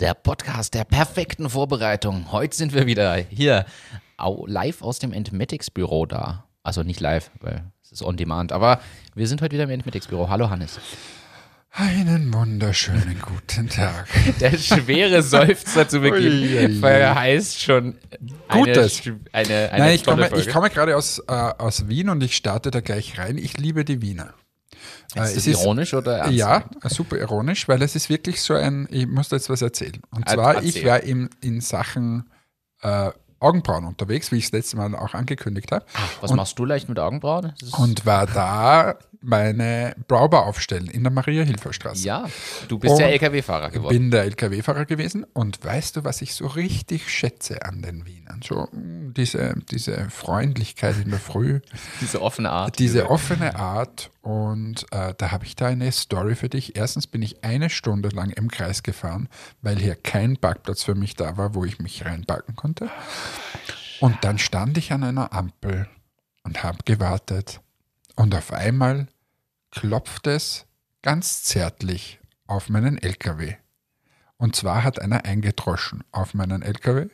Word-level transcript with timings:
der 0.00 0.14
Podcast 0.14 0.74
der 0.74 0.84
perfekten 0.84 1.50
Vorbereitung. 1.50 2.30
Heute 2.30 2.56
sind 2.56 2.72
wir 2.72 2.86
wieder 2.86 3.16
hier 3.16 3.66
live 4.46 4.82
aus 4.82 4.98
dem 4.98 5.12
Entmetics 5.12 5.70
Büro 5.70 6.06
da. 6.06 6.44
Also 6.62 6.82
nicht 6.82 7.00
live, 7.00 7.30
weil 7.40 7.64
es 7.82 7.92
ist 7.92 8.02
on 8.02 8.16
demand, 8.16 8.52
aber 8.52 8.80
wir 9.14 9.26
sind 9.26 9.40
heute 9.42 9.54
wieder 9.54 9.64
im 9.64 9.70
Entmetics 9.70 10.06
Büro. 10.06 10.28
Hallo 10.28 10.50
Hannes. 10.50 10.78
Einen 11.70 12.32
wunderschönen 12.32 13.20
guten 13.20 13.68
Tag. 13.68 14.06
Der 14.40 14.56
schwere 14.56 15.22
Seufzer 15.22 15.88
zu 15.88 16.00
Beginn 16.00 16.80
verheißt 16.80 17.60
schon 17.60 17.96
eine, 18.48 18.64
Gutes. 18.64 19.02
sch- 19.02 19.16
eine, 19.32 19.70
eine 19.72 19.84
Nein, 19.84 19.94
ich 19.94 20.04
komme, 20.04 20.30
ich 20.36 20.48
komme 20.48 20.70
gerade 20.70 20.96
aus, 20.96 21.18
äh, 21.28 21.32
aus 21.32 21.88
Wien 21.88 22.08
und 22.08 22.22
ich 22.22 22.36
starte 22.36 22.70
da 22.70 22.80
gleich 22.80 23.18
rein. 23.18 23.36
Ich 23.36 23.58
liebe 23.58 23.84
die 23.84 24.00
Wiener. 24.00 24.32
Äh, 25.14 25.24
ist 25.24 25.36
das 25.36 25.46
ironisch 25.46 25.94
oder 25.94 26.18
ernst? 26.18 26.34
Ja, 26.34 26.64
super 26.84 27.16
ironisch, 27.18 27.68
weil 27.68 27.80
es 27.82 27.94
ist 27.96 28.08
wirklich 28.08 28.42
so 28.42 28.54
ein, 28.54 28.86
ich 28.90 29.06
muss 29.06 29.28
da 29.28 29.36
jetzt 29.36 29.48
was 29.50 29.62
erzählen. 29.62 30.00
Und 30.10 30.26
Er- 30.28 30.34
zwar, 30.34 30.54
erzähl. 30.56 30.68
ich 30.68 30.84
war 30.84 31.00
in, 31.00 31.30
in 31.40 31.60
Sachen 31.60 32.30
äh, 32.82 33.10
Augenbrauen 33.40 33.84
unterwegs, 33.84 34.32
wie 34.32 34.36
ich 34.36 34.46
es 34.46 34.52
letztes 34.52 34.74
Mal 34.74 34.94
auch 34.96 35.14
angekündigt 35.14 35.70
habe. 35.70 35.84
Was 36.20 36.32
machst 36.32 36.58
du 36.58 36.64
leicht 36.64 36.88
mit 36.88 36.98
Augenbrauen? 36.98 37.52
Ist- 37.62 37.78
Und 37.78 38.04
war 38.04 38.26
da 38.26 38.96
meine 39.20 39.94
Brauber 40.06 40.46
aufstellen 40.46 40.86
in 40.86 41.02
der 41.02 41.12
Maria-Hilfer-Straße. 41.12 42.04
ja, 42.06 42.24
du 42.68 42.78
bist 42.78 42.98
ja 42.98 43.06
Und 43.06 43.12
LKW-Fahrer 43.12 43.70
geworden. 43.70 43.96
bin 43.96 44.10
der 44.10 44.22
LKW-Fahrer 44.24 44.84
gewesen 44.84 45.24
und 45.32 45.64
weißt 45.64 45.96
du, 45.96 46.04
was 46.04 46.22
ich 46.22 46.34
so 46.34 46.46
richtig 46.46 47.10
schätze 47.10 47.64
an 47.64 47.82
den 47.82 48.06
Wienern? 48.06 48.40
So 48.46 48.68
mh, 48.72 49.12
diese, 49.16 49.54
diese 49.70 50.08
Freundlichkeit 50.10 50.96
in 51.02 51.10
der 51.10 51.18
Früh, 51.20 51.60
Diese 52.00 52.22
offene 52.22 52.50
Art. 52.50 52.78
diese 52.78 53.10
offene 53.10 53.56
Art 53.56 54.10
und 54.22 54.86
äh, 54.92 55.14
da 55.18 55.30
habe 55.30 55.44
ich 55.46 55.56
da 55.56 55.66
eine 55.66 55.90
Story 55.90 56.34
für 56.34 56.48
dich. 56.48 56.76
Erstens 56.76 57.06
bin 57.06 57.22
ich 57.22 57.42
eine 57.44 57.70
Stunde 57.70 58.10
lang 58.10 58.30
im 58.30 58.48
Kreis 58.50 58.82
gefahren, 58.82 59.28
weil 59.62 59.76
hier 59.78 59.94
kein 59.96 60.36
Parkplatz 60.36 60.82
für 60.82 60.94
mich 60.94 61.14
da 61.16 61.36
war, 61.36 61.54
wo 61.54 61.64
ich 61.64 61.78
mich 61.78 62.04
reinparken 62.04 62.54
konnte. 62.54 62.90
Und 64.00 64.16
dann 64.22 64.38
stand 64.38 64.78
ich 64.78 64.92
an 64.92 65.02
einer 65.02 65.32
Ampel 65.32 65.88
und 66.44 66.62
habe 66.62 66.78
gewartet 66.84 67.60
und 68.18 68.34
auf 68.34 68.52
einmal 68.52 69.06
klopft 69.70 70.26
es 70.26 70.66
ganz 71.02 71.44
zärtlich 71.44 72.18
auf 72.48 72.68
meinen 72.68 72.98
LKW. 72.98 73.54
Und 74.38 74.56
zwar 74.56 74.82
hat 74.82 75.00
einer 75.00 75.24
eingedroschen 75.24 76.02
auf 76.10 76.34
meinen 76.34 76.62
LKW. 76.62 77.06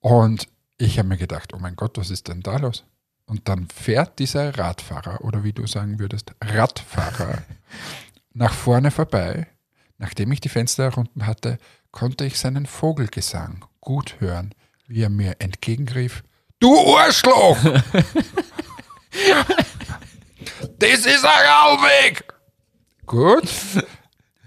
Und 0.00 0.48
ich 0.76 0.98
habe 0.98 1.08
mir 1.08 1.16
gedacht, 1.16 1.54
oh 1.54 1.58
mein 1.58 1.74
Gott, 1.74 1.96
was 1.96 2.10
ist 2.10 2.28
denn 2.28 2.42
da 2.42 2.58
los? 2.58 2.84
Und 3.24 3.48
dann 3.48 3.66
fährt 3.68 4.18
dieser 4.18 4.58
Radfahrer, 4.58 5.24
oder 5.24 5.42
wie 5.42 5.54
du 5.54 5.66
sagen 5.66 5.98
würdest, 5.98 6.34
Radfahrer, 6.42 7.42
nach 8.34 8.52
vorne 8.52 8.90
vorbei. 8.90 9.46
Nachdem 9.96 10.32
ich 10.32 10.40
die 10.40 10.50
Fenster 10.50 10.84
herunten 10.84 11.26
hatte, 11.26 11.56
konnte 11.92 12.26
ich 12.26 12.38
seinen 12.38 12.66
Vogelgesang 12.66 13.64
gut 13.80 14.20
hören, 14.20 14.54
wie 14.86 15.02
er 15.02 15.10
mir 15.10 15.36
entgegenrief, 15.38 16.24
Du 16.60 16.94
Arschloch! 16.94 17.56
das 20.90 21.06
ist 21.06 21.24
ein 21.24 21.48
Raumweg! 21.48 22.24
Gut. 23.06 23.48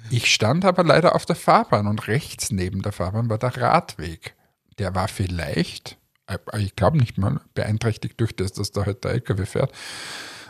Ich 0.09 0.31
stand 0.31 0.65
aber 0.65 0.83
leider 0.83 1.15
auf 1.15 1.25
der 1.25 1.35
Fahrbahn 1.35 1.87
und 1.87 2.07
rechts 2.07 2.51
neben 2.51 2.81
der 2.81 2.91
Fahrbahn 2.91 3.29
war 3.29 3.37
der 3.37 3.57
Radweg. 3.57 4.35
Der 4.77 4.95
war 4.95 5.07
vielleicht, 5.07 5.97
äh, 6.27 6.37
ich 6.59 6.75
glaube 6.75 6.97
nicht 6.97 7.17
mal, 7.17 7.41
beeinträchtigt 7.55 8.19
durch 8.19 8.35
das, 8.35 8.53
dass 8.53 8.71
da 8.71 8.85
halt 8.85 9.03
der 9.03 9.11
LKW 9.11 9.45
fährt. 9.45 9.71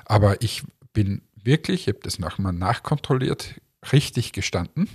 Aber 0.05 0.41
ich 0.41 0.63
bin 0.93 1.21
wirklich, 1.35 1.87
ich 1.87 1.93
habe 1.93 2.03
das 2.03 2.19
nochmal 2.19 2.53
nachkontrolliert, 2.53 3.55
richtig 3.91 4.33
gestanden. 4.33 4.89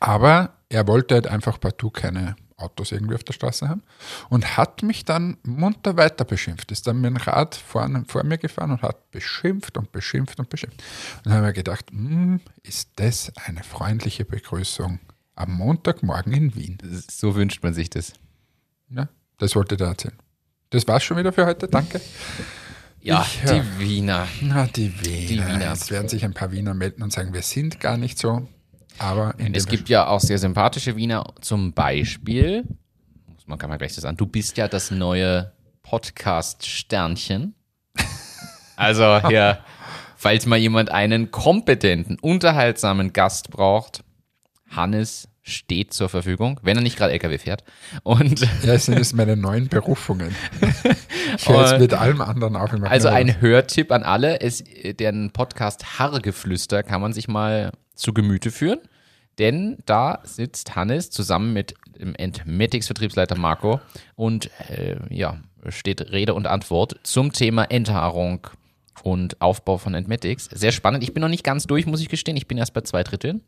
Aber 0.00 0.58
er 0.68 0.86
wollte 0.86 1.14
halt 1.14 1.26
einfach 1.26 1.58
partout 1.58 1.90
keine 1.90 2.36
Autos 2.56 2.92
irgendwie 2.92 3.14
auf 3.14 3.24
der 3.24 3.32
Straße 3.32 3.68
haben 3.68 3.82
und 4.28 4.56
hat 4.56 4.82
mich 4.82 5.04
dann 5.04 5.36
munter 5.42 5.96
weiter 5.96 6.24
beschimpft. 6.24 6.70
Ist 6.70 6.86
dann 6.86 7.00
mit 7.00 7.10
dem 7.10 7.16
Rad 7.16 7.54
vorne, 7.54 8.04
vor 8.06 8.22
mir 8.24 8.38
gefahren 8.38 8.70
und 8.70 8.82
hat 8.82 9.10
beschimpft 9.10 9.76
und 9.76 9.90
beschimpft 9.92 10.38
und 10.38 10.48
beschimpft. 10.48 10.82
Und 11.18 11.26
dann 11.26 11.34
haben 11.34 11.44
wir 11.44 11.52
gedacht, 11.52 11.90
hm, 11.90 12.40
ist 12.62 12.90
das 12.96 13.32
eine 13.46 13.64
freundliche 13.64 14.24
Begrüßung 14.24 15.00
am 15.34 15.52
Montagmorgen 15.52 16.32
in 16.32 16.54
Wien? 16.54 16.78
So 17.10 17.34
wünscht 17.34 17.62
man 17.62 17.74
sich 17.74 17.90
das. 17.90 18.12
Ja, 18.88 19.08
das 19.38 19.56
wollte 19.56 19.74
ich 19.74 19.80
da 19.80 19.88
erzählen. 19.88 20.16
Das 20.70 20.86
war's 20.86 21.02
schon 21.02 21.16
wieder 21.16 21.32
für 21.32 21.46
heute, 21.46 21.68
danke. 21.68 22.00
Ja, 23.00 23.22
Ich, 23.22 23.50
die 23.50 23.78
Wiener. 23.78 24.26
Na, 24.40 24.66
die 24.66 24.90
Wiener. 25.04 25.26
Die 25.26 25.46
Wiener. 25.46 25.70
Jetzt 25.70 25.90
werden 25.90 26.08
sich 26.08 26.24
ein 26.24 26.32
paar 26.32 26.52
Wiener 26.52 26.72
melden 26.72 27.02
und 27.02 27.12
sagen, 27.12 27.34
wir 27.34 27.42
sind 27.42 27.78
gar 27.78 27.98
nicht 27.98 28.18
so. 28.18 28.48
Aber 28.98 29.34
Es 29.52 29.66
gibt 29.66 29.88
ja 29.88 30.06
auch 30.06 30.20
sehr 30.20 30.38
sympathische 30.38 30.96
Wiener, 30.96 31.24
zum 31.40 31.72
Beispiel, 31.72 32.64
muss 33.26 33.46
man 33.46 33.58
kann 33.58 33.68
man 33.68 33.78
gleich 33.78 33.94
das 33.94 34.04
an, 34.04 34.16
du 34.16 34.26
bist 34.26 34.56
ja 34.56 34.68
das 34.68 34.90
neue 34.90 35.52
Podcast-Sternchen. 35.82 37.54
Also 38.76 39.28
hier, 39.28 39.58
falls 40.16 40.46
mal 40.46 40.58
jemand 40.58 40.90
einen 40.90 41.30
kompetenten, 41.30 42.18
unterhaltsamen 42.18 43.12
Gast 43.12 43.50
braucht, 43.50 44.02
Hannes 44.70 45.28
steht 45.42 45.92
zur 45.92 46.08
Verfügung, 46.08 46.58
wenn 46.62 46.76
er 46.78 46.82
nicht 46.82 46.96
gerade 46.96 47.12
LKW 47.12 47.38
fährt. 47.38 47.64
Und 48.02 48.40
Ja, 48.62 48.72
es 48.74 48.86
sind 48.86 48.96
jetzt 48.96 49.14
meine 49.14 49.36
neuen 49.36 49.68
Berufungen. 49.68 50.34
Ich 51.36 51.48
höre 51.48 51.62
jetzt 51.68 51.80
mit 51.80 51.92
allem 51.94 52.20
anderen 52.20 52.54
auf. 52.54 52.70
Also 52.84 53.08
ein. 53.08 53.40
Hörtipp 53.40 53.90
an 53.90 54.04
alle. 54.04 54.40
Es, 54.40 54.62
den 54.84 55.30
Podcast 55.32 55.98
Haargeflüster 55.98 56.84
kann 56.84 57.00
man 57.00 57.12
sich 57.12 57.26
mal 57.26 57.72
zu 57.94 58.12
Gemüte 58.12 58.50
führen. 58.50 58.80
Denn 59.38 59.78
da 59.84 60.20
sitzt 60.22 60.76
Hannes 60.76 61.10
zusammen 61.10 61.52
mit 61.52 61.74
dem 61.98 62.14
Entmetics-Vertriebsleiter 62.14 63.36
Marco 63.36 63.80
und 64.14 64.50
äh, 64.68 64.96
ja, 65.10 65.38
steht 65.68 66.12
Rede 66.12 66.34
und 66.34 66.46
Antwort 66.46 66.96
zum 67.02 67.32
Thema 67.32 67.64
Enthaarung 67.64 68.46
und 69.02 69.40
Aufbau 69.40 69.78
von 69.78 69.94
Entmetics. 69.94 70.44
Sehr 70.52 70.70
spannend. 70.72 71.02
Ich 71.02 71.14
bin 71.14 71.20
noch 71.20 71.28
nicht 71.28 71.42
ganz 71.44 71.66
durch, 71.66 71.86
muss 71.86 72.00
ich 72.00 72.08
gestehen. 72.08 72.36
Ich 72.36 72.46
bin 72.46 72.58
erst 72.58 72.74
bei 72.74 72.82
zwei 72.82 73.02
Dritteln. 73.02 73.40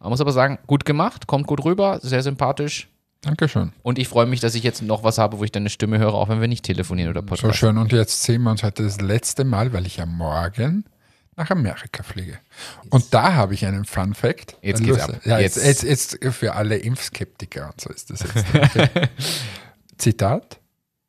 Man 0.00 0.08
muss 0.10 0.20
aber 0.20 0.32
sagen, 0.32 0.58
gut 0.66 0.84
gemacht, 0.86 1.26
kommt 1.26 1.46
gut 1.46 1.64
rüber, 1.64 1.98
sehr 2.02 2.22
sympathisch. 2.22 2.88
Dankeschön. 3.20 3.72
Und 3.82 3.98
ich 3.98 4.08
freue 4.08 4.26
mich, 4.26 4.40
dass 4.40 4.54
ich 4.54 4.62
jetzt 4.62 4.82
noch 4.82 5.02
was 5.02 5.16
habe, 5.18 5.38
wo 5.38 5.44
ich 5.44 5.52
deine 5.52 5.70
Stimme 5.70 5.98
höre, 5.98 6.12
auch 6.14 6.28
wenn 6.28 6.40
wir 6.40 6.48
nicht 6.48 6.64
telefonieren 6.64 7.10
oder 7.10 7.20
So 7.20 7.26
podcasten. 7.26 7.54
schön. 7.54 7.78
Und 7.78 7.92
jetzt 7.92 8.22
sehen 8.22 8.42
wir 8.42 8.50
uns 8.50 8.62
heute 8.62 8.82
das 8.82 9.00
letzte 9.00 9.44
Mal, 9.44 9.72
weil 9.72 9.86
ich 9.86 9.96
ja 9.96 10.04
morgen 10.06 10.84
nach 11.36 11.50
Amerika 11.50 12.02
fliege. 12.02 12.38
Und 12.90 13.12
da 13.12 13.34
habe 13.34 13.54
ich 13.54 13.64
einen 13.66 13.84
Fun 13.84 14.14
Fact. 14.14 14.56
Jetzt 14.62 14.80
Äh, 14.80 14.84
geht's 14.84 15.00
ab. 15.00 15.20
Ja, 15.24 15.38
jetzt, 15.38 15.56
Jetzt- 15.56 15.82
jetzt, 15.82 16.18
jetzt 16.22 16.34
für 16.34 16.54
alle 16.54 16.76
Impfskeptiker 16.76 17.66
und 17.70 17.80
so 17.80 17.90
ist 17.90 18.10
das 18.10 18.20
jetzt. 18.22 18.44
Okay. 18.54 19.08
Zitat. 19.98 20.60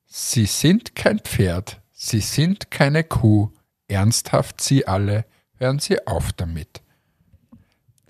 Sie 0.05 0.45
sind 0.45 0.95
kein 0.95 1.19
Pferd. 1.19 1.81
Sie 1.91 2.19
sind 2.21 2.71
keine 2.71 3.03
Kuh. 3.03 3.49
Ernsthaft, 3.87 4.61
Sie 4.61 4.87
alle. 4.87 5.25
Hören 5.57 5.79
Sie 5.79 6.05
auf 6.07 6.33
damit. 6.33 6.81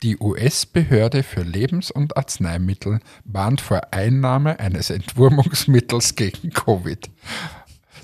Die 0.04 0.18
US-Behörde 0.20 1.24
für 1.24 1.42
Lebens- 1.42 1.90
und 1.90 2.16
Arzneimittel 2.18 3.00
warnt 3.24 3.62
vor 3.62 3.82
Einnahme 3.92 4.60
eines 4.60 4.90
Entwurmungsmittels 4.90 6.16
gegen 6.16 6.52
Covid. 6.52 7.10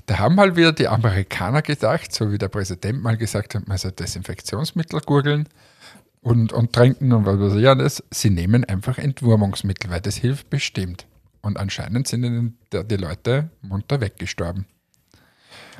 Da 0.06 0.18
haben 0.18 0.34
mal 0.34 0.56
wieder 0.56 0.72
die 0.72 0.88
Amerikaner 0.88 1.62
gedacht, 1.62 2.12
so 2.12 2.32
wie 2.32 2.38
der 2.38 2.48
Präsident 2.48 3.02
mal 3.02 3.16
gesagt 3.16 3.54
hat, 3.54 3.68
man 3.68 3.78
soll 3.78 3.92
Desinfektionsmittel 3.92 5.00
gurgeln 5.00 5.48
und, 6.22 6.52
und 6.52 6.72
trinken 6.72 7.12
und 7.12 7.24
was 7.24 7.38
weiß 7.38 7.54
ich 7.54 7.68
alles. 7.68 8.02
Sie 8.10 8.30
nehmen 8.30 8.64
einfach 8.64 8.98
Entwurmungsmittel, 8.98 9.90
weil 9.90 10.00
das 10.00 10.16
hilft 10.16 10.50
bestimmt. 10.50 11.06
Und 11.40 11.56
anscheinend 11.56 12.08
sind 12.08 12.24
ihnen 12.24 12.58
die, 12.72 12.84
die 12.84 12.96
Leute 12.96 13.50
munter 13.62 14.00
weggestorben. 14.00 14.66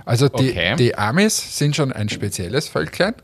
Also 0.05 0.29
die, 0.29 0.50
Okay. 0.50 0.76
die 0.76 0.97
Amis 0.97 1.58
sind 1.58 1.76
schon 1.76 1.93
ein 1.93 2.08
spezielles 2.08 2.69
Völklein. 2.69 3.14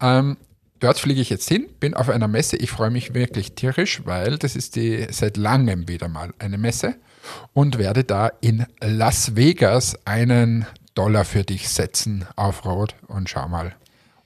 Ähm, 0.00 0.36
dort 0.80 0.98
fliege 0.98 1.20
ich 1.20 1.30
jetzt 1.30 1.48
hin, 1.48 1.68
bin 1.80 1.94
auf 1.94 2.08
einer 2.08 2.28
Messe. 2.28 2.56
Ich 2.56 2.70
freue 2.70 2.90
mich 2.90 3.14
wirklich 3.14 3.54
tierisch, 3.54 4.02
weil 4.04 4.38
das 4.38 4.56
ist 4.56 4.76
die 4.76 5.06
seit 5.10 5.36
langem 5.36 5.88
wieder 5.88 6.08
mal 6.08 6.32
eine 6.38 6.58
Messe 6.58 6.94
und 7.52 7.78
werde 7.78 8.04
da 8.04 8.30
in 8.40 8.66
Las 8.80 9.36
Vegas 9.36 9.96
einen 10.04 10.66
Dollar 10.94 11.24
für 11.24 11.44
dich 11.44 11.68
setzen 11.68 12.26
auf 12.36 12.64
Rot 12.64 12.94
und 13.08 13.28
schau 13.28 13.48
mal, 13.48 13.74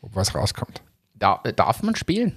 ob 0.03 0.15
was 0.15 0.35
rauskommt. 0.35 0.83
Da, 1.15 1.41
darf 1.57 1.83
man 1.83 1.97
spielen 1.97 2.35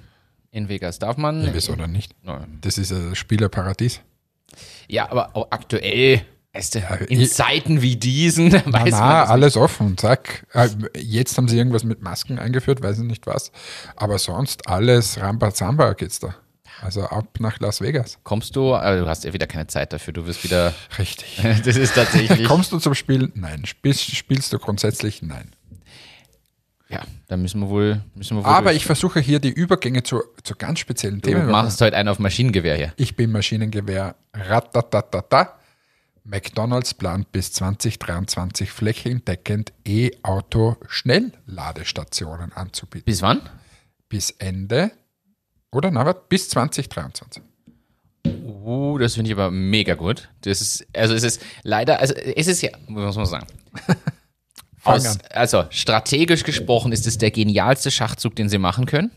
in 0.51 0.69
Vegas? 0.69 0.99
Darf 0.99 1.17
man? 1.17 1.43
Ja, 1.43 1.53
wieso 1.53 1.73
oder 1.73 1.87
nicht? 1.87 2.13
Nein. 2.23 2.59
Das 2.61 2.77
ist 2.77 2.91
das 2.91 3.17
Spielerparadies. 3.17 4.01
Ja, 4.87 5.09
aber 5.09 5.31
aktuell, 5.51 6.21
weißt 6.53 6.75
du, 6.75 6.79
in 7.07 7.25
Zeiten 7.27 7.81
wie 7.81 7.95
diesen, 7.95 8.51
weiß 8.65 8.91
Na, 8.91 8.99
na, 8.99 9.23
alles 9.25 9.55
offen, 9.57 9.97
zack. 9.97 10.45
Äh, 10.53 10.69
Jetzt 10.97 11.37
haben 11.37 11.47
sie 11.47 11.57
irgendwas 11.57 11.83
mit 11.83 12.01
Masken 12.01 12.39
eingeführt, 12.39 12.81
weiß 12.83 12.99
ich 12.99 13.05
nicht 13.05 13.25
was. 13.25 13.51
Aber 13.95 14.19
sonst 14.19 14.67
alles 14.67 15.19
Rambazamba 15.19 15.93
geht's 15.93 16.19
da. 16.19 16.35
Also 16.83 17.03
ab 17.03 17.39
nach 17.39 17.59
Las 17.59 17.79
Vegas. 17.79 18.19
Kommst 18.23 18.57
du, 18.57 18.75
aber 18.75 18.99
du 18.99 19.07
hast 19.07 19.23
ja 19.23 19.31
wieder 19.31 19.47
keine 19.47 19.67
Zeit 19.67 19.93
dafür, 19.93 20.11
du 20.13 20.25
wirst 20.27 20.43
wieder, 20.43 20.73
Richtig. 20.99 21.39
das 21.65 21.77
ist 21.77 21.95
tatsächlich, 21.95 22.45
Kommst 22.47 22.73
du 22.73 22.79
zum 22.79 22.93
Spielen? 22.93 23.31
Nein. 23.35 23.65
Spielst, 23.65 24.13
spielst 24.15 24.51
du 24.51 24.59
grundsätzlich? 24.59 25.21
Nein. 25.21 25.49
Ja, 26.89 27.03
da 27.27 27.37
müssen 27.37 27.61
wir 27.61 27.69
wohl. 27.69 28.03
Müssen 28.13 28.35
wir 28.37 28.43
wohl 28.43 28.51
Aber 28.51 28.65
durch. 28.65 28.75
ich 28.77 28.85
versuche 28.85 29.19
hier 29.21 29.39
die 29.39 29.49
Übergänge 29.49 30.03
zu, 30.03 30.21
zu 30.43 30.55
ganz 30.55 30.79
speziellen 30.79 31.21
Du 31.21 31.29
Themen. 31.29 31.49
machst 31.49 31.79
heute 31.81 31.95
einen 31.95 32.09
auf 32.09 32.19
Maschinengewehr 32.19 32.75
hier. 32.75 32.93
Ich 32.97 33.15
bin 33.15 33.31
Maschinengewehr. 33.31 34.15
Ratatatata. 34.33 35.57
McDonalds 36.25 36.93
plant 36.93 37.31
bis 37.31 37.53
2023 37.53 38.69
flächendeckend 38.71 39.71
E-Auto-Schnellladestationen 39.85 42.51
anzubieten. 42.53 43.05
Bis 43.05 43.21
wann? 43.21 43.41
Bis 44.09 44.31
Ende 44.31 44.91
oder 45.73 45.93
warte, 45.93 46.21
bis 46.29 46.49
2023. 46.49 47.41
Uh, 48.25 48.97
das 48.97 49.15
finde 49.15 49.29
ich 49.29 49.37
aber 49.37 49.51
mega 49.51 49.95
gut. 49.95 50.29
Das 50.41 50.61
ist, 50.61 50.87
also 50.93 51.13
es 51.13 51.23
ist 51.23 51.41
leider, 51.63 51.99
also 51.99 52.13
es 52.13 52.47
ist 52.47 52.61
ja, 52.61 52.71
muss 52.87 53.15
man 53.15 53.25
sagen. 53.25 53.47
Aus, 54.85 55.17
also 55.29 55.65
strategisch 55.69 56.43
gesprochen 56.43 56.91
ist 56.91 57.07
es 57.07 57.17
der 57.17 57.31
genialste 57.31 57.89
Schachzug, 57.89 58.35
den 58.35 58.49
sie 58.49 58.57
machen 58.57 58.85
können. 58.85 59.11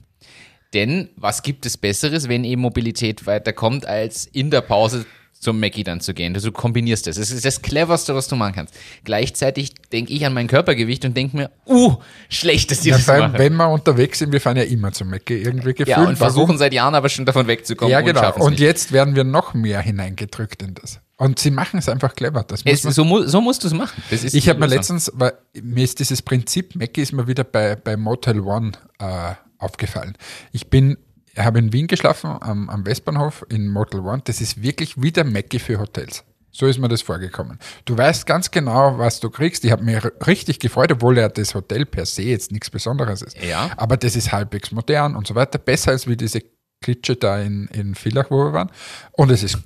Denn 0.75 1.11
was 1.17 1.43
gibt 1.43 1.67
es 1.67 1.76
Besseres, 1.76 2.29
wenn 2.29 2.44
E-Mobilität 2.44 3.26
weiterkommt, 3.26 3.87
als 3.87 4.26
in 4.26 4.50
der 4.50 4.61
Pause 4.61 5.06
zum 5.40 5.60
Mackie 5.60 5.84
dann 5.84 6.00
zu 6.00 6.14
gehen? 6.14 6.34
Du 6.34 6.52
kombinierst 6.52 7.06
das. 7.06 7.16
Das 7.16 7.30
ist 7.30 7.44
das 7.44 7.62
Cleverste, 7.62 8.14
was 8.14 8.28
du 8.28 8.36
machen 8.36 8.54
kannst. 8.54 8.74
Gleichzeitig 9.04 9.74
denke 9.92 10.12
ich 10.12 10.24
an 10.26 10.34
mein 10.34 10.46
Körpergewicht 10.48 11.04
und 11.04 11.16
denke 11.16 11.36
mir, 11.36 11.50
uh, 11.66 11.96
schlecht, 12.28 12.70
dass 12.70 12.80
die 12.80 12.90
Ja, 12.90 12.96
das 12.96 13.08
allem, 13.08 13.32
machen. 13.32 13.38
wenn 13.38 13.54
wir 13.56 13.68
unterwegs 13.68 14.18
sind, 14.18 14.32
wir 14.32 14.40
fahren 14.40 14.56
ja 14.56 14.64
immer 14.64 14.92
zum 14.92 15.08
Mecke 15.10 15.36
irgendwie 15.38 15.70
gefühlt. 15.74 15.88
Ja, 15.88 15.98
und 15.98 16.04
Warum? 16.04 16.16
versuchen 16.16 16.58
seit 16.58 16.72
Jahren 16.72 16.94
aber 16.94 17.08
schon 17.08 17.24
davon 17.24 17.46
wegzukommen 17.46 17.92
Ja, 17.92 17.98
und 18.00 18.06
genau. 18.06 18.34
Und 18.36 18.52
nicht. 18.52 18.60
jetzt 18.60 18.92
werden 18.92 19.14
wir 19.14 19.24
noch 19.24 19.54
mehr 19.54 19.80
hineingedrückt 19.80 20.62
in 20.62 20.74
das. 20.74 21.00
Und 21.18 21.38
sie 21.38 21.50
machen 21.50 21.78
es 21.78 21.88
einfach 21.88 22.14
clever. 22.14 22.44
Das 22.44 22.64
muss 22.64 22.74
Es, 22.74 22.84
man 22.84 22.92
so, 22.92 23.04
mu 23.04 23.22
so 23.22 23.40
musst 23.40 23.62
du 23.64 23.68
es 23.68 23.72
machen. 23.72 24.02
Ich 24.10 24.48
habe 24.50 24.60
mir 24.60 24.66
letztens, 24.66 25.10
weil 25.14 25.32
mir 25.62 25.82
ist 25.84 25.98
dieses 25.98 26.20
Prinzip 26.20 26.76
Mackie 26.76 27.00
ist 27.00 27.12
mir 27.12 27.26
wieder 27.26 27.42
bei, 27.44 27.74
bei 27.74 27.96
Motel 27.96 28.40
One 28.40 28.72
äh, 28.98 29.32
aufgefallen. 29.58 30.16
Ich 30.52 30.68
bin, 30.68 30.98
habe 31.36 31.58
in 31.58 31.72
Wien 31.72 31.86
geschlafen, 31.86 32.36
am, 32.40 32.70
am 32.70 32.86
Westbahnhof 32.86 33.44
in 33.48 33.68
Motel 33.68 34.00
One. 34.00 34.22
Das 34.24 34.40
ist 34.40 34.62
wirklich 34.62 35.00
wie 35.00 35.12
der 35.12 35.24
Mackie 35.24 35.58
für 35.58 35.78
Hotels. 35.78 36.24
So 36.56 36.66
ist 36.66 36.78
mir 36.78 36.88
das 36.88 37.02
vorgekommen. 37.02 37.58
Du 37.84 37.98
weißt 37.98 38.24
ganz 38.24 38.50
genau, 38.50 38.98
was 38.98 39.20
du 39.20 39.28
kriegst. 39.28 39.62
Ich 39.66 39.72
habe 39.72 39.84
mich 39.84 40.02
richtig 40.26 40.58
gefreut, 40.58 40.90
obwohl 40.90 41.18
ja 41.18 41.28
das 41.28 41.54
Hotel 41.54 41.84
per 41.84 42.06
se 42.06 42.22
jetzt 42.22 42.50
nichts 42.50 42.70
Besonderes 42.70 43.20
ist. 43.20 43.36
Ja. 43.42 43.70
Aber 43.76 43.98
das 43.98 44.16
ist 44.16 44.32
halbwegs 44.32 44.72
modern 44.72 45.16
und 45.16 45.26
so 45.26 45.34
weiter. 45.34 45.58
Besser 45.58 45.90
als 45.90 46.06
wie 46.06 46.16
diese 46.16 46.40
Klitsche 46.80 47.16
da 47.16 47.40
in, 47.40 47.66
in 47.74 47.94
Villach, 47.94 48.30
wo 48.30 48.44
wir 48.44 48.52
waren. 48.54 48.70
Und 49.12 49.30
es 49.30 49.42
ist 49.42 49.58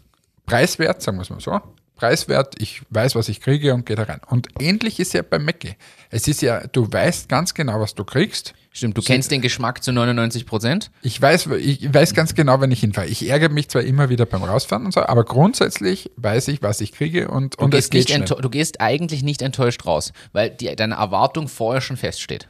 preiswert, 0.46 1.00
sagen 1.00 1.18
wir 1.18 1.22
es 1.22 1.30
mal 1.30 1.38
so. 1.38 1.60
Preiswert, 1.94 2.60
ich 2.60 2.82
weiß, 2.90 3.14
was 3.14 3.28
ich 3.28 3.40
kriege 3.40 3.72
und 3.72 3.86
gehe 3.86 3.94
da 3.94 4.04
rein. 4.04 4.20
Und 4.26 4.48
ähnlich 4.58 4.98
ist 4.98 5.12
ja 5.12 5.22
bei 5.22 5.38
Mackie. 5.38 5.76
Es 6.08 6.26
ist 6.26 6.42
ja, 6.42 6.66
du 6.66 6.90
weißt 6.90 7.28
ganz 7.28 7.54
genau, 7.54 7.78
was 7.78 7.94
du 7.94 8.04
kriegst. 8.04 8.54
Stimmt, 8.72 8.96
du 8.96 9.02
kennst 9.02 9.32
den 9.32 9.40
Geschmack 9.40 9.82
zu 9.82 9.92
99 9.92 10.46
Prozent. 10.46 10.92
Ich 11.02 11.20
weiß, 11.20 11.48
ich 11.58 11.92
weiß 11.92 12.14
ganz 12.14 12.34
genau, 12.34 12.60
wenn 12.60 12.70
ich 12.70 12.80
hinfahre. 12.80 13.08
Ich 13.08 13.28
ärgere 13.28 13.48
mich 13.48 13.68
zwar 13.68 13.82
immer 13.82 14.10
wieder 14.10 14.26
beim 14.26 14.44
Rausfahren 14.44 14.86
und 14.86 14.92
so, 14.92 15.02
aber 15.02 15.24
grundsätzlich 15.24 16.10
weiß 16.16 16.48
ich, 16.48 16.62
was 16.62 16.80
ich 16.80 16.92
kriege 16.92 17.28
und, 17.28 17.58
Du, 17.58 17.64
und 17.64 17.74
es 17.74 17.90
gehst 17.90 18.08
geht 18.08 18.18
nicht 18.18 18.28
schnell. 18.28 18.40
du 18.40 18.48
gehst 18.48 18.80
eigentlich 18.80 19.24
nicht 19.24 19.42
enttäuscht 19.42 19.86
raus, 19.86 20.12
weil 20.32 20.50
die, 20.50 20.74
deine 20.76 20.94
Erwartung 20.94 21.48
vorher 21.48 21.80
schon 21.80 21.96
feststeht. 21.96 22.48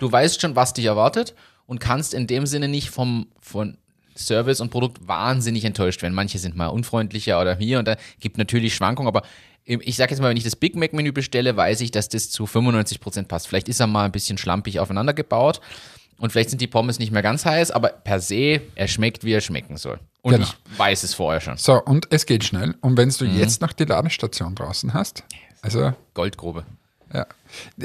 Du 0.00 0.10
weißt 0.10 0.40
schon, 0.40 0.56
was 0.56 0.72
dich 0.72 0.86
erwartet 0.86 1.34
und 1.66 1.80
kannst 1.80 2.14
in 2.14 2.26
dem 2.26 2.46
Sinne 2.46 2.68
nicht 2.68 2.88
vom, 2.88 3.26
von 3.40 3.76
Service 4.16 4.60
und 4.60 4.70
Produkt 4.70 5.06
wahnsinnig 5.06 5.64
enttäuscht 5.64 6.02
werden. 6.02 6.14
Manche 6.14 6.38
sind 6.38 6.56
mal 6.56 6.68
unfreundlicher 6.68 7.40
oder 7.40 7.56
hier 7.56 7.78
und 7.78 7.86
da 7.86 7.96
gibt 8.20 8.38
natürlich 8.38 8.74
Schwankungen, 8.74 9.06
aber 9.08 9.22
ich 9.68 9.96
sage 9.96 10.10
jetzt 10.12 10.20
mal, 10.20 10.30
wenn 10.30 10.36
ich 10.36 10.44
das 10.44 10.56
Big 10.56 10.74
Mac 10.76 10.92
Menü 10.92 11.12
bestelle, 11.12 11.56
weiß 11.56 11.80
ich, 11.82 11.90
dass 11.90 12.08
das 12.08 12.30
zu 12.30 12.44
95% 12.44 13.24
passt. 13.24 13.48
Vielleicht 13.48 13.68
ist 13.68 13.80
er 13.80 13.86
mal 13.86 14.04
ein 14.06 14.12
bisschen 14.12 14.38
schlampig 14.38 14.80
aufeinander 14.80 15.12
gebaut 15.14 15.60
und 16.18 16.30
vielleicht 16.32 16.50
sind 16.50 16.60
die 16.60 16.66
Pommes 16.66 16.98
nicht 16.98 17.12
mehr 17.12 17.22
ganz 17.22 17.44
heiß, 17.44 17.70
aber 17.70 17.88
per 17.90 18.20
se, 18.20 18.60
er 18.74 18.88
schmeckt, 18.88 19.24
wie 19.24 19.32
er 19.32 19.40
schmecken 19.40 19.76
soll. 19.76 19.98
Und 20.22 20.32
Genau. 20.32 20.46
ich 20.46 20.78
weiß 20.78 21.02
es 21.04 21.14
vorher 21.14 21.40
schon. 21.40 21.56
So, 21.58 21.82
und 21.82 22.06
es 22.10 22.26
geht 22.26 22.44
schnell. 22.44 22.74
Und 22.80 22.96
wenn 22.96 23.10
du 23.10 23.24
Mhm. 23.24 23.38
jetzt 23.38 23.60
noch 23.60 23.72
die 23.72 23.84
Ladestation 23.84 24.54
draußen 24.54 24.94
hast, 24.94 25.22
also 25.62 25.92
Goldgrube. 26.14 26.64
Ja. 27.12 27.26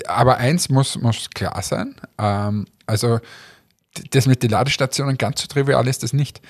Aber 0.07 0.37
eins 0.37 0.69
muss, 0.69 0.95
muss 0.97 1.29
klar 1.29 1.61
sein. 1.63 1.95
Ähm, 2.17 2.65
also 2.85 3.19
das 4.11 4.25
mit 4.25 4.41
den 4.43 4.49
Ladestationen, 4.49 5.17
ganz 5.17 5.41
so 5.41 5.47
trivial 5.47 5.87
ist 5.87 6.03
das 6.03 6.13
nicht. 6.13 6.41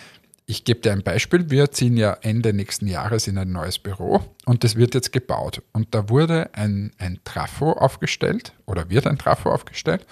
Ich 0.46 0.66
gebe 0.66 0.82
dir 0.82 0.92
ein 0.92 1.04
Beispiel. 1.04 1.50
Wir 1.50 1.72
ziehen 1.72 1.96
ja 1.96 2.18
Ende 2.22 2.54
nächsten 2.54 2.88
Jahres 2.88 3.28
in 3.28 3.38
ein 3.38 3.52
neues 3.52 3.80
Büro 3.80 4.22
und 4.46 4.64
das 4.66 4.76
wird 4.76 4.94
jetzt 4.94 5.14
gebaut. 5.14 5.62
Und 5.72 5.96
da 5.96 6.10
wurde 6.10 6.50
ein, 6.54 6.92
ein 6.98 7.20
Trafo 7.24 7.72
aufgestellt 7.72 8.54
oder 8.66 8.90
wird 8.90 9.08
ein 9.08 9.18
Trafo 9.18 9.52
aufgestellt. 9.52 10.06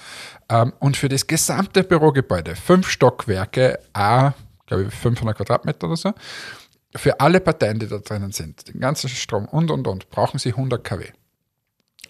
Ähm, 0.47 0.71
und 0.79 0.95
für 0.95 1.09
das 1.09 1.27
gesamte 1.27 1.83
Bürogebäude, 1.83 2.55
fünf 2.55 2.89
Stockwerke, 2.89 3.79
a, 3.93 4.33
glaube 4.67 4.83
ich, 4.83 4.93
500 4.93 5.35
Quadratmeter 5.35 5.87
oder 5.87 5.97
so, 5.97 6.13
für 6.95 7.19
alle 7.19 7.41
Parteien, 7.41 7.79
die 7.79 7.87
da 7.87 7.97
drinnen 7.97 8.31
sind, 8.31 8.73
den 8.73 8.79
ganzen 8.79 9.09
Strom 9.09 9.45
und 9.45 9.69
und 9.69 9.87
und, 9.87 10.09
brauchen 10.09 10.39
sie 10.39 10.49
100 10.49 10.83
kW. 10.83 11.07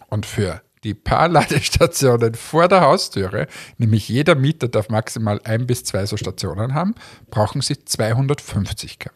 Und 0.08 0.26
für 0.26 0.62
die 0.84 0.94
paar 0.94 1.28
Ladestationen 1.28 2.34
vor 2.36 2.68
der 2.68 2.80
Haustüre, 2.82 3.46
nämlich 3.78 4.08
jeder 4.08 4.34
Mieter 4.34 4.68
darf 4.68 4.88
maximal 4.88 5.40
ein 5.44 5.66
bis 5.66 5.84
zwei 5.84 6.06
so 6.06 6.16
Stationen 6.16 6.74
haben, 6.74 6.94
brauchen 7.30 7.60
sie 7.60 7.84
250 7.84 8.98
kW. 8.98 9.10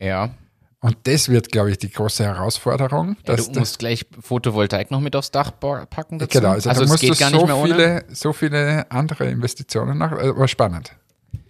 Ja. 0.00 0.34
Und 0.80 0.98
das 1.04 1.30
wird, 1.30 1.50
glaube 1.50 1.70
ich, 1.70 1.78
die 1.78 1.90
große 1.90 2.24
Herausforderung. 2.24 3.16
Ja, 3.26 3.36
du 3.36 3.58
musst 3.58 3.78
gleich 3.78 4.04
Photovoltaik 4.20 4.90
noch 4.90 5.00
mit 5.00 5.16
aufs 5.16 5.30
Dach 5.30 5.52
packen 5.58 6.18
dazu. 6.18 6.38
genau, 6.38 6.50
also, 6.50 6.68
da 6.68 6.78
es 6.78 6.88
musst 6.88 7.00
geht 7.00 7.12
du 7.12 7.16
gar 7.16 7.30
so, 7.30 7.36
nicht 7.38 7.46
mehr 7.46 7.56
ohne. 7.56 7.74
viele, 7.74 8.04
so 8.14 8.32
viele 8.34 8.90
andere 8.90 9.30
Investitionen 9.30 9.96
nach, 9.96 10.12
aber 10.12 10.46
spannend. 10.46 10.92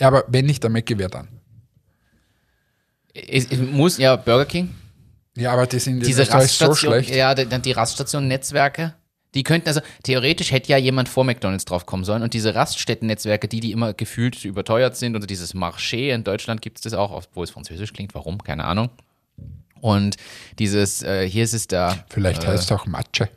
Ja, 0.01 0.07
aber 0.07 0.25
wenn 0.29 0.47
nicht, 0.47 0.63
dann 0.63 0.71
Mackie 0.73 0.99
wer 0.99 1.09
dann. 1.09 1.29
Es, 3.13 3.47
es 3.51 3.59
muss, 3.59 3.99
ja, 3.99 4.15
Burger 4.17 4.45
King, 4.45 4.75
Ja, 5.37 5.53
aber 5.53 5.67
die 5.67 5.79
sind 5.81 5.95
in 5.95 6.05
diese 6.05 6.25
so 6.47 6.75
schlecht. 6.75 7.15
ja, 7.15 7.35
die, 7.35 7.47
die 7.47 7.73
Raststation-Netzwerke, 7.73 8.95
die 9.35 9.43
könnten, 9.43 9.69
also 9.69 9.81
theoretisch 10.03 10.53
hätte 10.53 10.71
ja 10.71 10.79
jemand 10.79 11.09
vor 11.09 11.25
McDonalds 11.25 11.65
drauf 11.65 11.87
kommen 11.87 12.05
sollen 12.05 12.23
und 12.23 12.35
diese 12.35 12.55
Raststätten-Netzwerke, 12.55 13.49
die, 13.49 13.61
die 13.61 13.73
immer 13.73 13.93
gefühlt 13.93 14.45
überteuert 14.45 14.97
sind 14.97 15.17
und 15.17 15.29
dieses 15.29 15.55
Marché, 15.55 16.15
in 16.15 16.25
Deutschland 16.25 16.63
gibt 16.63 16.79
es 16.79 16.83
das 16.83 16.95
auch, 16.95 17.13
obwohl 17.13 17.45
es 17.45 17.51
französisch 17.51 17.93
klingt, 17.93 18.15
warum, 18.15 18.43
keine 18.43 18.65
Ahnung. 18.65 18.91
Und 19.81 20.17
dieses, 20.59 21.03
äh, 21.03 21.29
hier 21.29 21.45
ist 21.45 21.53
es 21.53 21.67
da, 21.67 22.05
Vielleicht 22.09 22.47
heißt 22.47 22.65
es 22.65 22.73
auch 22.73 22.87
Matsche. 22.87 23.29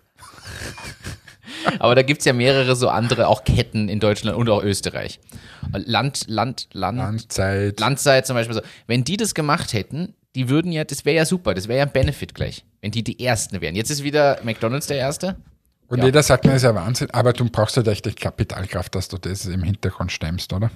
aber 1.79 1.95
da 1.95 2.03
gibt 2.03 2.19
es 2.19 2.25
ja 2.25 2.33
mehrere 2.33 2.75
so 2.75 2.89
andere, 2.89 3.27
auch 3.27 3.43
Ketten 3.43 3.89
in 3.89 3.99
Deutschland 3.99 4.37
und 4.37 4.49
auch 4.49 4.63
Österreich. 4.63 5.19
Land, 5.73 6.25
Land, 6.27 6.69
Land, 6.71 6.97
Landzeit. 6.99 7.79
Landzeit 7.79 8.27
zum 8.27 8.35
Beispiel 8.35 8.55
so. 8.55 8.61
Wenn 8.85 9.03
die 9.03 9.17
das 9.17 9.33
gemacht 9.33 9.73
hätten, 9.73 10.13
die 10.35 10.49
würden 10.49 10.71
ja, 10.71 10.83
das 10.83 11.03
wäre 11.03 11.17
ja 11.17 11.25
super, 11.25 11.53
das 11.53 11.67
wäre 11.67 11.79
ja 11.79 11.85
ein 11.85 11.91
Benefit 11.91 12.33
gleich, 12.33 12.63
wenn 12.81 12.91
die 12.91 13.03
die 13.03 13.19
Ersten 13.19 13.59
wären. 13.59 13.75
Jetzt 13.75 13.89
ist 13.89 14.03
wieder 14.03 14.39
McDonalds 14.43 14.87
der 14.87 14.97
Erste. 14.97 15.35
Und 15.87 15.99
Ja. 15.99 16.05
jeder 16.05 16.21
sagt 16.23 16.43
mir, 16.45 16.51
das 16.51 16.57
ist 16.63 16.67
ja 16.67 16.75
Wahnsinn, 16.75 17.09
aber 17.11 17.31
du 17.33 17.49
brauchst 17.49 17.77
halt 17.77 17.87
echt 17.87 18.05
die 18.05 18.13
Kapitalkraft, 18.13 18.93
dass 18.95 19.07
du 19.07 19.17
das 19.17 19.45
im 19.45 19.63
Hintergrund 19.63 20.11
stemmst, 20.11 20.51
oder? 20.53 20.69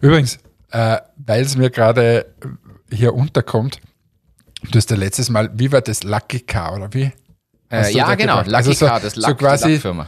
Übrigens, 0.00 0.38
äh, 0.70 0.98
weil 1.16 1.42
es 1.42 1.56
mir 1.56 1.70
gerade 1.70 2.26
hier 2.90 3.14
unterkommt, 3.14 3.80
du 4.70 4.78
hast 4.78 4.90
ja 4.90 4.96
letztes 4.96 5.28
Mal, 5.28 5.50
wie 5.54 5.70
war 5.72 5.82
das, 5.82 6.02
Lucky 6.04 6.40
Car, 6.40 6.74
oder 6.74 6.94
wie? 6.94 7.12
Äh, 7.68 7.82
du 7.92 7.98
ja, 7.98 8.14
genau, 8.14 8.34
gebracht? 8.42 8.46
Lucky 8.46 8.56
Also 8.56 8.72
so- 8.72 8.86
Car, 8.86 9.00
das 9.00 9.12
so 9.14 9.28
Luck, 9.28 9.38
quasi- 9.38 9.66
die 9.66 9.72
Lackfirma. 9.74 10.06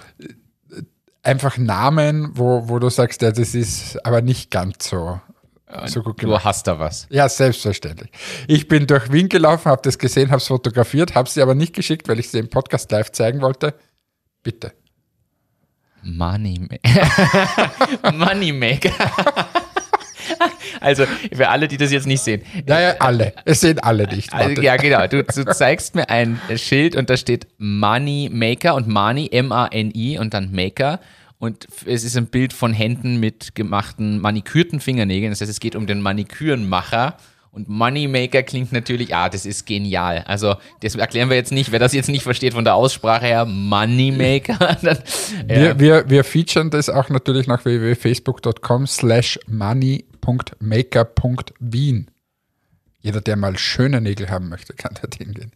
Einfach 1.22 1.58
Namen, 1.58 2.30
wo, 2.34 2.68
wo 2.68 2.78
du 2.78 2.88
sagst, 2.88 3.20
ja, 3.22 3.32
das 3.32 3.54
ist 3.54 4.04
aber 4.06 4.22
nicht 4.22 4.50
ganz 4.50 4.88
so, 4.88 5.20
so 5.86 6.02
gut 6.02 6.22
Du 6.22 6.26
gemacht. 6.28 6.44
hast 6.44 6.66
da 6.66 6.78
was. 6.78 7.06
Ja, 7.10 7.28
selbstverständlich. 7.28 8.10
Ich 8.46 8.66
bin 8.68 8.86
durch 8.86 9.12
Wien 9.12 9.28
gelaufen, 9.28 9.66
habe 9.70 9.82
das 9.84 9.98
gesehen, 9.98 10.28
habe 10.30 10.38
es 10.38 10.46
fotografiert, 10.46 11.14
habe 11.14 11.28
sie 11.28 11.42
aber 11.42 11.54
nicht 11.54 11.74
geschickt, 11.74 12.08
weil 12.08 12.18
ich 12.18 12.30
sie 12.30 12.38
im 12.38 12.48
Podcast 12.48 12.90
live 12.92 13.12
zeigen 13.12 13.42
wollte. 13.42 13.74
Bitte. 14.42 14.72
Money 16.02 16.60
Moneymaker. 18.14 18.90
also, 20.80 21.04
für 21.32 21.48
alle, 21.48 21.68
die 21.68 21.76
das 21.76 21.90
jetzt 21.90 22.06
nicht 22.06 22.22
sehen. 22.22 22.42
Naja, 22.66 22.96
alle. 23.00 23.32
Es 23.44 23.60
sehen 23.60 23.78
alle 23.80 24.06
nicht. 24.06 24.32
Also, 24.32 24.62
ja, 24.62 24.76
genau. 24.76 25.06
Du, 25.06 25.22
du 25.24 25.44
zeigst 25.46 25.94
mir 25.94 26.08
ein 26.08 26.40
Schild 26.56 26.96
und 26.96 27.10
da 27.10 27.16
steht 27.16 27.46
Money 27.58 28.30
Maker 28.32 28.74
und 28.74 28.88
Money, 28.88 29.28
M-A-N-I 29.30 30.18
und 30.18 30.34
dann 30.34 30.52
Maker. 30.52 31.00
Und 31.38 31.68
es 31.86 32.04
ist 32.04 32.16
ein 32.16 32.26
Bild 32.26 32.52
von 32.52 32.72
Händen 32.72 33.20
mit 33.20 33.54
gemachten 33.54 34.20
manikürten 34.20 34.80
Fingernägeln. 34.80 35.30
Das 35.30 35.40
heißt, 35.40 35.50
es 35.50 35.60
geht 35.60 35.76
um 35.76 35.86
den 35.86 36.00
Manikürenmacher. 36.00 37.16
Und 37.50 37.68
Moneymaker 37.68 38.42
klingt 38.42 38.72
natürlich, 38.72 39.14
ah, 39.14 39.28
das 39.28 39.46
ist 39.46 39.66
genial. 39.66 40.24
Also, 40.26 40.56
das 40.80 40.94
erklären 40.94 41.30
wir 41.30 41.36
jetzt 41.36 41.52
nicht. 41.52 41.72
Wer 41.72 41.78
das 41.78 41.92
jetzt 41.92 42.08
nicht 42.08 42.22
versteht 42.22 42.54
von 42.54 42.64
der 42.64 42.74
Aussprache 42.74 43.26
her, 43.26 43.44
Moneymaker, 43.46 44.76
dann, 44.82 44.98
ja. 45.48 45.56
Wir, 45.56 45.80
wir, 45.80 46.10
wir 46.10 46.24
featuren 46.24 46.70
das 46.70 46.88
auch 46.88 47.08
natürlich 47.08 47.46
nach 47.46 47.64
www.facebook.com 47.64 48.86
slash 48.86 49.38
money.maker.wien. 49.46 52.10
Jeder, 53.00 53.20
der 53.20 53.36
mal 53.36 53.56
schöne 53.56 54.00
Nägel 54.00 54.30
haben 54.30 54.48
möchte, 54.48 54.74
kann 54.74 54.98
dort 55.00 55.14
hingehen. 55.14 55.52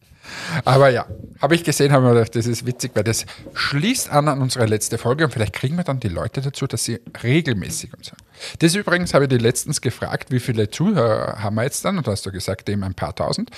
Aber 0.64 0.88
ja, 0.88 1.06
Habe 1.40 1.56
ich 1.56 1.64
gesehen, 1.64 1.90
habe 1.92 2.06
mir 2.06 2.14
gedacht, 2.14 2.36
das 2.36 2.46
ist 2.46 2.66
witzig, 2.66 2.92
weil 2.94 3.02
das 3.02 3.26
schließt 3.54 4.10
an 4.10 4.28
an 4.28 4.40
unsere 4.40 4.66
letzte 4.66 4.96
Folge 4.96 5.24
und 5.24 5.32
vielleicht 5.32 5.52
kriegen 5.52 5.76
wir 5.76 5.82
dann 5.82 5.98
die 5.98 6.08
Leute 6.08 6.40
dazu, 6.40 6.68
dass 6.68 6.84
sie 6.84 7.00
regelmäßig 7.22 7.92
und 7.94 8.04
so. 8.04 8.12
Das 8.60 8.76
übrigens 8.76 9.12
habe 9.12 9.24
ich 9.24 9.28
dir 9.28 9.38
letztens 9.38 9.80
gefragt, 9.80 10.30
wie 10.30 10.38
viele 10.38 10.70
Zuhörer 10.70 11.42
haben 11.42 11.56
wir 11.56 11.64
jetzt 11.64 11.84
dann? 11.84 11.98
Und 11.98 12.06
hast 12.06 12.24
du 12.26 12.30
gesagt, 12.30 12.68
eben 12.68 12.84
ein 12.84 12.94
paar 12.94 13.14
tausend. 13.14 13.50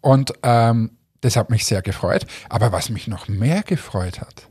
Und 0.00 0.32
ähm, 0.44 0.92
das 1.20 1.36
hat 1.36 1.50
mich 1.50 1.66
sehr 1.66 1.82
gefreut. 1.82 2.26
Aber 2.48 2.70
was 2.70 2.90
mich 2.90 3.08
noch 3.08 3.26
mehr 3.26 3.62
gefreut 3.62 4.20
hat, 4.20 4.48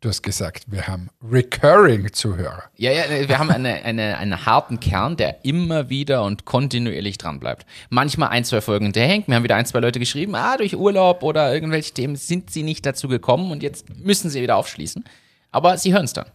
du 0.00 0.08
hast 0.08 0.22
gesagt, 0.22 0.64
wir 0.68 0.86
haben 0.86 1.10
Recurring-Zuhörer. 1.22 2.64
Ja, 2.76 2.90
ja, 2.92 3.28
wir 3.28 3.38
haben 3.38 3.50
eine, 3.50 3.84
eine, 3.84 4.16
einen 4.18 4.46
harten 4.46 4.80
Kern, 4.80 5.16
der 5.16 5.44
immer 5.44 5.90
wieder 5.90 6.24
und 6.24 6.44
kontinuierlich 6.44 7.18
dran 7.18 7.38
bleibt. 7.38 7.66
Manchmal 7.90 8.30
ein, 8.30 8.44
zwei 8.44 8.60
Folgen 8.60 8.86
hinterhängt. 8.86 9.28
Wir 9.28 9.36
haben 9.36 9.44
wieder 9.44 9.56
ein, 9.56 9.66
zwei 9.66 9.80
Leute 9.80 9.98
geschrieben, 9.98 10.34
ah, 10.34 10.56
durch 10.56 10.76
Urlaub 10.76 11.22
oder 11.22 11.52
irgendwelche 11.52 11.92
Themen 11.92 12.16
sind 12.16 12.50
sie 12.50 12.62
nicht 12.62 12.86
dazu 12.86 13.08
gekommen 13.08 13.50
und 13.50 13.62
jetzt 13.62 13.88
müssen 13.98 14.30
sie 14.30 14.42
wieder 14.42 14.56
aufschließen. 14.56 15.04
Aber 15.50 15.76
sie 15.76 15.92
hören 15.92 16.04
es 16.04 16.12
dann. 16.12 16.26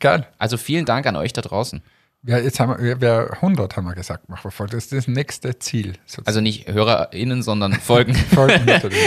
Geil. 0.00 0.26
Also 0.38 0.56
vielen 0.56 0.84
Dank 0.84 1.06
an 1.06 1.16
euch 1.16 1.32
da 1.32 1.40
draußen. 1.42 1.82
Ja, 2.26 2.38
jetzt 2.38 2.58
haben 2.58 2.82
wir, 2.82 3.02
wir 3.02 3.32
100 3.34 3.76
haben 3.76 3.84
wir 3.84 3.94
gesagt, 3.94 4.30
machen 4.30 4.44
wir 4.44 4.50
voll. 4.50 4.66
Das 4.66 4.84
ist 4.84 4.92
das 4.92 5.06
nächste 5.08 5.58
Ziel. 5.58 5.92
sozusagen. 6.06 6.26
Also 6.26 6.40
nicht 6.40 6.66
HörerInnen, 6.68 7.42
sondern 7.42 7.72
Folgen. 7.80 8.14
Folgen 8.14 8.64
natürlich. 8.64 8.98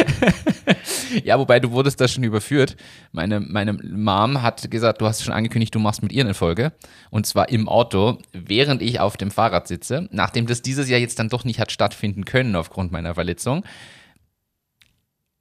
ja, 1.24 1.40
wobei 1.40 1.60
du 1.60 1.72
wurdest 1.72 2.00
da 2.00 2.08
schon 2.08 2.24
überführt. 2.24 2.78
Meine, 3.12 3.40
meine 3.40 3.74
Mom 3.74 4.44
hat 4.44 4.70
gesagt, 4.70 5.02
du 5.02 5.08
hast 5.08 5.24
schon 5.24 5.34
angekündigt, 5.34 5.74
du 5.74 5.80
machst 5.80 6.04
mit 6.04 6.12
ihr 6.12 6.24
eine 6.24 6.36
Folge. 6.36 6.74
Und 7.10 7.26
zwar 7.26 7.50
im 7.50 7.68
Auto, 7.68 8.20
während 8.34 8.84
ich 8.84 9.00
auf 9.00 9.18
dem 9.18 9.32
Fahrrad 9.32 9.68
sitze. 9.68 10.08
Nachdem 10.12 10.46
das 10.46 10.62
dieses 10.62 10.88
Jahr 10.88 11.00
jetzt 11.00 11.18
dann 11.18 11.30
doch 11.30 11.44
nicht 11.44 11.60
hat 11.60 11.72
stattfinden 11.72 12.24
können 12.24 12.56
aufgrund 12.56 12.92
meiner 12.92 13.16
Verletzung, 13.16 13.64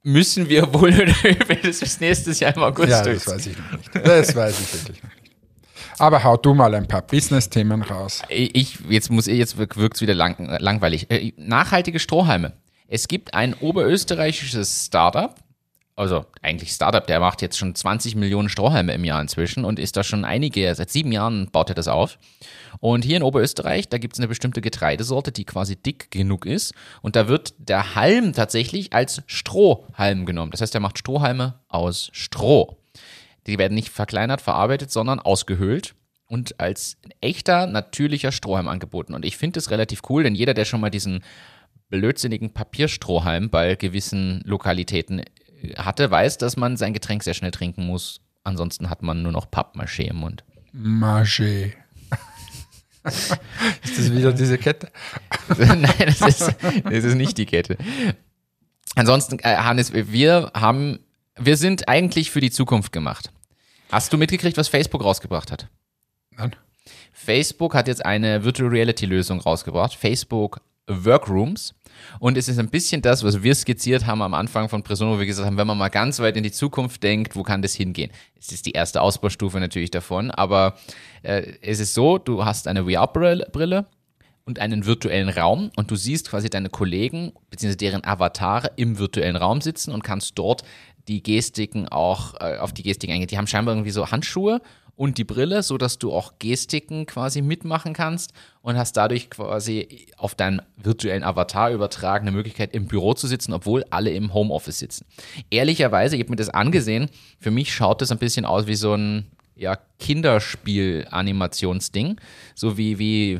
müssen 0.01 0.49
wir 0.49 0.73
wohl 0.73 0.91
das 1.63 1.79
bis 1.79 1.99
nächstes 1.99 2.39
Jahr 2.39 2.55
im 2.55 2.63
August 2.63 2.89
Ja, 2.89 3.03
durch. 3.03 3.23
das 3.23 3.33
weiß 3.35 3.45
ich 3.47 3.57
noch 3.57 3.71
nicht. 3.71 3.95
Das 3.95 4.35
weiß 4.35 4.59
ich 4.61 4.73
wirklich 4.73 5.03
noch 5.03 5.09
nicht. 5.11 5.16
Aber 5.99 6.23
hau 6.23 6.37
du 6.37 6.53
mal 6.53 6.75
ein 6.75 6.87
paar 6.87 7.01
Business-Themen 7.01 7.81
raus. 7.81 8.21
Ich, 8.29 8.77
jetzt 8.87 9.09
muss 9.09 9.25
jetzt 9.25 9.57
wirkt 9.57 9.95
es 9.95 10.01
wieder 10.01 10.13
lang, 10.13 10.57
langweilig. 10.59 11.09
Äh, 11.09 11.33
Nachhaltige 11.37 11.99
Strohhalme. 11.99 12.53
Es 12.87 13.07
gibt 13.07 13.33
ein 13.33 13.55
oberösterreichisches 13.55 14.85
Startup, 14.85 15.35
also 15.95 16.25
eigentlich 16.43 16.71
Startup, 16.71 17.05
der 17.05 17.19
macht 17.19 17.41
jetzt 17.41 17.57
schon 17.57 17.73
20 17.73 18.15
Millionen 18.15 18.49
Strohhalme 18.49 18.93
im 18.93 19.03
Jahr 19.03 19.19
inzwischen 19.19 19.65
und 19.65 19.79
ist 19.79 19.97
da 19.97 20.03
schon 20.03 20.23
einige, 20.23 20.73
seit 20.75 20.91
sieben 20.91 21.11
Jahren 21.11 21.49
baut 21.51 21.69
er 21.69 21.75
das 21.75 21.87
auf. 21.87 22.19
Und 22.79 23.03
hier 23.03 23.17
in 23.17 23.23
Oberösterreich, 23.23 23.89
da 23.89 23.97
gibt 23.97 24.13
es 24.13 24.19
eine 24.19 24.27
bestimmte 24.27 24.61
Getreidesorte, 24.61 25.31
die 25.31 25.45
quasi 25.45 25.75
dick 25.75 26.11
genug 26.11 26.45
ist. 26.45 26.75
Und 27.01 27.15
da 27.15 27.27
wird 27.27 27.55
der 27.57 27.95
Halm 27.95 28.33
tatsächlich 28.33 28.93
als 28.93 29.23
Strohhalm 29.25 30.27
genommen. 30.27 30.51
Das 30.51 30.61
heißt, 30.61 30.75
er 30.75 30.81
macht 30.81 30.99
Strohhalme 30.99 31.55
aus 31.67 32.09
Stroh. 32.13 32.77
Die 33.47 33.57
werden 33.57 33.73
nicht 33.73 33.89
verkleinert, 33.89 34.41
verarbeitet, 34.41 34.91
sondern 34.91 35.19
ausgehöhlt 35.19 35.95
und 36.27 36.59
als 36.59 36.97
echter, 37.21 37.67
natürlicher 37.67 38.31
Strohhalm 38.31 38.67
angeboten. 38.67 39.13
Und 39.13 39.25
ich 39.25 39.37
finde 39.37 39.57
das 39.57 39.71
relativ 39.71 40.01
cool, 40.09 40.23
denn 40.23 40.35
jeder, 40.35 40.53
der 40.53 40.65
schon 40.65 40.81
mal 40.81 40.89
diesen 40.89 41.23
blödsinnigen 41.89 42.53
Papierstrohhalm 42.53 43.49
bei 43.49 43.75
gewissen 43.75 44.41
Lokalitäten 44.45 45.19
äh, 45.19 45.75
hatte, 45.77 46.11
weiß, 46.11 46.37
dass 46.37 46.57
man 46.57 46.77
sein 46.77 46.93
Getränk 46.93 47.23
sehr 47.23 47.33
schnell 47.33 47.51
trinken 47.51 47.85
muss. 47.85 48.21
Ansonsten 48.43 48.89
hat 48.89 49.03
man 49.03 49.23
nur 49.23 49.31
noch 49.31 49.49
Pappmaché 49.49 50.03
im 50.03 50.17
Mund. 50.17 50.43
Marché. 50.73 51.73
ist 53.03 53.97
das 53.97 54.11
wieder 54.11 54.33
diese 54.33 54.57
Kette? 54.57 54.91
Nein, 55.57 55.93
das 55.99 56.21
ist, 56.21 56.55
das 56.83 57.03
ist 57.03 57.15
nicht 57.15 57.37
die 57.37 57.45
Kette. 57.45 57.77
Ansonsten, 58.95 59.39
äh, 59.39 59.55
Hannes, 59.55 59.93
wir 59.93 60.51
haben, 60.53 60.99
wir 61.37 61.55
sind 61.55 61.87
eigentlich 61.87 62.31
für 62.31 62.41
die 62.41 62.51
Zukunft 62.51 62.91
gemacht. 62.91 63.31
Hast 63.89 64.11
du 64.11 64.17
mitgekriegt, 64.17 64.57
was 64.57 64.67
Facebook 64.67 65.03
rausgebracht 65.03 65.51
hat? 65.51 65.67
Nein. 66.35 66.55
Facebook 67.13 67.73
hat 67.73 67.87
jetzt 67.87 68.05
eine 68.05 68.43
Virtual 68.43 68.69
Reality 68.69 69.05
Lösung 69.05 69.39
rausgebracht, 69.39 69.93
Facebook 69.95 70.61
Workrooms. 70.87 71.73
Und 72.19 72.37
es 72.37 72.47
ist 72.47 72.59
ein 72.59 72.69
bisschen 72.69 73.01
das, 73.01 73.23
was 73.23 73.41
wir 73.43 73.55
skizziert 73.55 74.05
haben 74.05 74.21
am 74.21 74.33
Anfang 74.33 74.69
von 74.69 74.83
Presono, 74.83 75.15
wo 75.15 75.19
wir 75.19 75.25
gesagt 75.25 75.47
haben, 75.47 75.57
wenn 75.57 75.67
man 75.67 75.77
mal 75.77 75.89
ganz 75.89 76.19
weit 76.19 76.37
in 76.37 76.43
die 76.43 76.51
Zukunft 76.51 77.01
denkt, 77.01 77.35
wo 77.35 77.43
kann 77.43 77.61
das 77.61 77.73
hingehen? 77.75 78.11
Es 78.39 78.51
ist 78.51 78.65
die 78.65 78.71
erste 78.71 79.01
Ausbaustufe 79.01 79.59
natürlich 79.59 79.91
davon, 79.91 80.31
aber 80.31 80.77
äh, 81.23 81.53
es 81.61 81.79
ist 81.79 81.93
so, 81.93 82.17
du 82.17 82.45
hast 82.45 82.67
eine 82.67 82.83
VR-Brille 82.83 83.87
und 84.45 84.59
einen 84.59 84.85
virtuellen 84.85 85.29
Raum 85.29 85.71
und 85.75 85.91
du 85.91 85.95
siehst 85.95 86.29
quasi 86.29 86.49
deine 86.49 86.69
Kollegen 86.69 87.33
bzw. 87.49 87.75
deren 87.75 88.03
Avatare 88.03 88.71
im 88.75 88.99
virtuellen 88.99 89.35
Raum 89.35 89.61
sitzen 89.61 89.91
und 89.91 90.03
kannst 90.03 90.37
dort 90.37 90.63
die 91.07 91.23
Gestiken 91.23 91.87
auch 91.87 92.33
äh, 92.39 92.57
auf 92.57 92.73
die 92.73 92.83
Gestiken 92.83 93.13
eingehen. 93.13 93.27
Die 93.27 93.37
haben 93.37 93.47
scheinbar 93.47 93.75
irgendwie 93.75 93.91
so 93.91 94.11
Handschuhe 94.11 94.61
und 94.97 95.17
die 95.19 95.23
Brille, 95.23 95.63
so 95.63 95.77
dass 95.77 95.97
du 95.99 96.11
auch 96.11 96.33
Gestiken 96.39 97.05
quasi 97.05 97.41
mitmachen 97.41 97.93
kannst 97.93 98.33
und 98.61 98.75
hast 98.77 98.97
dadurch 98.97 99.29
quasi 99.29 100.07
auf 100.17 100.35
deinen 100.35 100.61
virtuellen 100.75 101.23
Avatar 101.23 101.71
übertragene 101.71 102.31
Möglichkeit 102.31 102.73
im 102.73 102.87
Büro 102.87 103.13
zu 103.13 103.27
sitzen, 103.27 103.53
obwohl 103.53 103.85
alle 103.91 104.09
im 104.11 104.33
Homeoffice 104.33 104.79
sitzen. 104.79 105.05
Ehrlicherweise, 105.51 106.15
ich 106.15 106.23
habe 106.23 106.31
mir 106.31 106.37
das 106.37 106.49
angesehen, 106.49 107.09
für 107.39 107.51
mich 107.51 107.71
schaut 107.73 108.01
das 108.01 108.11
ein 108.11 108.17
bisschen 108.17 108.43
aus 108.45 108.67
wie 108.67 108.75
so 108.75 108.95
ein 108.95 109.27
ja, 109.55 109.77
Kinderspiel-Animationsding, 109.99 112.19
so 112.55 112.77
wie, 112.77 112.99
wie 112.99 113.39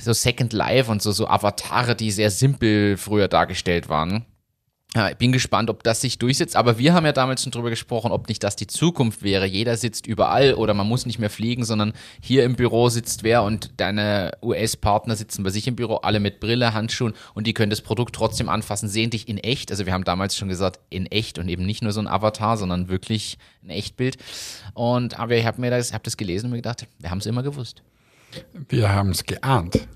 so 0.00 0.12
Second 0.12 0.52
Life 0.52 0.90
und 0.90 1.00
so, 1.02 1.12
so 1.12 1.28
Avatare, 1.28 1.94
die 1.94 2.10
sehr 2.10 2.30
simpel 2.30 2.96
früher 2.96 3.28
dargestellt 3.28 3.88
waren. 3.88 4.26
Ja, 4.94 5.08
ich 5.08 5.16
bin 5.16 5.32
gespannt, 5.32 5.70
ob 5.70 5.82
das 5.82 6.02
sich 6.02 6.18
durchsetzt. 6.18 6.54
Aber 6.54 6.76
wir 6.76 6.92
haben 6.92 7.06
ja 7.06 7.12
damals 7.12 7.42
schon 7.42 7.50
drüber 7.50 7.70
gesprochen, 7.70 8.12
ob 8.12 8.28
nicht 8.28 8.44
das 8.44 8.56
die 8.56 8.66
Zukunft 8.66 9.22
wäre. 9.22 9.46
Jeder 9.46 9.78
sitzt 9.78 10.06
überall 10.06 10.52
oder 10.52 10.74
man 10.74 10.86
muss 10.86 11.06
nicht 11.06 11.18
mehr 11.18 11.30
fliegen, 11.30 11.64
sondern 11.64 11.94
hier 12.20 12.44
im 12.44 12.56
Büro 12.56 12.90
sitzt 12.90 13.22
wer 13.22 13.42
und 13.42 13.70
deine 13.78 14.32
US-Partner 14.42 15.16
sitzen 15.16 15.44
bei 15.44 15.50
sich 15.50 15.66
im 15.66 15.76
Büro, 15.76 15.96
alle 15.96 16.20
mit 16.20 16.40
Brille, 16.40 16.74
Handschuhen 16.74 17.14
und 17.32 17.46
die 17.46 17.54
können 17.54 17.70
das 17.70 17.80
Produkt 17.80 18.14
trotzdem 18.14 18.50
anfassen, 18.50 18.86
sehen 18.86 19.08
dich 19.08 19.28
in 19.28 19.38
echt. 19.38 19.70
Also 19.70 19.86
wir 19.86 19.94
haben 19.94 20.04
damals 20.04 20.36
schon 20.36 20.48
gesagt, 20.48 20.78
in 20.90 21.06
echt 21.06 21.38
und 21.38 21.48
eben 21.48 21.64
nicht 21.64 21.82
nur 21.82 21.92
so 21.92 22.00
ein 22.00 22.08
Avatar, 22.08 22.58
sondern 22.58 22.88
wirklich 22.88 23.38
ein 23.64 23.70
Echtbild. 23.70 24.18
Und 24.74 25.18
aber 25.18 25.36
ich 25.36 25.46
habe 25.46 25.58
mir 25.58 25.70
das, 25.70 25.94
hab 25.94 26.02
das 26.02 26.18
gelesen 26.18 26.46
und 26.46 26.50
mir 26.50 26.58
gedacht, 26.58 26.86
wir 26.98 27.10
haben 27.10 27.18
es 27.18 27.26
immer 27.26 27.42
gewusst. 27.42 27.82
Wir 28.68 28.88
haben 28.88 29.10
es 29.10 29.24
geahnt. 29.24 29.80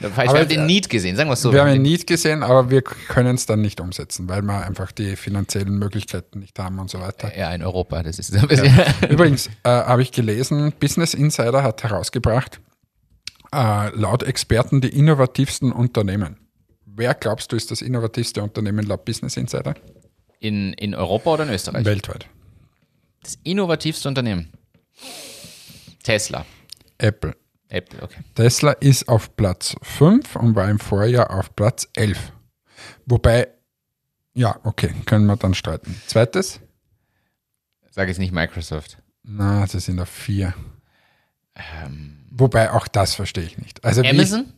Wir 0.00 0.16
haben 0.16 0.48
den 0.48 0.66
Need 0.66 0.90
gesehen, 0.90 1.16
sagen 1.16 1.30
wir 1.30 1.34
es 1.34 1.42
so. 1.42 1.52
Wir 1.52 1.62
haben 1.62 1.74
ihn 1.74 1.82
nicht 1.82 2.06
gesehen, 2.06 2.42
aber 2.42 2.70
wir 2.70 2.82
können 2.82 3.36
es 3.36 3.46
dann 3.46 3.62
nicht 3.62 3.80
umsetzen, 3.80 4.28
weil 4.28 4.42
wir 4.42 4.66
einfach 4.66 4.92
die 4.92 5.16
finanziellen 5.16 5.78
Möglichkeiten 5.78 6.40
nicht 6.40 6.58
haben 6.58 6.78
und 6.78 6.90
so 6.90 7.00
weiter. 7.00 7.36
ja, 7.36 7.52
in 7.54 7.62
Europa, 7.62 8.02
das 8.02 8.18
ist 8.18 8.36
ein 8.36 8.46
bisschen. 8.46 8.72
Übrigens 9.08 9.46
äh, 9.62 9.70
habe 9.70 10.02
ich 10.02 10.12
gelesen, 10.12 10.72
Business 10.78 11.14
Insider 11.14 11.62
hat 11.62 11.82
herausgebracht, 11.82 12.60
äh, 13.52 13.88
laut 13.96 14.22
Experten 14.22 14.80
die 14.80 14.88
innovativsten 14.88 15.72
Unternehmen. 15.72 16.36
Wer 16.84 17.14
glaubst 17.14 17.52
du 17.52 17.56
ist 17.56 17.70
das 17.70 17.82
innovativste 17.82 18.42
Unternehmen 18.42 18.84
laut 18.84 19.04
Business 19.04 19.36
Insider? 19.36 19.74
In, 20.38 20.72
in 20.74 20.94
Europa 20.94 21.34
oder 21.34 21.44
in 21.44 21.50
Österreich? 21.50 21.84
Weltweit. 21.84 22.26
Das 23.22 23.38
innovativste 23.42 24.08
Unternehmen. 24.08 24.52
Tesla. 26.02 26.44
Apple. 26.98 27.34
Apple, 27.70 28.02
okay. 28.02 28.20
Tesla 28.34 28.72
ist 28.72 29.08
auf 29.08 29.36
Platz 29.36 29.76
5 29.82 30.36
und 30.36 30.54
war 30.56 30.68
im 30.68 30.78
Vorjahr 30.78 31.30
auf 31.30 31.54
Platz 31.56 31.88
11. 31.94 32.32
Wobei, 33.06 33.48
ja, 34.34 34.58
okay, 34.64 34.92
können 35.06 35.26
wir 35.26 35.36
dann 35.36 35.54
streiten. 35.54 36.00
Zweites? 36.06 36.60
Sag 37.90 38.08
jetzt 38.08 38.18
nicht 38.18 38.32
Microsoft. 38.32 38.98
Na, 39.22 39.66
das 39.66 39.84
sind 39.84 40.00
auf 40.00 40.08
4. 40.08 40.54
Wobei 42.30 42.70
auch 42.72 42.88
das 42.88 43.14
verstehe 43.14 43.44
ich 43.44 43.58
nicht. 43.58 43.84
Also 43.84 44.02
Amazon? 44.02 44.52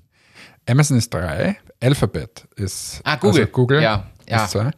Amazon 0.69 0.99
ist 0.99 1.13
3, 1.13 1.57
Alphabet 1.81 2.47
ist 2.57 3.01
Ah, 3.05 3.17
Google. 3.17 3.41
Also 3.43 3.53
Google 3.53 3.83
Ja, 3.83 4.07
ja. 4.29 4.45
ist 4.45 4.53
2. 4.53 4.71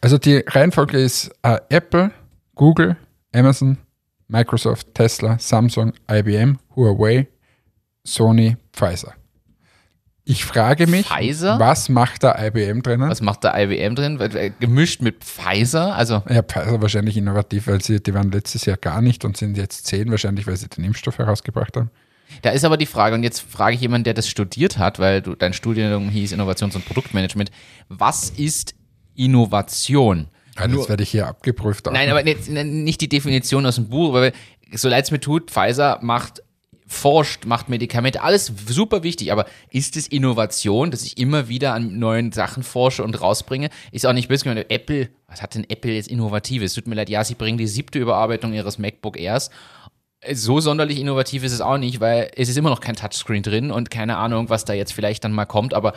Also 0.00 0.18
die 0.18 0.44
Reihenfolge 0.46 0.98
ist 0.98 1.30
äh, 1.42 1.58
Apple, 1.70 2.12
Google, 2.54 2.96
Amazon, 3.34 3.78
Microsoft, 4.28 4.94
Tesla, 4.94 5.38
Samsung, 5.40 5.92
IBM, 6.10 6.58
Huawei, 6.76 7.26
Sony, 8.12 8.56
Pfizer. 8.72 9.14
Ich 10.24 10.44
frage 10.44 10.86
mich, 10.86 11.06
Pfizer? 11.06 11.58
was 11.58 11.88
macht 11.88 12.22
da 12.22 12.38
IBM 12.38 12.82
drinnen? 12.82 13.08
Was 13.08 13.22
macht 13.22 13.44
da 13.44 13.58
IBM 13.58 13.94
drin? 13.94 14.20
Äh, 14.20 14.50
Gemischt 14.60 15.00
mit 15.00 15.24
Pfizer? 15.24 15.94
Also, 15.94 16.22
Ja, 16.28 16.42
Pfizer 16.42 16.82
wahrscheinlich 16.82 17.16
innovativ, 17.16 17.66
weil 17.66 17.82
sie, 17.82 18.02
die 18.02 18.12
waren 18.12 18.30
letztes 18.30 18.66
Jahr 18.66 18.76
gar 18.76 19.00
nicht 19.00 19.24
und 19.24 19.38
sind 19.38 19.56
jetzt 19.56 19.86
10, 19.86 20.10
wahrscheinlich, 20.10 20.46
weil 20.46 20.56
sie 20.56 20.68
den 20.68 20.84
Impfstoff 20.84 21.16
herausgebracht 21.16 21.76
haben. 21.78 21.90
da 22.42 22.50
ist 22.50 22.64
aber 22.66 22.76
die 22.76 22.84
Frage, 22.84 23.14
und 23.14 23.22
jetzt 23.22 23.40
frage 23.40 23.74
ich 23.74 23.80
jemanden, 23.80 24.04
der 24.04 24.12
das 24.14 24.28
studiert 24.28 24.76
hat, 24.76 24.98
weil 24.98 25.22
du, 25.22 25.34
dein 25.34 25.54
Studium 25.54 26.10
hieß 26.10 26.32
Innovations- 26.32 26.76
und 26.76 26.84
Produktmanagement. 26.84 27.50
Was 27.88 28.28
ist 28.28 28.74
Innovation? 29.14 30.28
Ja, 30.58 30.66
das 30.66 30.88
werde 30.90 31.04
ich 31.04 31.10
hier 31.10 31.26
abgeprüft. 31.26 31.88
auch 31.88 31.92
Nein, 31.92 32.10
aber 32.10 32.26
jetzt, 32.26 32.50
nicht 32.50 33.00
die 33.00 33.08
Definition 33.08 33.64
aus 33.64 33.76
dem 33.76 33.88
Buch, 33.88 34.12
weil 34.12 34.32
so 34.74 34.88
leid 34.90 35.04
es 35.04 35.10
mir 35.10 35.20
tut, 35.20 35.50
Pfizer 35.50 36.00
macht 36.02 36.42
forscht, 36.88 37.44
macht 37.44 37.68
Medikamente, 37.68 38.22
alles 38.22 38.50
super 38.66 39.02
wichtig, 39.02 39.30
aber 39.30 39.46
ist 39.70 39.96
es 39.96 40.08
Innovation, 40.08 40.90
dass 40.90 41.04
ich 41.04 41.18
immer 41.18 41.48
wieder 41.48 41.74
an 41.74 41.98
neuen 41.98 42.32
Sachen 42.32 42.62
forsche 42.62 43.04
und 43.04 43.20
rausbringe? 43.20 43.68
Ist 43.92 44.06
auch 44.06 44.14
nicht 44.14 44.28
böse 44.28 44.44
gemeint. 44.44 44.70
Apple, 44.70 45.10
was 45.28 45.42
hat 45.42 45.54
denn 45.54 45.68
Apple 45.68 45.92
jetzt 45.92 46.08
Innovatives? 46.08 46.72
Tut 46.72 46.86
mir 46.86 46.94
leid, 46.94 47.10
ja, 47.10 47.22
sie 47.22 47.34
bringen 47.34 47.58
die 47.58 47.66
siebte 47.66 47.98
Überarbeitung 47.98 48.54
ihres 48.54 48.78
MacBook 48.78 49.18
Airs. 49.18 49.50
So 50.32 50.60
sonderlich 50.60 50.98
innovativ 50.98 51.44
ist 51.44 51.52
es 51.52 51.60
auch 51.60 51.78
nicht, 51.78 52.00
weil 52.00 52.30
es 52.34 52.48
ist 52.48 52.56
immer 52.56 52.70
noch 52.70 52.80
kein 52.80 52.96
Touchscreen 52.96 53.42
drin 53.42 53.70
und 53.70 53.90
keine 53.90 54.16
Ahnung, 54.16 54.48
was 54.48 54.64
da 54.64 54.72
jetzt 54.72 54.92
vielleicht 54.92 55.22
dann 55.22 55.32
mal 55.32 55.46
kommt, 55.46 55.74
aber 55.74 55.92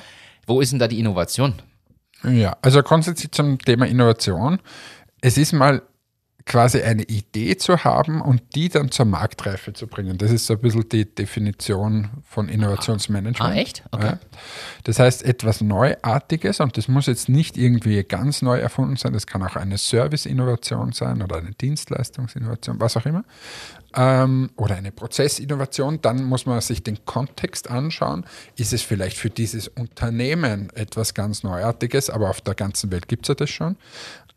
wo 0.46 0.62
ist 0.62 0.72
denn 0.72 0.80
da 0.80 0.88
die 0.88 1.00
Innovation? 1.00 1.56
Ja, 2.24 2.58
also 2.62 2.84
grundsätzlich 2.84 3.32
zum 3.32 3.58
Thema 3.58 3.88
Innovation. 3.88 4.60
Es 5.22 5.38
ist 5.38 5.54
mal 5.54 5.82
quasi 6.46 6.82
eine 6.82 7.04
Idee 7.04 7.58
zu 7.58 7.84
haben 7.84 8.22
und 8.22 8.42
die 8.56 8.70
dann 8.70 8.92
zur 8.92 9.06
Marktreife 9.06 9.74
zu 9.74 9.88
bringen. 9.88 10.18
Das 10.18 10.32
ist 10.32 10.48
so 10.48 10.54
ein 10.54 10.60
bisschen 10.60 10.88
die 10.90 11.06
Definition 11.06 12.10
von 12.28 12.50
Innovationsmanagement. 12.50 13.56
Ah, 13.56 13.60
echt? 13.60 13.84
Okay. 13.92 14.14
Das 14.84 15.00
heißt, 15.00 15.24
etwas 15.24 15.62
Neuartiges 15.62 16.60
und 16.60 16.78
das 16.78 16.88
muss 16.88 17.06
jetzt 17.06 17.30
nicht 17.30 17.58
irgendwie 17.58 18.04
ganz 18.04 18.42
neu 18.42 18.60
erfunden 18.60 18.96
sein, 18.96 19.14
das 19.14 19.28
kann 19.28 19.44
auch 19.44 19.56
eine 19.56 19.78
Service-Innovation 19.78 20.92
sein 20.92 21.22
oder 21.22 21.38
eine 21.38 21.52
Dienstleistungsinnovation, 21.52 22.80
was 22.80 22.98
auch 22.98 23.06
immer. 23.06 23.24
Ähm, 23.96 24.52
oder 24.56 24.76
eine 24.76 24.92
Prozessinnovation, 24.92 26.02
dann 26.02 26.24
muss 26.24 26.46
man 26.46 26.62
sich 26.62 26.84
den 26.84 27.04
Kontext 27.06 27.70
anschauen. 27.70 28.26
Ist 28.56 28.74
es 28.74 28.82
vielleicht 28.82 29.18
für 29.18 29.30
dieses 29.30 29.68
Unternehmen 29.68 30.70
etwas 30.76 31.14
ganz 31.14 31.44
Neuartiges, 31.44 32.10
aber 32.10 32.30
auf 32.30 32.42
der 32.42 32.56
ganzen 32.56 32.92
Welt 32.92 33.08
gibt 33.08 33.26
es 33.26 33.30
ja 33.30 33.36
das 33.36 33.50
schon. 33.50 33.76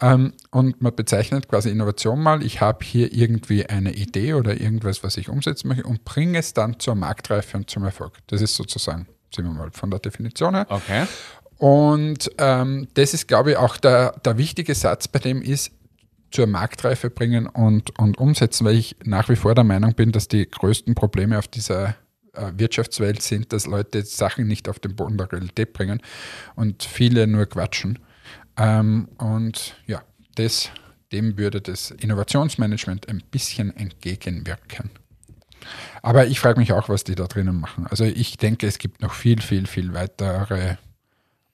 Ähm, 0.01 0.33
und 0.51 0.83
man 0.83 0.95
bezeichnet 0.95 1.49
quasi 1.49 1.71
Innovation 1.71 2.21
mal, 2.21 2.43
ich 2.43 2.61
habe 2.61 2.85
hier 2.85 3.13
irgendwie 3.13 3.67
eine 3.67 3.93
Idee 3.93 4.35
oder 4.35 4.61
irgendwas, 4.61 5.03
was 5.05 5.17
ich 5.17 5.29
umsetzen 5.29 5.69
möchte 5.69 5.85
und 5.85 6.05
bringe 6.05 6.39
es 6.39 6.53
dann 6.53 6.81
zur 6.81 6.95
Marktreife 6.95 7.57
und 7.57 7.71
zum 7.71 7.85
Erfolg. 7.85 8.15
Das 8.27 8.41
ist 8.41 8.55
sozusagen, 8.55 9.07
sehen 9.35 9.45
wir 9.45 9.53
mal 9.53 9.71
von 9.71 9.91
der 9.91 10.01
Definition 10.01 10.55
her. 10.55 10.67
Okay. 10.69 11.07
Und 11.59 12.31
ähm, 12.39 12.89
das 12.95 13.15
ist, 13.15 13.29
glaube 13.29 13.53
ich, 13.53 13.57
auch 13.57 13.77
der, 13.77 14.13
der 14.25 14.37
wichtige 14.37 14.75
Satz 14.75 15.07
bei 15.09 15.21
dem 15.21 15.41
ist, 15.41 15.71
zur 16.35 16.49
Marktreife 16.49 17.11
bringen 17.11 17.47
und, 17.47 17.97
und 17.97 18.19
umsetzen, 18.19 18.65
weil 18.67 18.75
ich 18.75 18.97
nach 19.05 19.29
wie 19.29 19.37
vor 19.37 19.55
der 19.55 19.63
Meinung 19.63 19.95
bin, 19.95 20.11
dass 20.11 20.27
die 20.27 20.51
größten 20.51 20.97
Probleme 20.97 21.39
auf 21.39 21.47
dieser 21.47 21.91
äh, 22.33 22.51
Wirtschaftswelt 22.57 23.23
sind, 23.23 23.53
dass 23.53 23.67
Leute 23.67 24.05
Sachen 24.05 24.49
nicht 24.49 24.69
auf 24.69 24.81
den 24.81 24.97
Boden 24.97 25.17
der 25.17 25.31
Realität 25.31 25.73
bringen 25.73 26.03
und 26.57 26.83
viele 26.83 27.29
nur 27.29 27.47
quatschen. 27.47 28.01
Ähm, 28.57 29.09
und 29.19 29.77
ja, 29.87 30.03
das, 30.35 30.71
dem 31.13 31.39
würde 31.39 31.61
das 31.61 31.93
Innovationsmanagement 31.93 33.09
ein 33.09 33.23
bisschen 33.31 33.75
entgegenwirken. 33.77 34.91
Aber 36.03 36.27
ich 36.27 36.41
frage 36.41 36.59
mich 36.59 36.73
auch, 36.73 36.89
was 36.89 37.05
die 37.05 37.15
da 37.15 37.27
drinnen 37.27 37.61
machen. 37.61 37.87
Also 37.87 38.05
ich 38.05 38.39
denke, 38.39 38.67
es 38.67 38.79
gibt 38.79 39.03
noch 39.03 39.15
viel, 39.15 39.41
viel, 39.41 39.67
viel 39.67 39.95
weitere 39.95 40.77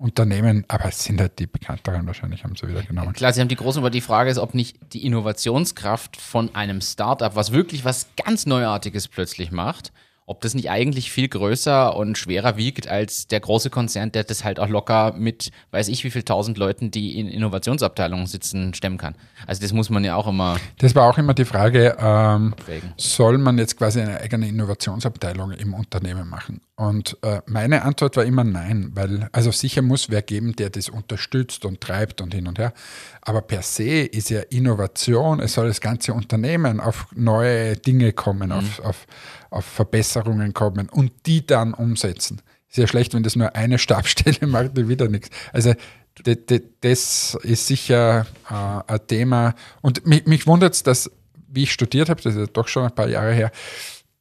Unternehmen, 0.00 0.64
aber 0.68 0.86
es 0.86 1.04
sind 1.04 1.20
halt 1.20 1.38
die 1.38 1.46
bekannteren 1.46 2.06
wahrscheinlich, 2.06 2.42
haben 2.42 2.56
sie 2.56 2.66
wieder 2.66 2.82
genommen. 2.82 3.12
Klar, 3.12 3.34
Sie 3.34 3.40
haben 3.40 3.48
die 3.48 3.56
große, 3.56 3.78
aber 3.78 3.90
die 3.90 4.00
Frage 4.00 4.30
ist, 4.30 4.38
ob 4.38 4.54
nicht 4.54 4.78
die 4.94 5.04
Innovationskraft 5.04 6.16
von 6.16 6.54
einem 6.54 6.80
Startup, 6.80 7.36
was 7.36 7.52
wirklich 7.52 7.84
was 7.84 8.08
ganz 8.16 8.46
Neuartiges 8.46 9.08
plötzlich 9.08 9.52
macht, 9.52 9.92
ob 10.30 10.40
das 10.42 10.54
nicht 10.54 10.70
eigentlich 10.70 11.10
viel 11.10 11.26
größer 11.26 11.96
und 11.96 12.16
schwerer 12.16 12.56
wiegt 12.56 12.86
als 12.86 13.26
der 13.26 13.40
große 13.40 13.68
Konzern, 13.68 14.12
der 14.12 14.22
das 14.22 14.44
halt 14.44 14.60
auch 14.60 14.68
locker 14.68 15.12
mit, 15.12 15.50
weiß 15.72 15.88
ich 15.88 16.04
wie 16.04 16.10
viel 16.10 16.22
tausend 16.22 16.56
Leuten, 16.56 16.92
die 16.92 17.18
in 17.18 17.26
Innovationsabteilungen 17.26 18.26
sitzen, 18.28 18.72
stemmen 18.72 18.96
kann. 18.96 19.16
Also 19.48 19.60
das 19.60 19.72
muss 19.72 19.90
man 19.90 20.04
ja 20.04 20.14
auch 20.14 20.28
immer. 20.28 20.56
Das 20.78 20.94
war 20.94 21.10
auch 21.10 21.18
immer 21.18 21.34
die 21.34 21.44
Frage, 21.44 21.96
ähm, 21.98 22.54
soll 22.96 23.38
man 23.38 23.58
jetzt 23.58 23.76
quasi 23.76 24.00
eine 24.00 24.20
eigene 24.20 24.46
Innovationsabteilung 24.46 25.50
im 25.50 25.74
Unternehmen 25.74 26.28
machen? 26.28 26.60
Und 26.80 27.18
äh, 27.20 27.42
meine 27.44 27.82
Antwort 27.82 28.16
war 28.16 28.24
immer 28.24 28.42
nein, 28.42 28.92
weil 28.94 29.28
also 29.32 29.50
sicher 29.50 29.82
muss 29.82 30.08
wer 30.08 30.22
geben, 30.22 30.56
der 30.56 30.70
das 30.70 30.88
unterstützt 30.88 31.66
und 31.66 31.82
treibt 31.82 32.22
und 32.22 32.32
hin 32.32 32.46
und 32.46 32.58
her. 32.58 32.72
Aber 33.20 33.42
per 33.42 33.60
se 33.60 34.00
ist 34.00 34.30
ja 34.30 34.40
Innovation, 34.48 35.40
es 35.40 35.52
soll 35.52 35.68
das 35.68 35.82
ganze 35.82 36.14
Unternehmen 36.14 36.80
auf 36.80 37.08
neue 37.14 37.76
Dinge 37.76 38.14
kommen, 38.14 38.50
auf, 38.50 38.80
auf, 38.80 39.06
auf 39.50 39.64
Verbesserungen 39.64 40.54
kommen 40.54 40.88
und 40.88 41.12
die 41.26 41.46
dann 41.46 41.74
umsetzen. 41.74 42.40
Ist 42.68 42.78
ja 42.78 42.86
schlecht, 42.86 43.14
wenn 43.14 43.22
das 43.22 43.36
nur 43.36 43.54
eine 43.56 43.78
Stabstelle 43.78 44.46
macht, 44.46 44.76
die 44.76 44.88
wieder 44.88 45.08
nichts. 45.08 45.30
Also 45.52 45.74
das 46.22 47.34
ist 47.42 47.66
sicher 47.66 48.26
äh, 48.48 48.92
ein 48.92 49.06
Thema. 49.06 49.54
Und 49.80 50.06
mich, 50.06 50.26
mich 50.26 50.46
wundert 50.46 50.74
es, 50.74 50.82
dass, 50.82 51.10
wie 51.48 51.64
ich 51.64 51.72
studiert 51.72 52.08
habe, 52.08 52.20
das 52.22 52.34
ist 52.34 52.40
ja 52.40 52.46
doch 52.46 52.68
schon 52.68 52.84
ein 52.84 52.94
paar 52.94 53.08
Jahre 53.08 53.32
her, 53.32 53.50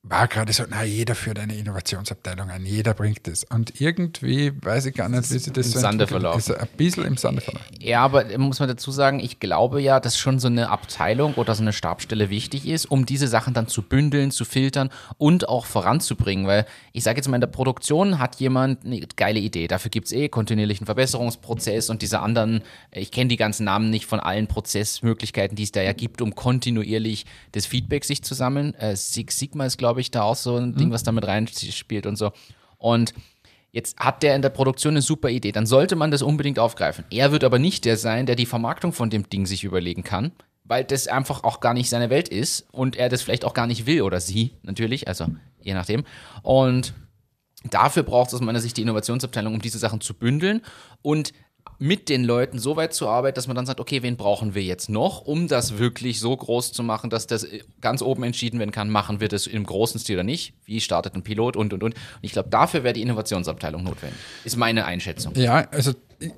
war 0.02 0.30
gerade 0.30 0.54
so, 0.54 0.64
na, 0.68 0.84
jeder 0.84 1.14
führt 1.14 1.40
eine 1.40 1.56
Innovationsabteilung 1.56 2.50
ein, 2.50 2.66
jeder 2.66 2.94
bringt 2.94 3.28
es. 3.28 3.44
Und 3.44 3.82
irgendwie 3.82 4.54
weiß 4.62 4.86
ich 4.86 4.96
gar 4.96 5.10
nicht, 5.10 5.30
wie 5.30 5.38
sich 5.38 5.52
das 5.52 5.68
im 5.68 5.74
so 5.74 5.80
Sande 5.80 6.08
verlaufen. 6.08 6.40
Ist 6.40 6.52
ein 6.52 6.68
bisschen 6.78 7.06
im 7.06 7.18
Sande 7.18 7.42
verlaufen. 7.42 7.68
Ja, 7.80 8.02
aber 8.02 8.26
muss 8.38 8.60
man 8.60 8.70
dazu 8.70 8.92
sagen, 8.92 9.20
ich 9.20 9.40
glaube 9.40 9.82
ja, 9.82 10.00
dass 10.00 10.18
schon 10.18 10.40
so 10.40 10.48
eine 10.48 10.70
Abteilung 10.70 11.34
oder 11.34 11.54
so 11.54 11.62
eine 11.62 11.74
Stabstelle 11.74 12.30
wichtig 12.30 12.66
ist, 12.66 12.86
um 12.86 13.06
diese 13.06 13.28
Sachen 13.28 13.54
dann 13.54 13.68
zu 13.68 13.82
bündeln, 13.82 14.32
zu 14.32 14.46
filtern 14.46 14.90
und 15.18 15.50
auch 15.50 15.66
voranzubringen. 15.66 16.48
Weil 16.48 16.66
ich 16.94 17.04
sage 17.04 17.18
jetzt 17.18 17.28
mal, 17.28 17.36
in 17.36 17.42
der 17.42 17.48
Produktion 17.48 18.20
hat 18.20 18.38
jemand 18.38 18.86
eine 18.86 19.02
geile 19.18 19.40
Idee. 19.40 19.68
Dafür 19.68 19.92
gibt 19.92 20.08
es 20.08 20.14
eh 20.14 20.30
kontinuierlichen 20.30 20.86
Verbesserungsprozess 20.86 21.90
und 21.90 22.02
diese 22.02 22.22
anderen, 22.22 22.64
ich 22.92 23.12
kenne 23.12 23.28
die 23.28 23.38
ganzen 23.38 23.66
Namen 23.66 23.90
nicht 23.90 24.06
von 24.06 24.22
allen 24.22 24.48
Prozessmöglichkeiten, 24.48 25.58
die 25.58 25.64
es 25.64 25.74
da 25.74 25.82
ja 25.82 25.92
gibt, 25.92 26.22
um 26.22 26.36
kontinuierlich 26.36 27.26
das 27.52 27.66
Feedback 27.66 28.06
sich 28.06 28.24
zu 28.24 28.34
sammeln. 28.34 28.74
Äh, 28.76 28.96
Six 28.96 29.38
Sigma 29.38 29.66
ist, 29.66 29.78
glaube 29.78 29.99
ich, 29.99 29.99
da 30.12 30.24
auch 30.24 30.36
so 30.36 30.56
ein 30.56 30.76
Ding, 30.76 30.92
was 30.92 31.04
da 31.04 31.12
mit 31.12 31.26
reinspielt 31.28 32.06
und 32.06 32.16
so. 32.16 32.32
Und 32.78 33.14
Jetzt 33.72 34.00
hat 34.00 34.24
der 34.24 34.36
in 34.36 34.42
der 34.42 34.50
Produktion 34.50 34.94
eine 34.94 35.02
super 35.02 35.30
Idee, 35.30 35.52
dann 35.52 35.68
sollte 35.68 35.96
man 35.96 36.10
das 36.10 36.24
unbedingt 36.24 36.58
aufgreifen. 36.58 37.06
Er 37.12 37.32
wird 37.32 37.44
aber 37.44 37.60
nicht 37.60 37.86
der 37.86 37.98
sein, 37.98 38.26
der 38.26 38.36
die 38.36 38.48
Vermarktung 38.48 38.94
von 38.94 39.12
dem 39.12 39.30
Ding 39.30 39.46
sich 39.46 39.64
überlegen 39.64 40.04
kann, 40.04 40.32
weil 40.64 40.84
das 40.84 41.08
einfach 41.08 41.44
auch 41.44 41.60
gar 41.60 41.76
nicht 41.76 41.90
seine 41.90 42.10
Welt 42.10 42.30
ist 42.30 42.66
und 42.72 42.96
er 42.96 43.10
das 43.10 43.22
vielleicht 43.22 43.46
auch 43.46 43.54
gar 43.54 43.68
nicht 43.68 43.86
will 43.86 44.02
oder 44.02 44.20
sie 44.20 44.54
natürlich, 44.64 45.08
also 45.08 45.28
je 45.62 45.76
nachdem. 45.76 46.04
Und 46.42 46.94
dafür 47.70 48.02
braucht 48.02 48.30
es 48.30 48.34
aus 48.34 48.42
meiner 48.42 48.60
Sicht 48.60 48.76
die 48.78 48.82
Innovationsabteilung, 48.82 49.54
um 49.54 49.62
diese 49.62 49.78
Sachen 49.78 50.02
zu 50.02 50.16
bündeln 50.16 50.62
und 51.04 51.32
mit 51.80 52.10
den 52.10 52.26
Leuten 52.26 52.60
so 52.60 52.76
weit 52.76 52.94
zu 52.94 53.08
arbeiten, 53.08 53.36
dass 53.36 53.48
man 53.48 53.56
dann 53.56 53.66
sagt, 53.66 53.80
okay, 53.80 54.04
wen 54.04 54.18
brauchen 54.18 54.54
wir 54.54 54.62
jetzt 54.62 54.90
noch, 54.90 55.22
um 55.22 55.48
das 55.48 55.78
wirklich 55.78 56.20
so 56.20 56.36
groß 56.36 56.74
zu 56.74 56.84
machen, 56.84 57.10
dass 57.10 57.26
das 57.26 57.48
ganz 57.80 58.02
oben 58.02 58.24
entschieden 58.24 58.60
werden 58.60 58.72
kann, 58.72 58.90
machen 58.90 59.22
wir 59.22 59.30
das 59.30 59.48
im 59.48 59.66
großen 59.66 60.00
Stil 60.00 60.18
oder 60.18 60.24
nicht, 60.24 60.54
wie 60.66 60.82
startet 60.82 61.16
ein 61.16 61.24
Pilot 61.24 61.56
und, 61.56 61.74
und, 61.74 61.84
und. 61.84 61.94
Und 61.94 62.00
ich 62.22 62.34
glaube, 62.34 62.50
dafür 62.50 62.84
wäre 62.84 62.94
die 62.94 63.02
Innovationsabteilung 63.02 63.84
notwendig. 63.84 64.20
Ist 64.44 64.58
meine 64.58 64.86
Einschätzung. 64.86 65.34
Ja, 65.36 65.68
also 65.72 65.94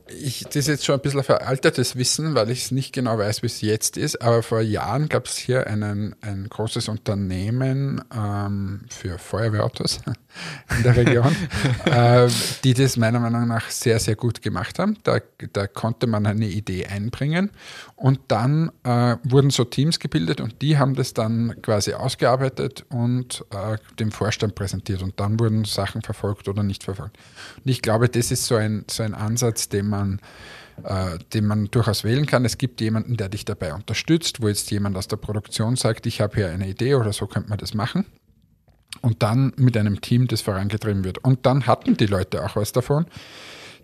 ich, 0.08 0.43
das 0.43 0.56
ist 0.56 0.67
jetzt 0.67 0.86
schon 0.86 0.95
ein 0.95 1.01
bisschen 1.01 1.23
veraltetes 1.23 1.95
Wissen, 1.95 2.36
weil 2.36 2.51
ich 2.51 2.65
es 2.65 2.71
nicht 2.71 2.93
genau 2.93 3.17
weiß, 3.17 3.41
wie 3.41 3.47
es 3.47 3.62
jetzt 3.62 3.97
ist, 3.97 4.21
aber 4.21 4.43
vor 4.43 4.62
Jahren 4.62 5.10
gab 5.10 5.25
es 5.25 5.38
hier 5.38 5.65
einen, 5.65 6.15
ein 6.21 6.47
großes 6.49 6.88
Unternehmen 6.88 8.04
ähm, 8.15 8.82
für 8.89 9.17
Feuerwehrautos 9.17 10.01
in 10.78 10.84
der 10.84 10.96
Region, 10.96 11.36
äh, 11.86 12.28
die 12.63 12.74
das 12.74 12.98
meiner 12.98 13.20
Meinung 13.20 13.48
nach 13.48 13.70
sehr, 13.70 14.00
sehr 14.00 14.15
gut 14.15 14.41
gemacht 14.41 14.80
haben. 14.80 14.98
Da, 15.04 15.20
da 15.54 15.67
konnte 15.67 16.08
man 16.08 16.26
eine 16.26 16.48
Idee 16.48 16.86
einbringen 16.86 17.52
und 17.96 18.20
dann 18.28 18.72
äh, 18.84 19.17
wurden 19.24 19.50
so 19.50 19.63
Teams 19.63 20.00
gebildet 20.00 20.41
und 20.41 20.62
die 20.62 20.78
haben 20.78 20.96
das 20.96 21.13
dann 21.13 21.62
quasi 21.62 21.94
ausgearbeitet 21.94 22.86
und 22.89 23.46
äh, 23.52 23.78
dem 24.00 24.12
Vorstand 24.12 24.56
präsentiert 24.56 25.02
und 25.02 25.20
dann 25.20 25.39
wurden 25.39 25.65
Sachen 25.65 26.02
verfolgt 26.02 26.48
oder 26.48 26.63
nicht 26.63 26.84
verfolgt. 26.84 27.17
Und 27.58 27.70
ich 27.70 27.82
glaube, 27.82 28.10
das 28.10 28.32
ist 28.32 28.46
so 28.46 28.56
ein, 28.56 28.86
so 28.89 29.04
ein 29.04 29.13
Ansatz, 29.13 29.70
den 29.70 29.88
man, 29.88 30.20
äh, 30.84 31.17
den 31.34 31.46
man 31.46 31.65
durchaus 31.65 32.04
wählen 32.04 32.26
kann. 32.26 32.46
Es 32.46 32.58
gibt 32.58 32.82
jemanden, 32.82 33.17
der 33.17 33.30
dich 33.30 33.46
dabei 33.46 33.74
unterstützt, 33.74 34.41
wo 34.41 34.48
jetzt 34.48 34.72
jemand 34.72 34.98
aus 34.98 35.08
der 35.08 35.17
Produktion 35.17 35.76
sagt, 35.76 36.06
ich 36.06 36.22
habe 36.22 36.36
hier 36.36 36.50
eine 36.50 36.67
Idee 36.67 36.96
oder 36.96 37.13
so 37.13 37.28
könnte 37.28 37.50
man 37.50 37.58
das 37.58 37.74
machen. 37.74 38.06
Und 39.01 39.23
dann 39.23 39.53
mit 39.57 39.75
einem 39.77 40.01
Team 40.01 40.27
das 40.27 40.41
vorangetrieben 40.41 41.03
wird. 41.03 41.17
Und 41.19 41.45
dann 41.45 41.65
hatten 41.65 41.97
die 41.97 42.05
Leute 42.05 42.43
auch 42.43 42.55
was 42.55 42.71
davon. 42.71 43.05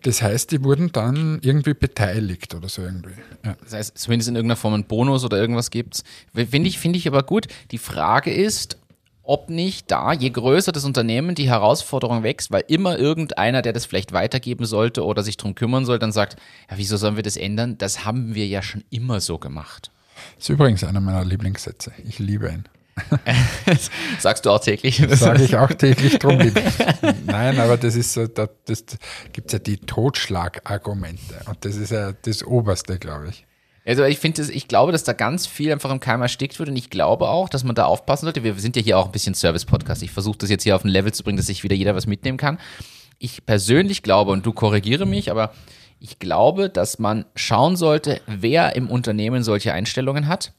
Das 0.03 0.21
heißt, 0.21 0.51
die 0.51 0.63
wurden 0.63 0.91
dann 0.91 1.39
irgendwie 1.41 1.73
beteiligt 1.73 2.53
oder 2.53 2.69
so 2.69 2.83
irgendwie. 2.83 3.15
Ja. 3.43 3.55
Das 3.63 3.73
heißt, 3.73 3.97
zumindest 3.97 4.29
in 4.29 4.35
irgendeiner 4.35 4.57
Form 4.57 4.75
einen 4.75 4.83
Bonus 4.83 5.25
oder 5.25 5.37
irgendwas 5.37 5.71
gibt's. 5.71 6.03
Finde 6.33 6.69
ich, 6.69 6.77
finde 6.77 6.99
ich 6.99 7.07
aber 7.07 7.23
gut. 7.23 7.47
Die 7.71 7.79
Frage 7.79 8.31
ist, 8.31 8.77
ob 9.23 9.49
nicht 9.49 9.91
da, 9.91 10.13
je 10.13 10.29
größer 10.29 10.71
das 10.71 10.85
Unternehmen, 10.85 11.35
die 11.35 11.49
Herausforderung 11.49 12.23
wächst, 12.23 12.51
weil 12.51 12.63
immer 12.67 12.97
irgendeiner, 12.97 13.61
der 13.61 13.73
das 13.73 13.85
vielleicht 13.85 14.13
weitergeben 14.13 14.65
sollte 14.65 15.03
oder 15.03 15.21
sich 15.23 15.35
drum 15.35 15.53
kümmern 15.53 15.85
soll, 15.85 15.99
dann 15.99 16.13
sagt, 16.13 16.37
ja, 16.69 16.77
wieso 16.77 16.95
sollen 16.95 17.17
wir 17.17 17.23
das 17.23 17.35
ändern? 17.35 17.77
Das 17.77 18.05
haben 18.05 18.35
wir 18.35 18.47
ja 18.47 18.61
schon 18.61 18.85
immer 18.89 19.19
so 19.19 19.37
gemacht. 19.37 19.91
Das 20.35 20.45
ist 20.45 20.49
übrigens 20.49 20.83
einer 20.83 21.01
meiner 21.01 21.25
Lieblingssätze. 21.25 21.91
Ich 22.07 22.19
liebe 22.19 22.47
ihn. 22.47 22.63
Sagst 24.19 24.45
du 24.45 24.49
auch 24.49 24.59
täglich? 24.59 25.03
Sage 25.11 25.43
ich 25.43 25.55
auch 25.55 25.71
täglich 25.71 26.19
drum. 26.19 26.37
Nein, 27.25 27.59
aber 27.59 27.77
das 27.77 27.95
ist 27.95 28.13
so, 28.13 28.27
da 28.27 28.47
das 28.65 28.85
gibt 29.33 29.53
ja 29.53 29.59
die 29.59 29.77
Totschlagargumente. 29.77 31.41
Und 31.45 31.63
das 31.63 31.75
ist 31.75 31.91
ja 31.91 32.13
das 32.13 32.43
Oberste, 32.43 32.97
glaube 32.97 33.29
ich. 33.29 33.45
Also 33.85 34.03
ich 34.03 34.19
finde, 34.19 34.41
ich 34.51 34.67
glaube, 34.67 34.91
dass 34.91 35.05
da 35.05 35.13
ganz 35.13 35.47
viel 35.47 35.71
einfach 35.71 35.91
im 35.91 36.01
Keim 36.01 36.21
erstickt 36.21 36.59
wird 36.59 36.67
und 36.67 36.75
ich 36.75 36.89
glaube 36.89 37.29
auch, 37.29 37.47
dass 37.47 37.63
man 37.63 37.73
da 37.73 37.85
aufpassen 37.85 38.25
sollte. 38.25 38.43
Wir 38.43 38.53
sind 38.55 38.75
ja 38.75 38.81
hier 38.81 38.97
auch 38.97 39.05
ein 39.05 39.11
bisschen 39.13 39.33
Service-Podcast. 39.33 40.03
Ich 40.03 40.11
versuche 40.11 40.37
das 40.39 40.49
jetzt 40.49 40.63
hier 40.63 40.75
auf 40.75 40.83
ein 40.83 40.89
Level 40.89 41.13
zu 41.13 41.23
bringen, 41.23 41.37
dass 41.37 41.45
sich 41.45 41.63
wieder 41.63 41.75
jeder 41.75 41.95
was 41.95 42.05
mitnehmen 42.05 42.37
kann. 42.37 42.59
Ich 43.17 43.45
persönlich 43.45 44.03
glaube, 44.03 44.31
und 44.31 44.45
du 44.45 44.51
korrigiere 44.51 45.05
mich, 45.05 45.31
aber 45.31 45.53
ich 45.99 46.19
glaube, 46.19 46.69
dass 46.69 46.99
man 46.99 47.25
schauen 47.35 47.77
sollte, 47.77 48.19
wer 48.27 48.75
im 48.75 48.89
Unternehmen 48.89 49.41
solche 49.41 49.71
Einstellungen 49.71 50.27
hat 50.27 50.51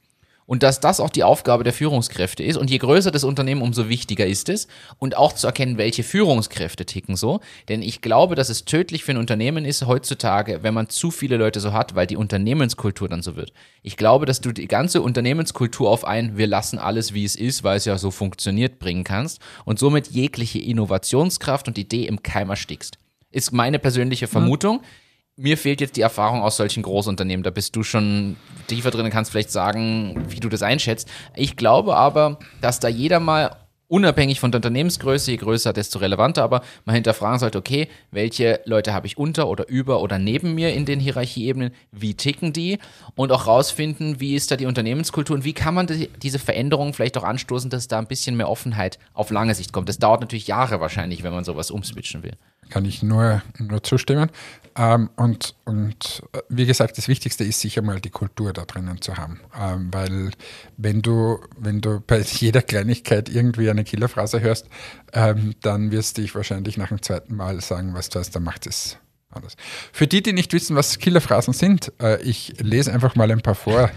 und 0.48 0.62
dass 0.62 0.80
das 0.80 0.98
auch 0.98 1.10
die 1.10 1.24
Aufgabe 1.24 1.62
der 1.62 1.74
Führungskräfte 1.74 2.42
ist. 2.42 2.56
Und 2.56 2.70
je 2.70 2.78
größer 2.78 3.10
das 3.10 3.22
Unternehmen, 3.22 3.60
umso 3.60 3.90
wichtiger 3.90 4.26
ist 4.26 4.48
es. 4.48 4.66
Und 4.98 5.14
auch 5.14 5.34
zu 5.34 5.46
erkennen, 5.46 5.76
welche 5.76 6.02
Führungskräfte 6.02 6.86
ticken 6.86 7.16
so. 7.16 7.40
Denn 7.68 7.82
ich 7.82 8.00
glaube, 8.00 8.34
dass 8.34 8.48
es 8.48 8.64
tödlich 8.64 9.04
für 9.04 9.12
ein 9.12 9.18
Unternehmen 9.18 9.66
ist 9.66 9.86
heutzutage, 9.86 10.62
wenn 10.62 10.72
man 10.72 10.88
zu 10.88 11.10
viele 11.10 11.36
Leute 11.36 11.60
so 11.60 11.74
hat, 11.74 11.94
weil 11.94 12.06
die 12.06 12.16
Unternehmenskultur 12.16 13.10
dann 13.10 13.20
so 13.20 13.36
wird. 13.36 13.52
Ich 13.82 13.98
glaube, 13.98 14.24
dass 14.24 14.40
du 14.40 14.52
die 14.52 14.68
ganze 14.68 15.02
Unternehmenskultur 15.02 15.90
auf 15.90 16.06
ein, 16.06 16.38
wir 16.38 16.46
lassen 16.46 16.78
alles 16.78 17.12
wie 17.12 17.26
es 17.26 17.36
ist, 17.36 17.62
weil 17.62 17.76
es 17.76 17.84
ja 17.84 17.98
so 17.98 18.10
funktioniert, 18.10 18.78
bringen 18.78 19.04
kannst 19.04 19.42
und 19.66 19.78
somit 19.78 20.08
jegliche 20.08 20.60
Innovationskraft 20.60 21.68
und 21.68 21.76
Idee 21.76 22.06
im 22.06 22.22
Keim 22.22 22.48
erstickst. 22.48 22.96
Ist 23.30 23.52
meine 23.52 23.78
persönliche 23.78 24.28
Vermutung. 24.28 24.78
Mhm 24.78 25.07
mir 25.38 25.56
fehlt 25.56 25.80
jetzt 25.80 25.96
die 25.96 26.02
Erfahrung 26.02 26.42
aus 26.42 26.56
solchen 26.56 26.82
Großunternehmen. 26.82 27.44
Da 27.44 27.50
bist 27.50 27.74
du 27.76 27.82
schon 27.82 28.36
tiefer 28.66 28.90
drin 28.90 29.06
und 29.06 29.10
kannst 29.10 29.30
vielleicht 29.30 29.52
sagen, 29.52 30.26
wie 30.28 30.40
du 30.40 30.48
das 30.48 30.62
einschätzt. 30.62 31.08
Ich 31.36 31.56
glaube 31.56 31.96
aber, 31.96 32.38
dass 32.60 32.80
da 32.80 32.88
jeder 32.88 33.20
mal 33.20 33.56
unabhängig 33.88 34.38
von 34.38 34.52
der 34.52 34.58
Unternehmensgröße, 34.58 35.30
je 35.30 35.36
größer, 35.38 35.72
desto 35.72 35.98
relevanter, 35.98 36.42
aber 36.42 36.62
mal 36.84 36.92
hinterfragen 36.92 37.38
sollte, 37.38 37.56
okay, 37.56 37.88
welche 38.10 38.60
Leute 38.64 38.92
habe 38.92 39.06
ich 39.06 39.16
unter 39.16 39.48
oder 39.48 39.66
über 39.68 40.02
oder 40.02 40.18
neben 40.18 40.54
mir 40.54 40.74
in 40.74 40.84
den 40.84 41.00
Hierarchieebenen, 41.00 41.72
wie 41.90 42.14
ticken 42.14 42.52
die 42.52 42.78
und 43.14 43.32
auch 43.32 43.46
rausfinden, 43.46 44.20
wie 44.20 44.34
ist 44.34 44.50
da 44.50 44.56
die 44.56 44.66
Unternehmenskultur 44.66 45.34
und 45.36 45.44
wie 45.44 45.54
kann 45.54 45.74
man 45.74 45.86
die, 45.86 46.10
diese 46.22 46.38
Veränderungen 46.38 46.92
vielleicht 46.92 47.16
auch 47.16 47.24
anstoßen, 47.24 47.70
dass 47.70 47.88
da 47.88 47.98
ein 47.98 48.06
bisschen 48.06 48.36
mehr 48.36 48.50
Offenheit 48.50 48.98
auf 49.14 49.30
lange 49.30 49.54
Sicht 49.54 49.72
kommt. 49.72 49.88
Das 49.88 49.98
dauert 49.98 50.20
natürlich 50.20 50.48
Jahre 50.48 50.80
wahrscheinlich, 50.80 51.22
wenn 51.22 51.32
man 51.32 51.44
sowas 51.44 51.70
umswitchen 51.70 52.22
will. 52.22 52.34
Kann 52.68 52.84
ich 52.84 53.02
nur, 53.02 53.42
nur 53.58 53.82
zustimmen. 53.82 54.30
Ähm, 54.78 55.10
und, 55.16 55.56
und 55.64 56.22
äh, 56.32 56.40
wie 56.48 56.64
gesagt, 56.64 56.96
das 56.98 57.08
Wichtigste 57.08 57.42
ist 57.42 57.60
sicher 57.60 57.82
mal 57.82 58.00
die 58.00 58.10
Kultur 58.10 58.52
da 58.52 58.64
drinnen 58.64 59.02
zu 59.02 59.16
haben. 59.16 59.40
Ähm, 59.58 59.88
weil 59.92 60.30
wenn 60.76 61.02
du, 61.02 61.40
wenn 61.58 61.80
du 61.80 62.00
bei 62.00 62.20
jeder 62.24 62.62
Kleinigkeit 62.62 63.28
irgendwie 63.28 63.68
eine 63.68 63.82
Killerphrase 63.82 64.40
hörst, 64.40 64.68
ähm, 65.12 65.54
dann 65.62 65.90
wirst 65.90 66.16
du 66.16 66.22
dich 66.22 66.34
wahrscheinlich 66.34 66.76
nach 66.76 66.88
dem 66.88 67.02
zweiten 67.02 67.34
Mal 67.34 67.60
sagen, 67.60 67.92
was 67.94 68.08
du 68.08 68.20
hast, 68.20 68.36
dann 68.36 68.44
macht 68.44 68.66
es 68.66 68.98
anders. 69.30 69.56
Für 69.92 70.06
die, 70.06 70.22
die 70.22 70.32
nicht 70.32 70.52
wissen, 70.52 70.76
was 70.76 70.98
Killerphrasen 70.98 71.54
sind, 71.54 71.92
äh, 72.00 72.22
ich 72.22 72.54
lese 72.60 72.92
einfach 72.92 73.16
mal 73.16 73.30
ein 73.30 73.40
paar 73.40 73.56
vor. 73.56 73.90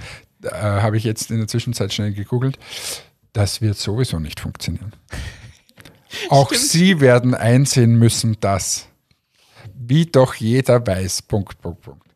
Äh, 0.44 0.50
Habe 0.50 0.98
ich 0.98 1.04
jetzt 1.04 1.30
in 1.30 1.38
der 1.38 1.48
Zwischenzeit 1.48 1.94
schnell 1.94 2.14
gegoogelt. 2.14 2.58
Das 3.34 3.62
wird 3.62 3.78
sowieso 3.78 4.20
nicht 4.20 4.40
funktionieren. 4.40 4.94
Auch 6.30 6.48
Stimmt. 6.48 6.64
Sie 6.64 7.00
werden 7.00 7.36
einsehen 7.36 7.96
müssen, 7.96 8.38
dass, 8.42 8.88
wie 9.88 10.06
doch 10.06 10.36
jeder 10.36 10.86
weiß, 10.86 11.24
Punkt, 11.24 11.62
Punkt, 11.62 11.82
Punkt. 11.82 12.08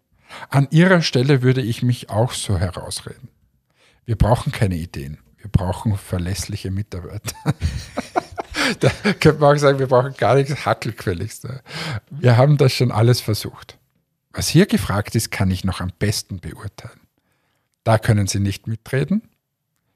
An 0.49 0.67
Ihrer 0.71 1.01
Stelle 1.01 1.41
würde 1.41 1.61
ich 1.61 1.81
mich 1.81 2.09
auch 2.09 2.31
so 2.31 2.57
herausreden. 2.57 3.29
Wir 4.05 4.15
brauchen 4.15 4.51
keine 4.51 4.75
Ideen. 4.75 5.17
Wir 5.37 5.49
brauchen 5.49 5.97
verlässliche 5.97 6.71
Mitarbeiter. 6.71 7.35
da 8.79 8.89
könnte 9.19 9.39
man 9.39 9.55
auch 9.55 9.59
sagen, 9.59 9.79
wir 9.79 9.87
brauchen 9.87 10.13
gar 10.15 10.35
nichts 10.35 10.65
Hackelquelliges. 10.65 11.47
Wir 12.09 12.37
haben 12.37 12.57
das 12.57 12.73
schon 12.73 12.91
alles 12.91 13.21
versucht. 13.21 13.77
Was 14.31 14.47
hier 14.47 14.65
gefragt 14.65 15.15
ist, 15.15 15.31
kann 15.31 15.49
ich 15.49 15.63
noch 15.63 15.81
am 15.81 15.91
besten 15.97 16.39
beurteilen. 16.39 16.99
Da 17.83 17.97
können 17.97 18.27
Sie 18.27 18.39
nicht 18.39 18.67
mitreden. 18.67 19.21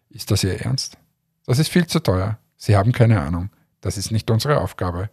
Ist 0.09 0.31
das 0.31 0.43
Ihr 0.43 0.61
Ernst? 0.61 0.97
Das 1.45 1.59
ist 1.59 1.69
viel 1.69 1.87
zu 1.87 1.99
teuer. 1.99 2.39
Sie 2.55 2.75
haben 2.75 2.91
keine 2.91 3.21
Ahnung. 3.21 3.49
Das 3.81 3.97
ist 3.97 4.11
nicht 4.11 4.29
unsere 4.31 4.61
Aufgabe. 4.61 5.09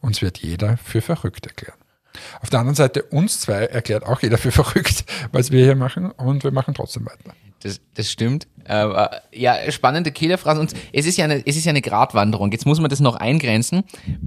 Uns 0.00 0.22
wird 0.22 0.38
jeder 0.38 0.76
für 0.76 1.00
verrückt 1.00 1.46
erklären. 1.46 1.78
Auf 2.40 2.50
der 2.50 2.60
anderen 2.60 2.76
Seite, 2.76 3.04
uns 3.04 3.40
zwei 3.40 3.66
erklärt 3.66 4.04
auch 4.04 4.20
jeder 4.20 4.38
für 4.38 4.50
verrückt, 4.50 5.04
was 5.32 5.50
wir 5.50 5.64
hier 5.64 5.76
machen 5.76 6.10
und 6.10 6.44
wir 6.44 6.50
machen 6.50 6.74
trotzdem 6.74 7.06
weiter. 7.06 7.34
Das, 7.62 7.80
das 7.94 8.10
stimmt. 8.10 8.46
Äh, 8.64 9.08
ja, 9.32 9.70
spannende 9.70 10.12
Killerphrasen. 10.12 10.60
Und 10.60 10.72
es 10.94 11.04
ist 11.04 11.18
ja 11.18 11.26
eine, 11.26 11.46
es 11.46 11.56
ist 11.56 11.66
ja 11.66 11.70
eine 11.70 11.82
Gratwanderung. 11.82 12.50
Jetzt 12.52 12.64
muss 12.64 12.80
man 12.80 12.88
das 12.88 13.00
noch 13.00 13.16
eingrenzen. 13.16 13.84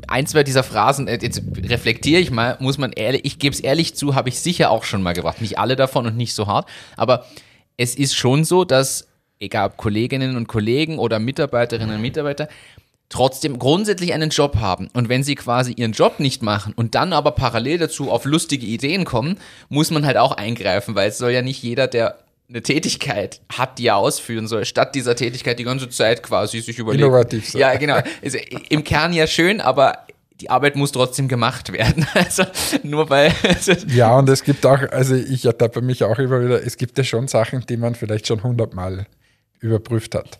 Ein, 0.07 0.27
zwei 0.27 0.43
dieser 0.43 0.61
Phrasen, 0.61 1.07
äh, 1.07 1.17
jetzt 1.19 1.41
reflektiere 1.57 2.21
ich 2.21 2.29
mal, 2.29 2.57
muss 2.59 2.77
man 2.77 2.91
ehrlich, 2.91 3.25
ich 3.25 3.39
gebe 3.39 3.53
es 3.53 3.59
ehrlich 3.59 3.95
zu, 3.95 4.13
habe 4.13 4.29
ich 4.29 4.39
sicher 4.39 4.69
auch 4.69 4.83
schon 4.83 5.01
mal 5.01 5.13
gebracht. 5.13 5.41
Nicht 5.41 5.57
alle 5.57 5.75
davon 5.75 6.05
und 6.05 6.15
nicht 6.15 6.35
so 6.35 6.45
hart. 6.45 6.69
Aber 6.95 7.25
es 7.75 7.95
ist 7.95 8.15
schon 8.15 8.43
so, 8.43 8.65
dass, 8.65 9.07
egal 9.39 9.69
ob 9.69 9.77
Kolleginnen 9.77 10.35
und 10.35 10.47
Kollegen 10.47 10.99
oder 10.99 11.17
Mitarbeiterinnen 11.17 11.95
und 11.95 12.01
Mitarbeiter, 12.01 12.49
trotzdem 13.09 13.59
grundsätzlich 13.59 14.13
einen 14.13 14.29
Job 14.29 14.55
haben. 14.57 14.89
Und 14.93 15.09
wenn 15.09 15.23
sie 15.23 15.35
quasi 15.35 15.73
ihren 15.73 15.91
Job 15.91 16.19
nicht 16.19 16.41
machen 16.41 16.73
und 16.75 16.95
dann 16.95 17.13
aber 17.13 17.31
parallel 17.31 17.77
dazu 17.77 18.11
auf 18.11 18.25
lustige 18.25 18.65
Ideen 18.65 19.05
kommen, 19.05 19.37
muss 19.69 19.91
man 19.91 20.05
halt 20.05 20.17
auch 20.17 20.31
eingreifen, 20.31 20.95
weil 20.95 21.09
es 21.09 21.17
soll 21.17 21.31
ja 21.31 21.41
nicht 21.41 21.61
jeder, 21.61 21.87
der 21.87 22.17
eine 22.49 22.61
Tätigkeit 22.61 23.41
hat, 23.51 23.79
die 23.79 23.87
er 23.87 23.97
ausführen 23.97 24.47
soll, 24.47 24.65
statt 24.65 24.95
dieser 24.95 25.15
Tätigkeit 25.15 25.59
die 25.59 25.63
ganze 25.63 25.89
Zeit 25.89 26.23
quasi 26.23 26.59
sich 26.59 26.77
überlegen. 26.77 27.03
Innovativ 27.03 27.49
sein. 27.49 27.61
Ja, 27.61 27.75
genau. 27.75 27.99
Also 28.23 28.37
Im 28.69 28.83
Kern 28.83 29.13
ja 29.13 29.27
schön, 29.27 29.61
aber 29.61 30.05
die 30.41 30.49
Arbeit 30.49 30.75
muss 30.75 30.91
trotzdem 30.91 31.27
gemacht 31.27 31.71
werden. 31.71 32.05
Also 32.13 32.43
nur 32.83 33.09
weil. 33.09 33.33
Also 33.43 33.73
ja, 33.87 34.17
und 34.17 34.29
es 34.29 34.43
gibt 34.43 34.65
auch, 34.65 34.79
also 34.91 35.15
ich 35.15 35.45
ertappe 35.45 35.81
mich 35.81 36.03
auch 36.03 36.17
immer 36.19 36.43
wieder, 36.43 36.63
es 36.65 36.77
gibt 36.77 36.97
ja 36.97 37.03
schon 37.03 37.27
Sachen, 37.27 37.65
die 37.67 37.77
man 37.77 37.95
vielleicht 37.95 38.27
schon 38.27 38.43
hundertmal 38.43 39.05
überprüft 39.59 40.15
hat. 40.15 40.39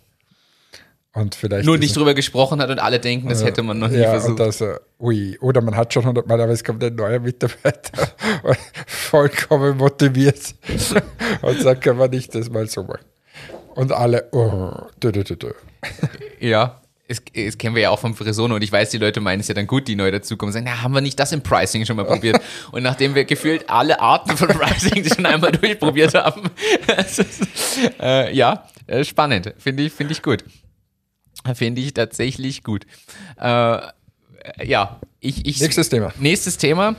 Und 1.15 1.35
vielleicht 1.35 1.65
Nur 1.65 1.77
nicht 1.77 1.95
drüber 1.95 2.15
gesprochen 2.15 2.59
hat 2.59 2.71
und 2.71 2.79
alle 2.79 2.99
denken, 2.99 3.29
das 3.29 3.43
hätte 3.43 3.61
man 3.61 3.77
noch 3.77 3.87
nie 3.87 3.99
ja, 3.99 4.09
versucht. 4.09 4.31
Und 4.31 4.39
das, 4.39 4.63
ui, 4.99 5.37
oder 5.41 5.61
man 5.61 5.75
hat 5.75 5.93
schon 5.93 6.05
hundertmal, 6.05 6.41
aber 6.41 6.51
es 6.51 6.63
kommt 6.63 6.83
ein 6.83 6.95
neuer 6.95 7.19
Mitarbeiter 7.19 8.07
vollkommen 8.87 9.77
motiviert 9.77 10.55
und 11.43 11.61
sagt, 11.61 11.81
kann 11.81 11.97
man 11.97 12.09
nicht 12.09 12.33
das 12.33 12.49
mal 12.49 12.67
so 12.67 12.83
machen. 12.83 13.05
Und 13.75 13.91
alle, 13.91 14.27
oh, 14.31 14.71
dö, 15.03 15.11
dö, 15.11 15.23
dö. 15.23 15.51
Ja, 16.39 16.81
das, 17.07 17.21
das 17.35 17.57
kennen 17.59 17.75
wir 17.75 17.83
ja 17.83 17.89
auch 17.91 17.99
vom 17.99 18.15
Frisono 18.15 18.55
und 18.55 18.63
ich 18.63 18.71
weiß, 18.71 18.89
die 18.89 18.97
Leute 18.97 19.19
meinen 19.19 19.41
es 19.41 19.47
ja 19.47 19.53
dann 19.53 19.67
gut, 19.67 19.87
die 19.87 19.95
neu 19.95 20.09
dazukommen, 20.09 20.51
sagen, 20.51 20.65
na, 20.67 20.81
haben 20.81 20.93
wir 20.93 21.01
nicht 21.01 21.19
das 21.19 21.31
im 21.31 21.43
Pricing 21.43 21.85
schon 21.85 21.95
mal 21.95 22.05
probiert? 22.05 22.41
Und 22.71 22.83
nachdem 22.83 23.13
wir 23.13 23.25
gefühlt 23.25 23.69
alle 23.69 23.99
Arten 23.99 24.35
von 24.37 24.47
Pricing 24.47 25.03
schon 25.05 25.25
einmal 25.25 25.51
durchprobiert 25.51 26.13
haben, 26.15 26.49
ist, 26.97 27.23
äh, 27.99 28.33
ja, 28.33 28.67
äh, 28.87 29.03
spannend, 29.03 29.53
finde 29.57 29.83
ich, 29.83 29.93
finde 29.93 30.13
ich 30.13 30.23
gut. 30.23 30.43
Finde 31.55 31.81
ich 31.81 31.93
tatsächlich 31.93 32.63
gut. 32.63 32.85
Äh, 33.39 33.79
ja, 34.63 34.99
ich, 35.19 35.45
ich. 35.45 35.61
Nächstes 35.61 35.89
Thema. 35.89 36.13
Nächstes 36.19 36.57
Thema. 36.57 36.95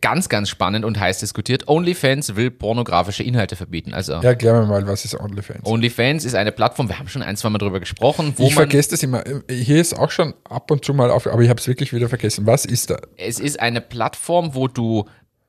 Ganz, 0.00 0.28
ganz 0.28 0.48
spannend 0.48 0.84
und 0.84 1.00
heiß 1.00 1.18
diskutiert. 1.18 1.66
OnlyFans 1.66 2.36
will 2.36 2.52
pornografische 2.52 3.24
Inhalte 3.24 3.56
verbieten. 3.56 3.92
Also, 3.94 4.12
Erklär 4.12 4.52
mir 4.60 4.66
mal, 4.66 4.86
was 4.86 5.04
ist 5.04 5.18
OnlyFans? 5.18 5.64
OnlyFans 5.64 6.24
ist 6.24 6.34
eine 6.36 6.52
Plattform, 6.52 6.88
wir 6.88 7.00
haben 7.00 7.08
schon 7.08 7.22
ein, 7.22 7.36
zwei 7.36 7.48
Mal 7.48 7.58
drüber 7.58 7.80
gesprochen. 7.80 8.32
ich 8.38 8.54
vergesse 8.54 8.90
das 8.90 9.02
immer. 9.02 9.24
Hier 9.50 9.80
ist 9.80 9.98
auch 9.98 10.10
schon 10.10 10.34
ab 10.44 10.70
und 10.70 10.84
zu 10.84 10.94
mal 10.94 11.10
auf, 11.10 11.26
aber 11.26 11.42
ich 11.42 11.48
habe 11.48 11.58
es 11.58 11.66
wirklich 11.66 11.92
wieder 11.92 12.08
vergessen. 12.08 12.46
Was 12.46 12.64
ist 12.64 12.90
da? 12.90 12.98
Es 13.16 13.40
ist 13.40 13.58
eine 13.58 13.80
Plattform, 13.80 14.54
wo 14.54 14.68
du 14.68 15.06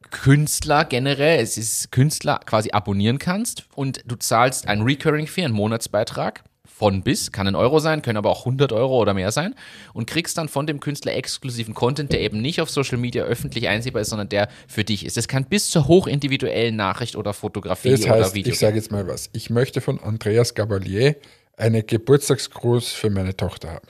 Künstler 0.10 0.86
generell, 0.86 1.40
es 1.42 1.58
ist 1.58 1.92
Künstler 1.92 2.40
quasi 2.46 2.72
abonnieren 2.72 3.20
kannst 3.20 3.66
und 3.76 4.02
du 4.06 4.16
zahlst 4.16 4.68
ein 4.68 4.82
Recurring 4.82 5.28
Fee, 5.28 5.44
einen 5.44 5.54
Monatsbeitrag 5.54 6.44
von 6.66 7.04
bis, 7.04 7.32
kann 7.32 7.48
ein 7.48 7.56
Euro 7.56 7.80
sein, 7.80 8.02
können 8.02 8.18
aber 8.18 8.30
auch 8.30 8.42
100 8.42 8.72
Euro 8.72 8.98
oder 8.98 9.14
mehr 9.14 9.32
sein 9.32 9.54
und 9.94 10.06
kriegst 10.06 10.38
dann 10.38 10.48
von 10.48 10.66
dem 10.66 10.80
Künstler 10.80 11.14
exklusiven 11.14 11.74
Content, 11.74 12.12
der 12.14 12.22
eben 12.22 12.42
nicht 12.42 12.62
auf 12.62 12.70
Social 12.70 12.98
Media 12.98 13.24
öffentlich 13.24 13.68
einsehbar 13.68 14.02
ist, 14.02 14.10
sondern 14.10 14.30
der 14.30 14.48
für 14.68 14.84
dich 14.84 15.06
ist. 15.06 15.18
Das 15.18 15.28
kann 15.28 15.46
bis 15.46 15.70
zur 15.70 15.88
hochindividuellen 15.88 16.76
Nachricht 16.76 17.16
oder 17.16 17.34
Fotografie 17.34 17.92
das 17.92 18.08
heißt, 18.08 18.20
oder 18.20 18.34
Video. 18.34 18.54
Ich 18.54 18.60
sage 18.60 18.78
jetzt 18.78 18.92
mal 18.92 19.08
was. 19.08 19.30
Ich 19.34 19.50
möchte 19.50 19.82
von 19.82 20.00
Andreas 20.00 20.54
Gabalier 20.54 21.16
eine 21.58 21.84
Geburtstagsgruß 21.84 22.94
für 22.94 23.10
meine 23.10 23.36
Tochter 23.36 23.72
haben. 23.72 23.88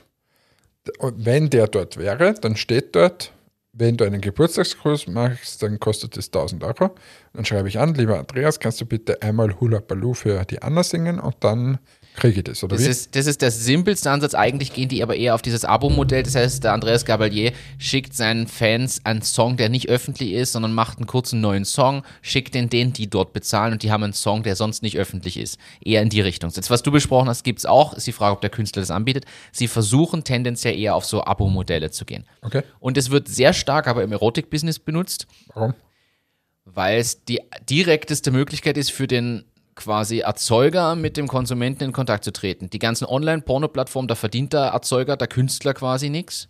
Und 0.97 1.25
wenn 1.25 1.49
der 1.49 1.67
dort 1.67 1.97
wäre, 1.97 2.33
dann 2.33 2.55
steht 2.55 2.95
dort, 2.95 3.31
wenn 3.71 3.97
du 3.97 4.03
einen 4.03 4.19
Geburtstagsgruß 4.19 5.07
machst, 5.07 5.61
dann 5.61 5.79
kostet 5.79 6.17
es 6.17 6.27
1000 6.27 6.63
Euro. 6.63 6.95
Dann 7.33 7.45
schreibe 7.45 7.69
ich 7.69 7.79
an, 7.79 7.93
lieber 7.93 8.19
Andreas, 8.19 8.59
kannst 8.59 8.81
du 8.81 8.85
bitte 8.85 9.21
einmal 9.21 9.59
Hula 9.59 9.79
Baloo 9.79 10.13
für 10.13 10.43
die 10.45 10.61
Anna 10.61 10.83
singen 10.83 11.19
und 11.19 11.35
dann 11.39 11.79
kriege 12.15 12.39
ich 12.39 12.43
das, 12.43 12.63
oder 12.63 12.75
das 12.75 12.85
wie? 12.85 12.89
Ist, 12.89 13.15
das 13.15 13.25
ist 13.25 13.41
der 13.41 13.51
simpelste 13.51 14.11
Ansatz. 14.11 14.33
Eigentlich 14.33 14.73
gehen 14.73 14.89
die 14.89 15.01
aber 15.01 15.15
eher 15.15 15.35
auf 15.35 15.41
dieses 15.41 15.65
Abo-Modell. 15.65 16.23
Das 16.23 16.35
heißt, 16.35 16.63
der 16.63 16.73
Andreas 16.73 17.05
Gabalier 17.05 17.53
schickt 17.77 18.13
seinen 18.13 18.47
Fans 18.47 19.01
einen 19.03 19.21
Song, 19.21 19.57
der 19.57 19.69
nicht 19.69 19.89
öffentlich 19.89 20.33
ist, 20.33 20.53
sondern 20.53 20.73
macht 20.73 20.97
einen 20.97 21.07
kurzen 21.07 21.41
neuen 21.41 21.65
Song, 21.65 22.03
schickt 22.21 22.53
den 22.53 22.69
denen, 22.69 22.93
die 22.93 23.09
dort 23.09 23.33
bezahlen 23.33 23.73
und 23.73 23.83
die 23.83 23.91
haben 23.91 24.03
einen 24.03 24.13
Song, 24.13 24.43
der 24.43 24.55
sonst 24.55 24.83
nicht 24.83 24.97
öffentlich 24.97 25.37
ist. 25.37 25.57
Eher 25.83 26.01
in 26.01 26.09
die 26.09 26.21
Richtung. 26.21 26.51
Jetzt, 26.51 26.69
was 26.69 26.83
du 26.83 26.91
besprochen 26.91 27.29
hast, 27.29 27.43
gibt 27.43 27.59
es 27.59 27.65
auch. 27.65 27.93
Ist 27.93 28.07
die 28.07 28.11
Frage, 28.11 28.33
ob 28.33 28.41
der 28.41 28.49
Künstler 28.49 28.81
das 28.81 28.91
anbietet. 28.91 29.25
Sie 29.51 29.67
versuchen 29.67 30.23
tendenziell 30.23 30.77
eher 30.77 30.95
auf 30.95 31.05
so 31.05 31.23
Abo-Modelle 31.23 31.91
zu 31.91 32.05
gehen. 32.05 32.25
Okay. 32.41 32.63
Und 32.79 32.97
es 32.97 33.09
wird 33.09 33.27
sehr 33.27 33.53
stark 33.53 33.87
aber 33.87 34.03
im 34.03 34.11
Erotik-Business 34.11 34.79
benutzt. 34.79 35.27
Warum? 35.53 35.73
Weil 36.65 36.99
es 36.99 37.25
die 37.25 37.41
direkteste 37.69 38.31
Möglichkeit 38.31 38.77
ist 38.77 38.91
für 38.91 39.07
den 39.07 39.43
quasi 39.75 40.19
Erzeuger 40.19 40.95
mit 40.95 41.17
dem 41.17 41.27
Konsumenten 41.27 41.83
in 41.83 41.91
Kontakt 41.91 42.23
zu 42.23 42.31
treten. 42.31 42.69
Die 42.69 42.79
ganzen 42.79 43.05
Online-Porno-Plattformen, 43.05 44.07
da 44.07 44.15
verdient 44.15 44.53
der 44.53 44.67
Erzeuger, 44.67 45.17
der 45.17 45.27
Künstler 45.27 45.73
quasi 45.73 46.09
nichts 46.09 46.49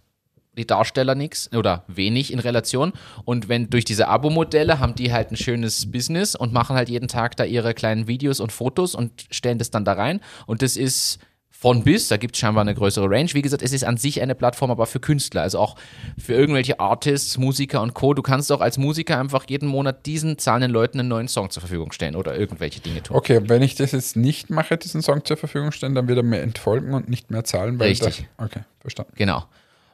die 0.58 0.68
Darsteller 0.68 1.16
nichts 1.16 1.52
oder 1.54 1.84
wenig 1.88 2.32
in 2.32 2.40
Relation. 2.40 2.94
Und 3.26 3.50
wenn 3.50 3.70
durch 3.70 3.86
diese 3.86 4.08
Abo-Modelle 4.08 4.80
haben 4.80 4.96
die 4.96 5.12
halt 5.12 5.32
ein 5.32 5.38
schönes 5.38 5.92
Business 5.92 6.36
und 6.36 6.54
machen 6.54 6.76
halt 6.76 6.90
jeden 6.90 7.08
Tag 7.08 7.36
da 7.38 7.44
ihre 7.44 7.74
kleinen 7.74 8.08
Videos 8.08 8.40
und 8.40 8.52
Fotos 8.52 8.96
und 8.96 9.26
stellen 9.32 9.58
das 9.58 9.72
dann 9.72 9.86
da 9.86 9.94
rein. 9.94 10.22
Und 10.46 10.62
das 10.62 10.78
ist 10.78 11.20
von 11.64 11.82
bis, 11.82 12.10
da 12.10 12.18
gibt 12.18 12.36
es 12.36 12.42
scheinbar 12.42 12.60
eine 12.64 12.76
größere 12.76 13.10
Range. 13.10 13.30
Wie 13.32 13.42
gesagt, 13.42 13.64
es 13.64 13.72
ist 13.72 13.86
an 13.86 13.96
sich 13.96 14.22
eine 14.22 14.36
Plattform, 14.36 14.70
aber 14.70 14.86
für 14.86 15.00
Künstler, 15.00 15.44
also 15.44 15.60
auch 15.60 15.78
für 16.22 16.34
irgendwelche 16.34 16.82
Artists, 16.82 17.38
Musiker 17.38 17.82
und 17.82 17.94
Co. 17.94 18.14
Du 18.14 18.22
kannst 18.22 18.52
auch 18.52 18.60
als 18.60 18.78
Musiker 18.78 19.18
einfach 19.18 19.46
jeden 19.48 19.70
Monat 19.70 20.06
diesen 20.06 20.38
zahlenden 20.38 20.72
Leuten 20.72 21.00
einen 21.00 21.08
neuen 21.08 21.30
Song 21.30 21.52
zur 21.52 21.62
Verfügung 21.62 21.94
stellen 21.94 22.18
oder 22.18 22.38
irgendwelche 22.38 22.82
Dinge 22.82 23.02
tun. 23.02 23.16
Okay, 23.16 23.40
wenn 23.48 23.62
ich 23.62 23.76
das 23.76 23.94
jetzt 23.94 24.18
nicht 24.18 24.50
mache, 24.50 24.76
diesen 24.76 25.02
Song 25.02 25.24
zur 25.24 25.38
Verfügung 25.38 25.72
stellen, 25.72 25.96
dann 25.96 26.10
wird 26.10 26.18
er 26.18 26.24
mir 26.24 26.42
entfolgen 26.42 26.94
und 26.94 27.08
nicht 27.08 27.32
mehr 27.32 27.46
zahlen. 27.46 27.80
Weil 27.80 27.88
Richtig. 27.88 28.28
Da, 28.36 28.44
okay, 28.44 28.60
verstanden. 28.82 29.14
Genau. 29.16 29.46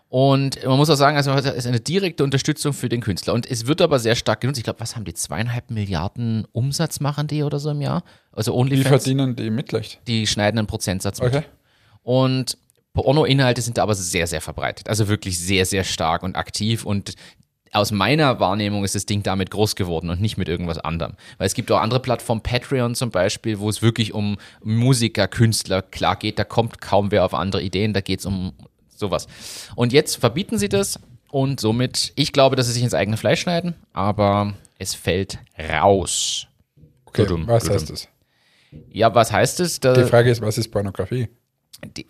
Und 0.09 0.65
man 0.65 0.77
muss 0.77 0.89
auch 0.89 0.95
sagen, 0.95 1.17
also 1.17 1.31
es 1.33 1.45
ist 1.45 1.67
eine 1.67 1.79
direkte 1.79 2.23
Unterstützung 2.23 2.73
für 2.73 2.89
den 2.89 3.01
Künstler. 3.01 3.35
Und 3.35 3.45
es 3.45 3.67
wird 3.67 3.79
aber 3.79 3.99
sehr 3.99 4.15
stark 4.15 4.41
genutzt. 4.41 4.57
Ich 4.57 4.63
glaube, 4.63 4.79
was 4.79 4.95
haben 4.95 5.05
die? 5.05 5.13
Zweieinhalb 5.13 5.69
Milliarden 5.69 6.47
Umsatz 6.51 6.99
machen 6.99 7.27
die 7.27 7.43
oder 7.43 7.59
so 7.59 7.69
im 7.69 7.81
Jahr? 7.81 8.03
Also 8.31 8.53
Wie 8.53 8.57
OnlyFans. 8.57 8.87
verdienen 8.87 9.35
die 9.35 9.51
Mitlecht? 9.51 9.99
Die 10.07 10.25
schneiden 10.25 10.57
einen 10.57 10.65
Prozentsatz 10.65 11.21
mit. 11.21 11.35
Okay. 11.35 11.45
Und 12.03 12.57
Porno-Inhalte 12.93 13.61
sind 13.61 13.77
da 13.77 13.83
aber 13.83 13.95
sehr, 13.95 14.27
sehr 14.27 14.41
verbreitet. 14.41 14.89
Also 14.89 15.07
wirklich 15.07 15.39
sehr, 15.39 15.65
sehr 15.65 15.83
stark 15.83 16.23
und 16.23 16.35
aktiv. 16.35 16.85
Und 16.85 17.13
aus 17.71 17.91
meiner 17.91 18.39
Wahrnehmung 18.39 18.83
ist 18.83 18.95
das 18.95 19.05
Ding 19.05 19.21
damit 19.21 19.51
groß 19.51 19.75
geworden 19.75 20.09
und 20.09 20.19
nicht 20.21 20.37
mit 20.37 20.49
irgendwas 20.49 20.79
anderem. 20.79 21.13
Weil 21.37 21.47
es 21.47 21.53
gibt 21.53 21.71
auch 21.71 21.79
andere 21.79 21.99
Plattformen, 21.99 22.41
Patreon 22.41 22.95
zum 22.95 23.11
Beispiel, 23.11 23.59
wo 23.59 23.69
es 23.69 23.81
wirklich 23.81 24.13
um 24.13 24.37
Musiker, 24.63 25.27
Künstler 25.27 25.81
klar 25.83 26.15
geht. 26.15 26.39
Da 26.39 26.43
kommt 26.43 26.81
kaum 26.81 27.11
wer 27.11 27.23
auf 27.23 27.33
andere 27.33 27.61
Ideen. 27.61 27.93
Da 27.93 28.01
geht 28.01 28.19
es 28.21 28.25
um 28.25 28.53
sowas. 28.95 29.27
Und 29.75 29.93
jetzt 29.93 30.15
verbieten 30.15 30.57
sie 30.57 30.67
das 30.67 30.99
und 31.29 31.59
somit, 31.59 32.11
ich 32.15 32.33
glaube, 32.33 32.55
dass 32.55 32.65
sie 32.67 32.73
sich 32.73 32.83
ins 32.83 32.95
eigene 32.95 33.17
Fleisch 33.17 33.41
schneiden, 33.41 33.75
aber 33.93 34.55
es 34.79 34.95
fällt 34.95 35.37
raus. 35.71 36.47
okay. 37.05 37.23
Tudum, 37.23 37.47
Was 37.47 37.63
tudum. 37.63 37.75
heißt 37.75 37.89
das? 37.91 38.07
Ja, 38.91 39.13
was 39.13 39.31
heißt 39.31 39.59
es? 39.59 39.79
Die 39.79 40.03
Frage 40.03 40.31
ist, 40.31 40.41
was 40.41 40.57
ist 40.57 40.69
Pornografie? 40.69 41.27
Die, 41.85 42.05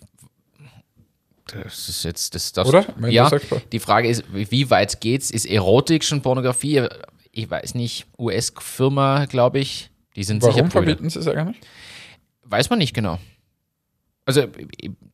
das 1.54 1.90
ist 1.90 2.04
jetzt 2.04 2.36
das, 2.36 2.54
das 2.54 2.68
Oder? 2.68 2.86
Ja, 3.10 3.30
die 3.72 3.80
Frage 3.80 4.08
ist, 4.08 4.24
wie 4.32 4.70
weit 4.70 5.02
geht's? 5.02 5.32
Ist 5.32 5.46
Erotik 5.46 6.04
schon 6.04 6.22
Pornografie? 6.22 6.88
Ich 7.32 7.50
weiß 7.50 7.76
nicht, 7.76 8.08
US-Firma, 8.18 9.26
glaube 9.26 9.60
ich, 9.60 9.90
die 10.16 10.24
sind 10.24 10.44
sicher 10.44 10.58
Warum 10.58 10.72
verbieten 10.72 11.10
sie 11.10 11.20
es 11.20 11.28
eigentlich? 11.28 11.60
Weiß 12.44 12.70
man 12.70 12.80
nicht 12.80 12.94
genau. 12.94 13.20
Also 14.30 14.44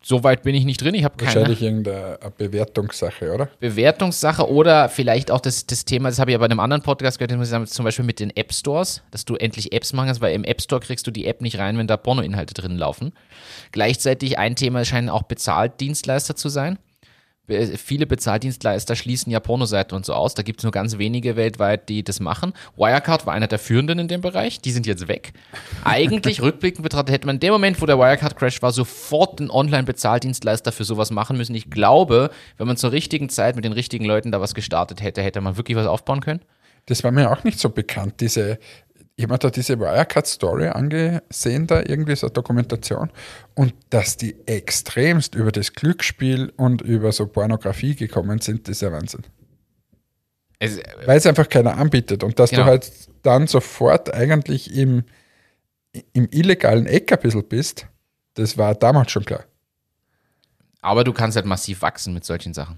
so 0.03 0.25
weit 0.25 0.43
bin 0.43 0.55
ich 0.55 0.65
nicht 0.65 0.81
drin. 0.81 0.93
Ich 0.93 1.05
habe 1.05 1.15
keine 1.15 1.33
Wahrscheinlich 1.33 1.61
irgendeine 1.61 2.19
Bewertungssache, 2.37 3.33
oder? 3.33 3.47
Bewertungssache 3.61 4.45
oder 4.45 4.89
vielleicht 4.89 5.31
auch 5.31 5.39
das, 5.39 5.65
das 5.67 5.85
Thema, 5.85 6.09
das 6.09 6.19
habe 6.19 6.31
ich 6.31 6.33
ja 6.33 6.37
bei 6.37 6.43
einem 6.43 6.59
anderen 6.59 6.83
Podcast 6.83 7.17
gehört, 7.17 7.31
das 7.31 7.49
sagen, 7.49 7.65
zum 7.65 7.85
Beispiel 7.85 8.03
mit 8.03 8.19
den 8.19 8.35
App 8.35 8.53
Stores, 8.53 9.03
dass 9.11 9.23
du 9.23 9.37
endlich 9.37 9.71
Apps 9.71 9.93
machen 9.93 10.07
kannst, 10.07 10.19
weil 10.19 10.35
im 10.35 10.43
App 10.43 10.61
Store 10.61 10.81
kriegst 10.81 11.07
du 11.07 11.11
die 11.11 11.27
App 11.27 11.39
nicht 11.39 11.57
rein, 11.59 11.77
wenn 11.77 11.87
da 11.87 11.95
Pornoinhalte 11.95 12.53
drin 12.53 12.77
laufen. 12.77 13.13
Gleichzeitig 13.71 14.37
ein 14.37 14.57
Thema 14.57 14.83
scheinen 14.83 15.07
auch 15.07 15.23
Bezahldienstleister 15.23 16.35
zu 16.35 16.49
sein. 16.49 16.77
Be- 17.47 17.77
Viele 17.77 18.05
Bezahldienstleister 18.07 18.95
schließen 18.95 19.31
ja 19.31 19.39
Pornoseiten 19.39 19.95
und 19.95 20.05
so 20.05 20.13
aus. 20.13 20.33
Da 20.33 20.43
gibt 20.43 20.59
es 20.59 20.63
nur 20.63 20.71
ganz 20.71 20.97
wenige 20.97 21.35
weltweit, 21.35 21.89
die 21.89 22.03
das 22.03 22.19
machen. 22.19 22.53
Wirecard 22.77 23.25
war 23.25 23.33
einer 23.33 23.47
der 23.47 23.59
führenden 23.59 23.99
in 23.99 24.07
dem 24.07 24.21
Bereich. 24.21 24.61
Die 24.61 24.71
sind 24.71 24.85
jetzt 24.87 25.07
weg. 25.07 25.33
Eigentlich, 25.83 26.41
rückblickend 26.41 26.83
betrachtet, 26.83 27.11
hätte 27.13 27.27
man 27.27 27.35
in 27.37 27.39
dem 27.41 27.51
Moment, 27.53 27.81
wo 27.81 27.85
der 27.85 27.97
Wirecard-Crash 27.99 28.61
war, 28.61 28.71
sofort 28.71 29.39
einen 29.39 29.49
Online-Bezahldienstleister 29.51 30.71
für 30.71 30.83
sowas 30.83 31.11
machen 31.11 31.37
müssen. 31.37 31.55
Ich 31.55 31.69
glaube, 31.69 32.29
wenn 32.57 32.67
man 32.67 32.77
zur 32.77 32.91
richtigen 32.91 33.29
Zeit 33.29 33.55
mit 33.55 33.65
den 33.65 33.73
richtigen 33.73 34.05
Leuten 34.05 34.31
da 34.31 34.41
was 34.41 34.53
gestartet 34.55 35.01
hätte, 35.01 35.21
hätte 35.21 35.41
man 35.41 35.57
wirklich 35.57 35.77
was 35.77 35.87
aufbauen 35.87 36.21
können. 36.21 36.41
Das 36.87 37.03
war 37.03 37.11
mir 37.11 37.31
auch 37.31 37.43
nicht 37.43 37.59
so 37.59 37.69
bekannt, 37.69 38.15
diese, 38.19 38.59
ich 39.17 39.23
habe 39.23 39.33
mir 39.33 39.39
da 39.39 39.49
diese 39.49 39.79
Wirecard-Story 39.79 40.67
angesehen, 40.67 41.67
da 41.67 41.79
irgendwie 41.81 42.15
so 42.15 42.27
eine 42.27 42.33
Dokumentation, 42.33 43.11
und 43.53 43.73
dass 43.89 44.17
die 44.17 44.35
extremst 44.47 45.35
über 45.35 45.51
das 45.51 45.73
Glücksspiel 45.73 46.51
und 46.57 46.81
über 46.81 47.11
so 47.11 47.25
Pornografie 47.27 47.95
gekommen 47.95 48.39
sind, 48.41 48.67
das 48.67 48.77
ist 48.77 48.81
ja 48.81 48.91
Wahnsinn. 48.91 49.23
Es, 50.59 50.79
Weil 51.05 51.17
es 51.17 51.25
einfach 51.25 51.47
keiner 51.49 51.77
anbietet 51.77 52.23
und 52.23 52.39
dass 52.39 52.49
Genau. 52.49 52.63
du 52.63 52.69
halt 52.69 52.91
dann 53.23 53.47
sofort 53.47 54.13
eigentlich 54.13 54.73
im, 54.75 55.03
im 56.13 56.27
illegalen 56.31 56.85
Eck 56.85 57.11
ein 57.11 57.19
bisschen 57.19 57.47
bist, 57.47 57.87
das 58.35 58.57
war 58.57 58.75
damals 58.75 59.11
schon 59.11 59.25
klar. 59.25 59.45
aber 60.81 61.03
du 61.03 61.13
kannst 61.13 61.35
halt 61.35 61.45
massiv 61.45 61.81
wachsen 61.81 62.13
mit 62.13 62.25
solchen 62.25 62.53
Sachen. 62.53 62.77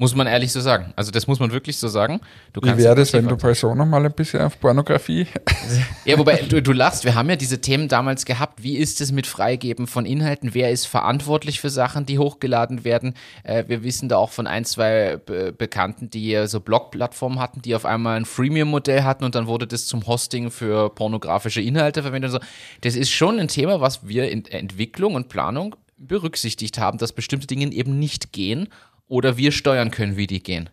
Muss 0.00 0.14
man 0.14 0.28
ehrlich 0.28 0.52
so 0.52 0.60
sagen. 0.60 0.92
Also 0.94 1.10
das 1.10 1.26
muss 1.26 1.40
man 1.40 1.50
wirklich 1.50 1.76
so 1.76 1.88
sagen. 1.88 2.20
Du 2.52 2.60
Wie 2.62 2.76
wäre 2.76 2.94
das, 2.94 3.12
wenn 3.12 3.26
du 3.26 3.36
bei 3.36 3.52
so 3.52 3.74
nochmal 3.74 4.06
ein 4.06 4.12
bisschen 4.12 4.40
auf 4.42 4.60
Pornografie 4.60 5.26
Ja, 6.04 6.16
wobei 6.16 6.36
du, 6.36 6.62
du 6.62 6.70
lachst, 6.70 7.04
wir 7.04 7.16
haben 7.16 7.28
ja 7.28 7.34
diese 7.34 7.60
Themen 7.60 7.88
damals 7.88 8.24
gehabt. 8.24 8.62
Wie 8.62 8.76
ist 8.76 9.00
es 9.00 9.10
mit 9.10 9.26
Freigeben 9.26 9.88
von 9.88 10.06
Inhalten? 10.06 10.54
Wer 10.54 10.70
ist 10.70 10.86
verantwortlich 10.86 11.60
für 11.60 11.68
Sachen, 11.68 12.06
die 12.06 12.20
hochgeladen 12.20 12.84
werden? 12.84 13.14
Äh, 13.42 13.64
wir 13.66 13.82
wissen 13.82 14.08
da 14.08 14.18
auch 14.18 14.30
von 14.30 14.46
ein, 14.46 14.64
zwei 14.64 15.16
Be 15.16 15.52
Bekannten, 15.52 16.08
die 16.10 16.46
so 16.46 16.60
Blog-Plattformen 16.60 17.40
hatten, 17.40 17.60
die 17.62 17.74
auf 17.74 17.84
einmal 17.84 18.18
ein 18.18 18.24
Freemium-Modell 18.24 19.02
hatten 19.02 19.24
und 19.24 19.34
dann 19.34 19.48
wurde 19.48 19.66
das 19.66 19.86
zum 19.86 20.06
Hosting 20.06 20.52
für 20.52 20.90
pornografische 20.90 21.60
Inhalte 21.60 22.02
verwendet. 22.02 22.32
Und 22.32 22.40
so. 22.40 22.46
Das 22.82 22.94
ist 22.94 23.10
schon 23.10 23.40
ein 23.40 23.48
Thema, 23.48 23.80
was 23.80 24.06
wir 24.06 24.30
in 24.30 24.44
Entwicklung 24.44 25.16
und 25.16 25.28
Planung 25.28 25.74
berücksichtigt 25.98 26.78
haben, 26.78 26.98
dass 26.98 27.12
bestimmte 27.12 27.48
Dinge 27.48 27.72
eben 27.72 27.98
nicht 27.98 28.32
gehen 28.32 28.68
oder 29.08 29.36
wir 29.36 29.52
steuern 29.52 29.90
können, 29.90 30.16
wie 30.16 30.26
die 30.26 30.42
gehen. 30.42 30.70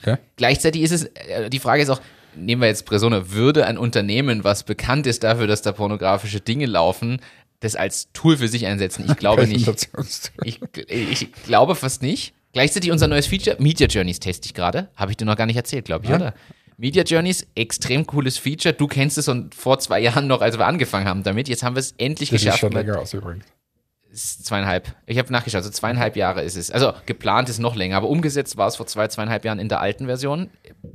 Okay. 0.00 0.16
Gleichzeitig 0.36 0.82
ist 0.82 0.90
es, 0.90 1.04
äh, 1.04 1.48
die 1.50 1.58
Frage 1.60 1.82
ist 1.82 1.88
auch, 1.90 2.00
nehmen 2.36 2.60
wir 2.62 2.68
jetzt 2.68 2.86
Persona, 2.86 3.30
würde 3.30 3.66
ein 3.66 3.78
Unternehmen, 3.78 4.42
was 4.44 4.64
bekannt 4.64 5.06
ist 5.06 5.22
dafür, 5.24 5.46
dass 5.46 5.62
da 5.62 5.72
pornografische 5.72 6.40
Dinge 6.40 6.66
laufen, 6.66 7.20
das 7.60 7.76
als 7.76 8.10
Tool 8.12 8.36
für 8.36 8.48
sich 8.48 8.66
einsetzen? 8.66 9.04
Ich 9.08 9.16
glaube 9.16 9.46
nicht. 9.46 9.66
Ich, 10.44 10.60
ich 10.88 11.32
glaube 11.44 11.74
fast 11.74 12.02
nicht. 12.02 12.34
Gleichzeitig 12.52 12.90
unser 12.92 13.08
neues 13.08 13.26
Feature, 13.26 13.56
Media 13.60 13.86
Journeys 13.86 14.20
teste 14.20 14.46
ich 14.46 14.54
gerade. 14.54 14.88
Habe 14.96 15.10
ich 15.12 15.16
dir 15.16 15.24
noch 15.24 15.36
gar 15.36 15.46
nicht 15.46 15.56
erzählt, 15.56 15.84
glaube 15.86 16.04
ich, 16.04 16.10
Ja. 16.10 16.16
oder? 16.16 16.34
Media 16.76 17.02
Journeys, 17.04 17.46
extrem 17.54 18.06
cooles 18.06 18.36
Feature. 18.36 18.74
Du 18.74 18.86
kennst 18.88 19.16
es 19.16 19.28
und 19.28 19.54
vor 19.54 19.78
zwei 19.78 20.00
Jahren 20.00 20.26
noch, 20.26 20.40
als 20.40 20.58
wir 20.58 20.66
angefangen 20.66 21.06
haben 21.06 21.22
damit. 21.22 21.48
Jetzt 21.48 21.62
haben 21.62 21.76
wir 21.76 21.80
es 21.80 21.92
endlich 21.98 22.30
Das 22.30 22.40
geschafft. 22.42 22.60
schon 22.60 22.72
mit- 22.72 22.86
länger 22.86 22.98
aus 23.00 23.14
übrigens. 23.14 23.44
Zweieinhalb. 24.14 24.94
Ich 25.06 25.18
habe 25.18 25.32
nachgeschaut, 25.32 25.58
also 25.58 25.70
zweieinhalb 25.70 26.16
Jahre 26.16 26.42
ist 26.42 26.56
es. 26.56 26.70
Also 26.70 26.92
geplant 27.06 27.48
ist 27.48 27.58
noch 27.58 27.74
länger, 27.74 27.96
aber 27.96 28.08
umgesetzt 28.08 28.56
war 28.56 28.68
es 28.68 28.76
vor 28.76 28.86
zwei, 28.86 29.08
zweieinhalb 29.08 29.44
Jahren 29.44 29.58
in 29.58 29.68
der 29.68 29.80
alten 29.80 30.06
Version 30.06 30.50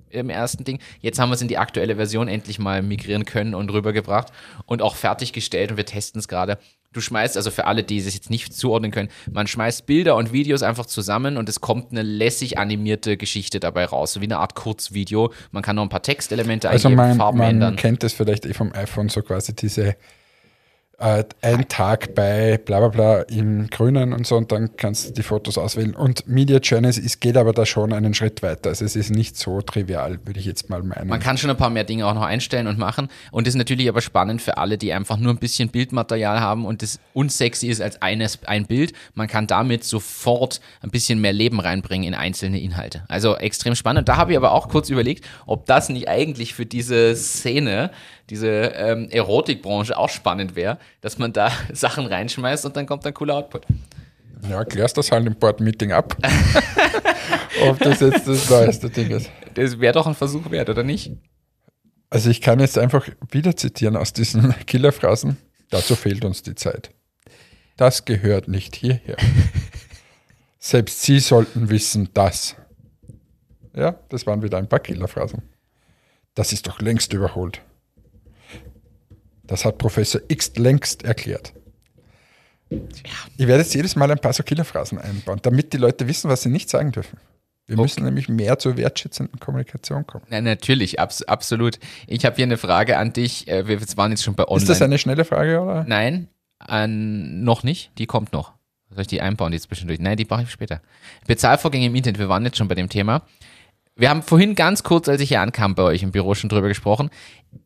im 0.09 0.29
ersten 0.29 0.63
Ding. 0.63 0.79
Jetzt 1.01 1.19
haben 1.19 1.29
wir 1.29 1.35
es 1.35 1.41
in 1.41 1.47
die 1.47 1.57
aktuelle 1.57 1.95
Version 1.95 2.27
endlich 2.27 2.59
mal 2.59 2.81
migrieren 2.81 3.25
können 3.25 3.53
und 3.55 3.71
rübergebracht 3.71 4.31
und 4.65 4.81
auch 4.81 4.95
fertiggestellt 4.95 5.71
und 5.71 5.77
wir 5.77 5.85
testen 5.85 6.19
es 6.19 6.27
gerade. 6.27 6.57
Du 6.91 7.01
schmeißt, 7.01 7.37
also 7.37 7.51
für 7.51 7.67
alle, 7.67 7.83
die 7.83 7.99
es 7.99 8.11
jetzt 8.11 8.31
nicht 8.31 8.51
zuordnen 8.51 8.89
können, 8.89 9.09
man 9.31 9.45
schmeißt 9.45 9.85
Bilder 9.85 10.15
und 10.15 10.33
Videos 10.33 10.63
einfach 10.63 10.87
zusammen 10.87 11.37
und 11.37 11.47
es 11.47 11.61
kommt 11.61 11.91
eine 11.91 12.01
lässig 12.01 12.57
animierte 12.57 13.15
Geschichte 13.15 13.59
dabei 13.59 13.85
raus, 13.85 14.13
so 14.13 14.21
wie 14.21 14.25
eine 14.25 14.39
Art 14.39 14.55
Kurzvideo. 14.55 15.31
Man 15.51 15.61
kann 15.61 15.75
noch 15.75 15.83
ein 15.83 15.89
paar 15.89 16.01
Textelemente 16.01 16.67
Also 16.67 16.87
eingeben, 16.87 17.09
man, 17.09 17.17
Farben 17.17 17.37
man 17.37 17.49
ändern. 17.49 17.75
kennt 17.75 18.01
das 18.01 18.13
vielleicht 18.13 18.47
eh 18.47 18.53
vom 18.53 18.73
iPhone, 18.73 19.09
so 19.09 19.21
quasi 19.21 19.55
diese 19.55 19.95
äh, 20.99 21.23
ein 21.41 21.67
Tag 21.67 22.13
bei 22.15 22.57
bla 22.57 22.79
bla 22.79 22.87
bla 22.89 23.21
im 23.21 23.69
Grünen 23.69 24.13
und 24.13 24.27
so 24.27 24.35
und 24.35 24.51
dann 24.51 24.75
kannst 24.75 25.09
du 25.09 25.13
die 25.13 25.23
Fotos 25.23 25.57
auswählen. 25.57 25.95
Und 25.95 26.27
Media 26.27 26.57
Journeys 26.57 26.97
ist, 26.97 27.21
geht 27.21 27.37
aber 27.37 27.53
da 27.53 27.65
schon 27.65 27.93
einen 27.93 28.13
Schritt 28.13 28.43
weiter. 28.43 28.69
Also 28.69 28.85
es 28.85 28.95
ist 28.95 29.09
nicht 29.09 29.37
so 29.37 29.61
trivial, 29.61 30.19
würde 30.25 30.39
ich 30.39 30.45
jetzt 30.45 30.69
mal 30.69 30.83
meinen. 30.83 31.07
Man 31.07 31.19
kann 31.19 31.37
schon 31.37 31.49
ein 31.49 31.57
paar 31.57 31.69
mehr 31.69 31.83
Dinge 31.83 32.05
auch 32.05 32.13
noch 32.13 32.23
einstellen 32.23 32.67
und 32.67 32.77
machen. 32.77 33.07
Und 33.31 33.47
ist 33.47 33.55
natürlich 33.55 33.87
aber 33.89 34.01
spannend 34.01 34.41
für 34.41 34.57
alle, 34.57 34.77
die 34.77 34.93
einfach 34.93 35.17
nur 35.17 35.33
ein 35.33 35.37
bisschen 35.37 35.69
Bildmaterial 35.69 36.39
haben 36.39 36.65
und 36.65 36.81
das 36.81 36.99
unsexy 37.13 37.67
ist 37.67 37.81
als 37.81 38.01
eines, 38.01 38.39
ein 38.45 38.65
Bild. 38.65 38.93
Man 39.13 39.27
kann 39.27 39.47
damit 39.47 39.83
sofort 39.83 40.61
ein 40.81 40.91
bisschen 40.91 41.21
mehr 41.21 41.33
Leben 41.33 41.59
reinbringen 41.59 42.07
in 42.07 42.13
einzelne 42.13 42.59
Inhalte. 42.59 43.03
Also 43.07 43.35
extrem 43.35 43.75
spannend. 43.75 44.09
Da 44.09 44.17
habe 44.17 44.31
ich 44.31 44.37
aber 44.37 44.51
auch 44.51 44.69
kurz 44.69 44.89
überlegt, 44.89 45.25
ob 45.45 45.65
das 45.65 45.89
nicht 45.89 46.07
eigentlich 46.07 46.53
für 46.53 46.65
diese 46.65 47.15
Szene, 47.15 47.91
diese 48.29 48.47
ähm, 48.47 49.09
Erotikbranche 49.09 49.97
auch 49.97 50.09
spannend 50.09 50.55
wäre, 50.55 50.77
dass 51.01 51.17
man 51.17 51.33
da 51.33 51.51
Sachen 51.73 52.05
reinschmeißt 52.05 52.65
und 52.65 52.75
dann 52.75 52.85
kommt 52.85 53.05
ein 53.05 53.13
cooler 53.13 53.35
Output. 53.35 53.65
ja, 54.49 54.63
klärst 54.65 54.97
das 54.97 55.11
halt 55.11 55.25
im 55.25 55.35
Board-Meeting 55.35 55.91
ab. 55.91 56.15
Ob 57.61 57.79
das 57.79 57.99
jetzt 57.99 58.27
das 58.27 58.49
neueste 58.49 58.89
Ding 58.89 59.09
ist. 59.11 59.29
Das 59.55 59.79
wäre 59.79 59.93
doch 59.93 60.07
ein 60.07 60.15
Versuch 60.15 60.49
wert, 60.51 60.69
oder 60.69 60.83
nicht? 60.83 61.11
Also 62.09 62.29
ich 62.29 62.41
kann 62.41 62.59
jetzt 62.59 62.77
einfach 62.77 63.07
wieder 63.31 63.55
zitieren 63.55 63.95
aus 63.95 64.13
diesen 64.13 64.55
Killerphrasen. 64.65 65.37
Dazu 65.69 65.95
fehlt 65.95 66.25
uns 66.25 66.41
die 66.41 66.55
Zeit. 66.55 66.91
Das 67.77 68.05
gehört 68.05 68.47
nicht 68.47 68.75
hierher. 68.75 69.17
Selbst 70.57 71.01
Sie 71.03 71.19
sollten 71.19 71.69
wissen, 71.69 72.09
dass. 72.13 72.55
Ja, 73.75 73.95
das 74.09 74.25
waren 74.25 74.41
wieder 74.41 74.57
ein 74.57 74.67
paar 74.67 74.79
Killerphrasen. 74.79 75.43
Das 76.33 76.51
ist 76.51 76.67
doch 76.67 76.81
längst 76.81 77.13
überholt. 77.13 77.61
Das 79.49 79.65
hat 79.65 79.79
Professor 79.79 80.21
X 80.27 80.55
längst 80.57 81.03
erklärt. 81.03 81.53
Ich 82.69 83.47
werde 83.47 83.63
jetzt 83.63 83.73
jedes 83.73 83.95
Mal 83.95 84.11
ein 84.11 84.19
paar 84.19 84.31
so 84.31 84.43
Killerphrasen 84.43 84.99
einbauen, 84.99 85.39
damit 85.41 85.73
die 85.73 85.77
Leute 85.77 86.07
wissen, 86.07 86.29
was 86.29 86.43
sie 86.43 86.49
nicht 86.49 86.69
sagen 86.69 86.91
dürfen. 86.91 87.17
Wir 87.65 87.73
Okay. 87.75 87.81
müssen 87.81 88.03
nämlich 88.03 88.29
mehr 88.29 88.59
zur 88.59 88.77
wertschätzenden 88.77 89.39
Kommunikation 89.39 90.05
kommen. 90.05 90.23
Na, 90.29 90.39
natürlich, 90.41 90.99
abs 90.99 91.23
absolut. 91.23 91.79
Ich 92.05 92.25
habe 92.25 92.35
hier 92.35 92.45
eine 92.45 92.57
Frage 92.57 92.97
an 92.97 93.11
dich. 93.11 93.47
Äh, 93.47 93.67
Wir 93.67 93.81
waren 93.97 94.11
jetzt 94.11 94.23
schon 94.23 94.35
bei 94.35 94.43
Online. 94.47 94.61
Ist 94.61 94.69
das 94.69 94.81
eine 94.83 94.99
schnelle 94.99 95.25
Frage, 95.25 95.59
oder? 95.61 95.83
Nein, 95.87 96.27
an, 96.59 97.43
noch 97.43 97.63
nicht. 97.63 97.91
Die 97.97 98.05
kommt 98.05 98.33
noch. 98.33 98.53
Soll 98.91 99.01
ich 99.01 99.07
die 99.07 99.21
einbauen 99.21 99.53
jetzt 99.53 99.63
zwischendurch? 99.67 99.99
Nein, 99.99 100.17
die 100.17 100.25
mache 100.29 100.43
ich 100.43 100.51
später. 100.51 100.81
Bezahlvorgänge 101.27 101.87
im 101.87 101.95
Internet, 101.95 102.19
wir 102.19 102.29
waren 102.29 102.43
jetzt 102.45 102.57
schon 102.57 102.67
bei 102.67 102.75
dem 102.75 102.89
Thema. 102.89 103.23
Wir 103.99 104.09
haben 104.09 104.23
vorhin 104.23 104.55
ganz 104.55 104.83
kurz, 104.83 105.09
als 105.09 105.19
ich 105.19 105.27
hier 105.27 105.41
ankam, 105.41 105.75
bei 105.75 105.83
euch 105.83 106.03
im 106.03 106.11
Büro 106.11 106.33
schon 106.33 106.49
drüber 106.49 106.69
gesprochen. 106.69 107.09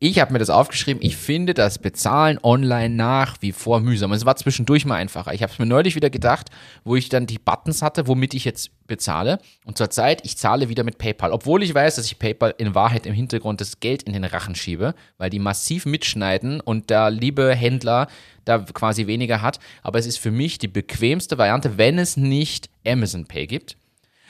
Ich 0.00 0.18
habe 0.18 0.32
mir 0.32 0.40
das 0.40 0.50
aufgeschrieben. 0.50 1.00
Ich 1.00 1.16
finde 1.16 1.54
das 1.54 1.78
Bezahlen 1.78 2.40
online 2.42 2.92
nach 2.92 3.36
wie 3.38 3.52
vor 3.52 3.78
mühsam. 3.78 4.10
Es 4.12 4.26
war 4.26 4.34
zwischendurch 4.34 4.84
mal 4.84 4.96
einfacher. 4.96 5.32
Ich 5.32 5.44
habe 5.44 5.52
es 5.52 5.60
mir 5.60 5.66
neulich 5.66 5.94
wieder 5.94 6.10
gedacht, 6.10 6.50
wo 6.82 6.96
ich 6.96 7.08
dann 7.08 7.26
die 7.26 7.38
Buttons 7.38 7.82
hatte, 7.82 8.08
womit 8.08 8.34
ich 8.34 8.44
jetzt 8.44 8.72
bezahle. 8.88 9.38
Und 9.64 9.78
zurzeit, 9.78 10.22
ich 10.24 10.36
zahle 10.36 10.68
wieder 10.68 10.82
mit 10.82 10.98
PayPal. 10.98 11.30
Obwohl 11.30 11.62
ich 11.62 11.72
weiß, 11.72 11.94
dass 11.94 12.06
ich 12.06 12.18
PayPal 12.18 12.52
in 12.58 12.74
Wahrheit 12.74 13.06
im 13.06 13.14
Hintergrund 13.14 13.60
das 13.60 13.78
Geld 13.78 14.02
in 14.02 14.12
den 14.12 14.24
Rachen 14.24 14.56
schiebe, 14.56 14.96
weil 15.18 15.30
die 15.30 15.38
massiv 15.38 15.86
mitschneiden 15.86 16.60
und 16.60 16.90
der 16.90 17.12
liebe 17.12 17.54
Händler 17.54 18.08
da 18.44 18.58
quasi 18.58 19.06
weniger 19.06 19.40
hat. 19.40 19.60
Aber 19.84 20.00
es 20.00 20.06
ist 20.06 20.18
für 20.18 20.32
mich 20.32 20.58
die 20.58 20.66
bequemste 20.66 21.38
Variante, 21.38 21.78
wenn 21.78 21.96
es 21.96 22.16
nicht 22.16 22.70
Amazon 22.84 23.24
Pay 23.26 23.46
gibt. 23.46 23.76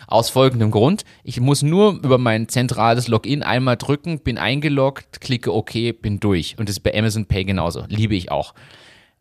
Aus 0.06 0.30
folgendem 0.30 0.70
Grund. 0.70 1.04
Ich 1.22 1.40
muss 1.40 1.62
nur 1.62 2.00
über 2.02 2.18
mein 2.18 2.48
zentrales 2.48 3.08
Login 3.08 3.42
einmal 3.42 3.76
drücken, 3.76 4.20
bin 4.20 4.38
eingeloggt, 4.38 5.20
klicke 5.20 5.52
OK, 5.52 5.72
bin 6.00 6.20
durch. 6.20 6.56
Und 6.58 6.68
das 6.68 6.76
ist 6.76 6.82
bei 6.82 6.96
Amazon 6.96 7.26
Pay 7.26 7.44
genauso. 7.44 7.84
Liebe 7.88 8.14
ich 8.14 8.30
auch. 8.30 8.54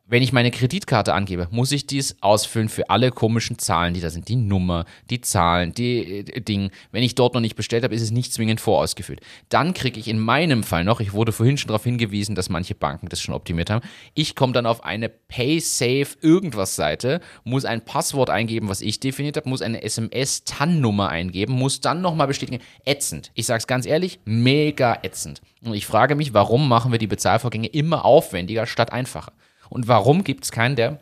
Wenn 0.06 0.22
ich 0.22 0.34
meine 0.34 0.52
Kreditkarte 0.52 1.13
angebe, 1.13 1.48
muss 1.50 1.72
ich 1.72 1.88
dies 1.88 2.18
ausfüllen 2.20 2.68
für 2.68 2.89
alle 2.89 3.10
komischen 3.10 3.58
Zahlen, 3.58 3.94
die 3.94 4.02
da 4.02 4.10
sind. 4.10 4.28
Die 4.28 4.36
Nummer, 4.36 4.84
die 5.10 5.22
Zahlen, 5.22 5.74
die 5.74 6.20
äh, 6.20 6.42
Ding. 6.42 6.72
Wenn 6.92 7.04
ich 7.04 7.16
dort 7.16 7.34
noch 7.34 7.39
nicht 7.39 7.56
bestellt 7.56 7.86
habe, 7.86 7.96
ist 7.96 8.02
es 8.02 8.12
nicht 8.12 8.34
zwingend 8.34 8.60
vorausgefüllt. 8.60 9.22
Dann 9.48 9.74
kriege 9.74 9.98
ich 9.98 10.10
in 10.10 10.20
meinem 10.20 10.63
Fall 10.63 10.84
noch, 10.84 11.00
ich 11.00 11.13
wurde 11.13 11.32
vorhin 11.32 11.58
schon 11.58 11.70
darauf 11.70 11.86
hingewiesen, 11.86 12.36
dass 12.36 12.50
manche 12.50 12.76
Banken 12.76 13.08
das 13.08 13.22
schon 13.22 13.34
optimiert 13.34 13.70
haben, 13.70 13.86
ich 14.13 14.36
komme 14.36 14.52
dann 14.52 14.66
auf 14.66 14.84
eine 14.84 15.08
PaySafe 15.08 16.18
irgendwas 16.20 16.76
Seite, 16.76 17.22
muss 17.46 17.63
ein 17.63 17.86
Passwort 17.86 18.30
eingeben, 18.30 18.68
was 18.68 18.82
ich 18.82 19.00
definiert 19.00 19.38
habe, 19.38 19.48
muss 19.48 19.62
eine 19.62 19.84
SMS-TAN-Nummer 19.84 21.08
eingeben, 21.08 21.54
muss 21.54 21.80
dann 21.80 22.02
nochmal 22.02 22.28
bestätigen. 22.28 22.62
Ätzend. 22.84 23.32
Ich 23.36 23.46
sage 23.46 23.60
es 23.60 23.68
ganz 23.68 23.86
ehrlich, 23.86 24.20
mega 24.26 25.00
ätzend. 25.02 25.42
Und 25.63 25.76
ich 25.76 25.86
frage 25.86 26.16
mich, 26.16 26.34
warum 26.34 26.68
machen 26.68 26.92
wir 26.92 27.00
die 27.00 27.08
Bezahlvorgänge 27.08 27.68
immer 27.68 28.04
aufwendiger 28.04 28.66
statt 28.66 28.92
einfacher? 28.92 29.32
Und 29.74 29.88
warum 29.88 30.24
gibt 30.24 30.44
es 30.44 30.52
keinen, 30.52 30.76
der 30.76 31.00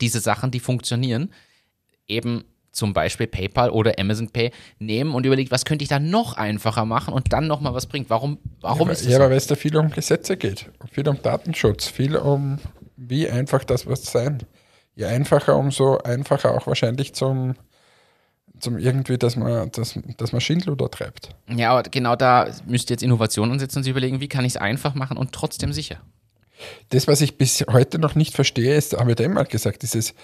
diese 0.00 0.20
Sachen, 0.20 0.50
die 0.50 0.60
funktionieren, 0.60 1.30
eben 2.08 2.44
zum 2.72 2.94
Beispiel 2.94 3.26
PayPal 3.26 3.68
oder 3.68 3.98
Amazon 3.98 4.30
Pay 4.30 4.52
nehmen 4.78 5.14
und 5.14 5.26
überlegt, 5.26 5.50
was 5.50 5.66
könnte 5.66 5.82
ich 5.82 5.90
da 5.90 5.98
noch 5.98 6.38
einfacher 6.38 6.86
machen 6.86 7.12
und 7.12 7.30
dann 7.34 7.46
nochmal 7.46 7.74
was 7.74 7.84
bringt? 7.84 8.08
Warum, 8.08 8.38
warum 8.62 8.88
ja, 8.88 8.92
ist 8.94 9.04
das 9.04 9.12
ja, 9.12 9.18
so? 9.18 9.24
weil 9.24 9.32
es 9.32 9.46
da 9.48 9.54
viel 9.54 9.76
um 9.76 9.90
Gesetze 9.90 10.38
geht, 10.38 10.70
viel 10.90 11.06
um 11.08 11.20
Datenschutz, 11.20 11.88
viel 11.88 12.16
um 12.16 12.58
wie 12.96 13.28
einfach 13.28 13.64
das 13.64 13.84
wird 13.84 13.98
sein. 13.98 14.44
Je 14.94 15.04
einfacher, 15.04 15.56
umso 15.56 15.98
einfacher 15.98 16.54
auch 16.54 16.66
wahrscheinlich 16.66 17.12
zum, 17.14 17.54
zum 18.60 18.78
irgendwie, 18.78 19.18
dass 19.18 19.36
man, 19.36 19.70
dass, 19.72 19.98
dass 20.16 20.32
man 20.32 20.40
Schindluder 20.40 20.90
treibt. 20.90 21.34
Ja, 21.54 21.72
aber 21.72 21.82
genau 21.82 22.16
da 22.16 22.48
müsst 22.66 22.88
ihr 22.88 22.94
jetzt 22.94 23.02
Innovation 23.02 23.52
ansetzen 23.52 23.78
und 23.78 23.82
sich 23.82 23.90
überlegen, 23.90 24.20
wie 24.20 24.28
kann 24.28 24.46
ich 24.46 24.54
es 24.54 24.56
einfach 24.56 24.94
machen 24.94 25.18
und 25.18 25.32
trotzdem 25.32 25.74
sicher. 25.74 26.00
Das, 26.90 27.06
was 27.06 27.20
ich 27.20 27.38
bis 27.38 27.64
heute 27.70 27.98
noch 27.98 28.14
nicht 28.14 28.34
verstehe, 28.34 28.74
ist, 28.76 28.96
habe 28.98 29.10
ich 29.10 29.16
da 29.16 29.24
immer 29.24 29.44
gesagt, 29.44 29.82
dieses 29.82 30.14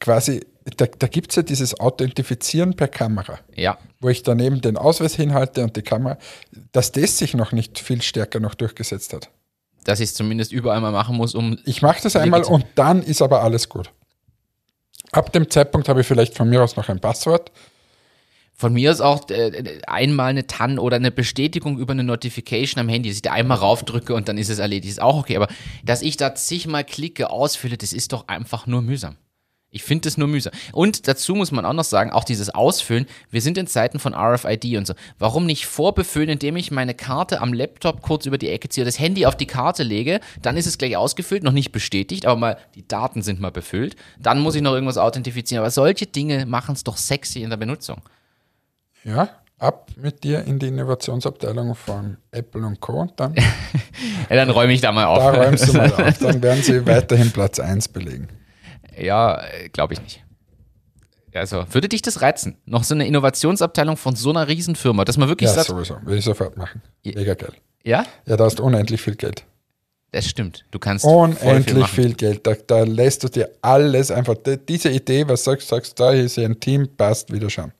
quasi, 0.00 0.44
da, 0.76 0.86
da 0.86 1.06
gibt 1.06 1.30
es 1.30 1.36
ja 1.36 1.42
dieses 1.42 1.78
Authentifizieren 1.80 2.74
per 2.76 2.88
Kamera, 2.88 3.38
Ja, 3.56 3.78
wo 4.00 4.08
ich 4.08 4.22
daneben 4.22 4.60
den 4.60 4.76
Ausweis 4.76 5.14
hinhalte 5.14 5.62
und 5.64 5.76
die 5.76 5.82
Kamera, 5.82 6.18
dass 6.72 6.92
das 6.92 7.18
sich 7.18 7.34
noch 7.34 7.52
nicht 7.52 7.78
viel 7.78 8.02
stärker 8.02 8.40
noch 8.40 8.54
durchgesetzt 8.54 9.12
hat. 9.12 9.30
dass 9.84 10.00
ich 10.00 10.10
es 10.10 10.14
zumindest 10.14 10.52
überall 10.52 10.80
mal 10.80 10.92
machen 10.92 11.16
muss, 11.16 11.34
um 11.34 11.58
Ich 11.64 11.82
mache 11.82 12.02
das 12.02 12.14
einmal 12.16 12.44
und 12.44 12.66
dann 12.74 13.02
ist 13.02 13.22
aber 13.22 13.42
alles 13.42 13.68
gut. 13.68 13.90
Ab 15.12 15.32
dem 15.32 15.48
Zeitpunkt 15.48 15.88
habe 15.88 16.02
ich 16.02 16.06
vielleicht 16.06 16.36
von 16.36 16.48
mir 16.50 16.62
aus 16.62 16.76
noch 16.76 16.88
ein 16.90 17.00
Passwort. 17.00 17.50
Von 18.60 18.72
mir 18.72 18.90
aus 18.90 19.00
auch 19.00 19.30
äh, 19.30 19.80
einmal 19.86 20.30
eine 20.30 20.48
TAN 20.48 20.80
oder 20.80 20.96
eine 20.96 21.12
Bestätigung 21.12 21.78
über 21.78 21.92
eine 21.92 22.02
Notification 22.02 22.80
am 22.80 22.88
Handy, 22.88 23.08
dass 23.08 23.16
ich 23.18 23.22
da 23.22 23.30
einmal 23.30 23.58
raufdrücke 23.58 24.12
und 24.14 24.28
dann 24.28 24.36
ist 24.36 24.48
es 24.48 24.58
erledigt. 24.58 24.90
Ist 24.90 25.00
auch 25.00 25.16
okay, 25.16 25.36
aber 25.36 25.46
dass 25.84 26.02
ich 26.02 26.16
da 26.16 26.34
zigmal 26.34 26.82
klicke, 26.82 27.30
ausfülle, 27.30 27.78
das 27.78 27.92
ist 27.92 28.12
doch 28.12 28.26
einfach 28.26 28.66
nur 28.66 28.82
mühsam. 28.82 29.16
Ich 29.70 29.84
finde 29.84 30.08
es 30.08 30.16
nur 30.16 30.26
mühsam. 30.26 30.52
Und 30.72 31.06
dazu 31.06 31.36
muss 31.36 31.52
man 31.52 31.64
auch 31.66 31.72
noch 31.72 31.84
sagen, 31.84 32.10
auch 32.10 32.24
dieses 32.24 32.50
Ausfüllen, 32.50 33.06
wir 33.30 33.42
sind 33.42 33.58
in 33.58 33.68
Zeiten 33.68 34.00
von 34.00 34.12
RFID 34.12 34.76
und 34.76 34.88
so. 34.88 34.94
Warum 35.20 35.46
nicht 35.46 35.66
vorbefüllen, 35.66 36.30
indem 36.30 36.56
ich 36.56 36.72
meine 36.72 36.94
Karte 36.94 37.40
am 37.40 37.52
Laptop 37.52 38.02
kurz 38.02 38.26
über 38.26 38.38
die 38.38 38.48
Ecke 38.48 38.68
ziehe, 38.70 38.84
das 38.84 38.98
Handy 38.98 39.24
auf 39.24 39.36
die 39.36 39.46
Karte 39.46 39.84
lege, 39.84 40.18
dann 40.42 40.56
ist 40.56 40.66
es 40.66 40.78
gleich 40.78 40.96
ausgefüllt, 40.96 41.44
noch 41.44 41.52
nicht 41.52 41.70
bestätigt, 41.70 42.26
aber 42.26 42.40
mal 42.40 42.58
die 42.74 42.88
Daten 42.88 43.22
sind 43.22 43.38
mal 43.38 43.52
befüllt. 43.52 43.94
Dann 44.18 44.40
muss 44.40 44.56
ich 44.56 44.62
noch 44.62 44.72
irgendwas 44.72 44.98
authentifizieren. 44.98 45.60
Aber 45.60 45.70
solche 45.70 46.06
Dinge 46.06 46.44
machen 46.44 46.74
es 46.74 46.82
doch 46.82 46.96
sexy 46.96 47.42
in 47.42 47.50
der 47.50 47.56
Benutzung. 47.56 48.02
Ja, 49.08 49.28
ab 49.58 49.90
mit 49.96 50.22
dir 50.24 50.44
in 50.44 50.58
die 50.58 50.68
Innovationsabteilung 50.68 51.74
von 51.74 52.18
Apple 52.30 52.64
und 52.66 52.80
Co. 52.80 53.00
Und 53.00 53.12
dann, 53.18 53.34
Ja, 54.28 54.36
dann 54.36 54.50
räume 54.50 54.72
ich 54.72 54.80
da 54.80 54.92
mal 54.92 55.06
auf. 55.06 55.18
da 55.18 55.30
räumst 55.42 55.68
du 55.68 55.72
mal 55.72 55.92
auf. 55.92 56.18
Dann 56.18 56.42
werden 56.42 56.62
sie 56.62 56.84
weiterhin 56.86 57.30
Platz 57.32 57.58
1 57.58 57.88
belegen. 57.88 58.28
Ja, 58.96 59.40
glaube 59.72 59.94
ich 59.94 60.02
nicht. 60.02 60.24
Also, 61.34 61.64
würde 61.72 61.88
dich 61.88 62.02
das 62.02 62.20
reizen? 62.22 62.56
Noch 62.64 62.82
so 62.84 62.94
eine 62.94 63.06
Innovationsabteilung 63.06 63.96
von 63.96 64.16
so 64.16 64.30
einer 64.30 64.48
Riesenfirma, 64.48 65.04
dass 65.04 65.16
man 65.18 65.28
wirklich 65.28 65.48
Ja, 65.48 65.54
sagt, 65.54 65.68
sowieso. 65.68 65.96
Will 66.04 66.18
ich 66.18 66.24
sofort 66.24 66.56
machen. 66.56 66.82
Mega 67.04 67.34
geil. 67.34 67.52
ja, 67.84 68.04
Ja, 68.26 68.36
da 68.36 68.44
hast 68.44 68.58
du 68.58 68.64
unendlich 68.64 69.00
viel 69.00 69.14
Geld. 69.14 69.44
das 70.10 70.26
stimmt. 70.26 70.64
Du 70.72 70.78
kannst 70.78 71.04
viel 71.04 71.14
Unendlich 71.14 71.78
machen. 71.78 71.94
viel, 71.94 72.14
Geld. 72.14 72.46
Da, 72.46 72.54
da 72.66 72.82
lässt 72.82 73.22
du 73.22 73.28
dir 73.28 73.50
alles 73.62 74.10
einfach. 74.10 74.34
Die, 74.44 74.56
diese 74.56 74.90
Idee, 74.90 75.28
was 75.28 75.44
sagst, 75.44 75.68
sagst, 75.68 76.00
da 76.00 76.10
ist 76.12 76.36
ja 76.36 76.44
ein 76.44 76.58
Team, 76.58 76.88
passt 76.96 77.30
wieder 77.32 77.48
schauen. 77.50 77.72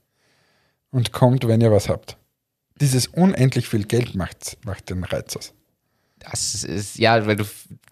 Und 0.90 1.12
kommt, 1.12 1.46
wenn 1.46 1.60
ihr 1.60 1.70
was 1.70 1.88
habt. 1.88 2.16
Dieses 2.80 3.06
unendlich 3.08 3.68
viel 3.68 3.84
Geld 3.84 4.14
macht, 4.14 4.56
macht 4.64 4.88
den 4.90 5.04
Reiz 5.04 5.36
aus. 5.36 5.52
Das 6.18 6.64
ist, 6.64 6.98
ja, 6.98 7.26
weil 7.26 7.36
du, 7.36 7.44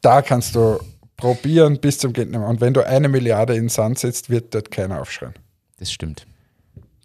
Da 0.03 0.23
kannst 0.23 0.55
du 0.55 0.79
probieren 1.17 1.81
bis 1.81 1.99
zum 1.99 2.13
Geld 2.13 2.35
Und 2.35 2.61
wenn 2.61 2.75
du 2.75 2.87
eine 2.87 3.09
Milliarde 3.09 3.55
in 3.55 3.65
den 3.65 3.69
Sand 3.69 3.99
setzt, 3.99 4.31
wird 4.31 4.55
dort 4.55 4.71
keiner 4.71 5.01
aufschreien. 5.01 5.35
das 5.79 5.93
stimmt. 5.93 6.27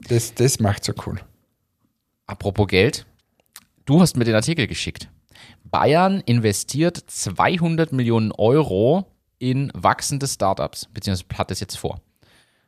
Das, 0.08 0.34
das 0.34 0.60
macht 0.60 0.84
so 0.84 0.94
cool. 1.06 1.20
Apropos 2.26 2.68
Geld, 2.68 3.06
du 3.86 4.02
hast 4.02 4.18
mir 4.18 4.26
den 4.26 4.36
Artikel 4.36 4.68
geschickt. 4.68 5.10
Bayern 5.64 6.22
investiert 6.22 6.98
200 7.08 7.92
Millionen 7.92 8.32
Euro 8.32 9.06
in 9.40 9.72
wachsende 9.74 10.28
Startups, 10.28 10.88
beziehungsweise 10.94 11.38
hat 11.38 11.52
das 11.52 11.60
jetzt 11.60 11.78
vor. 11.78 12.02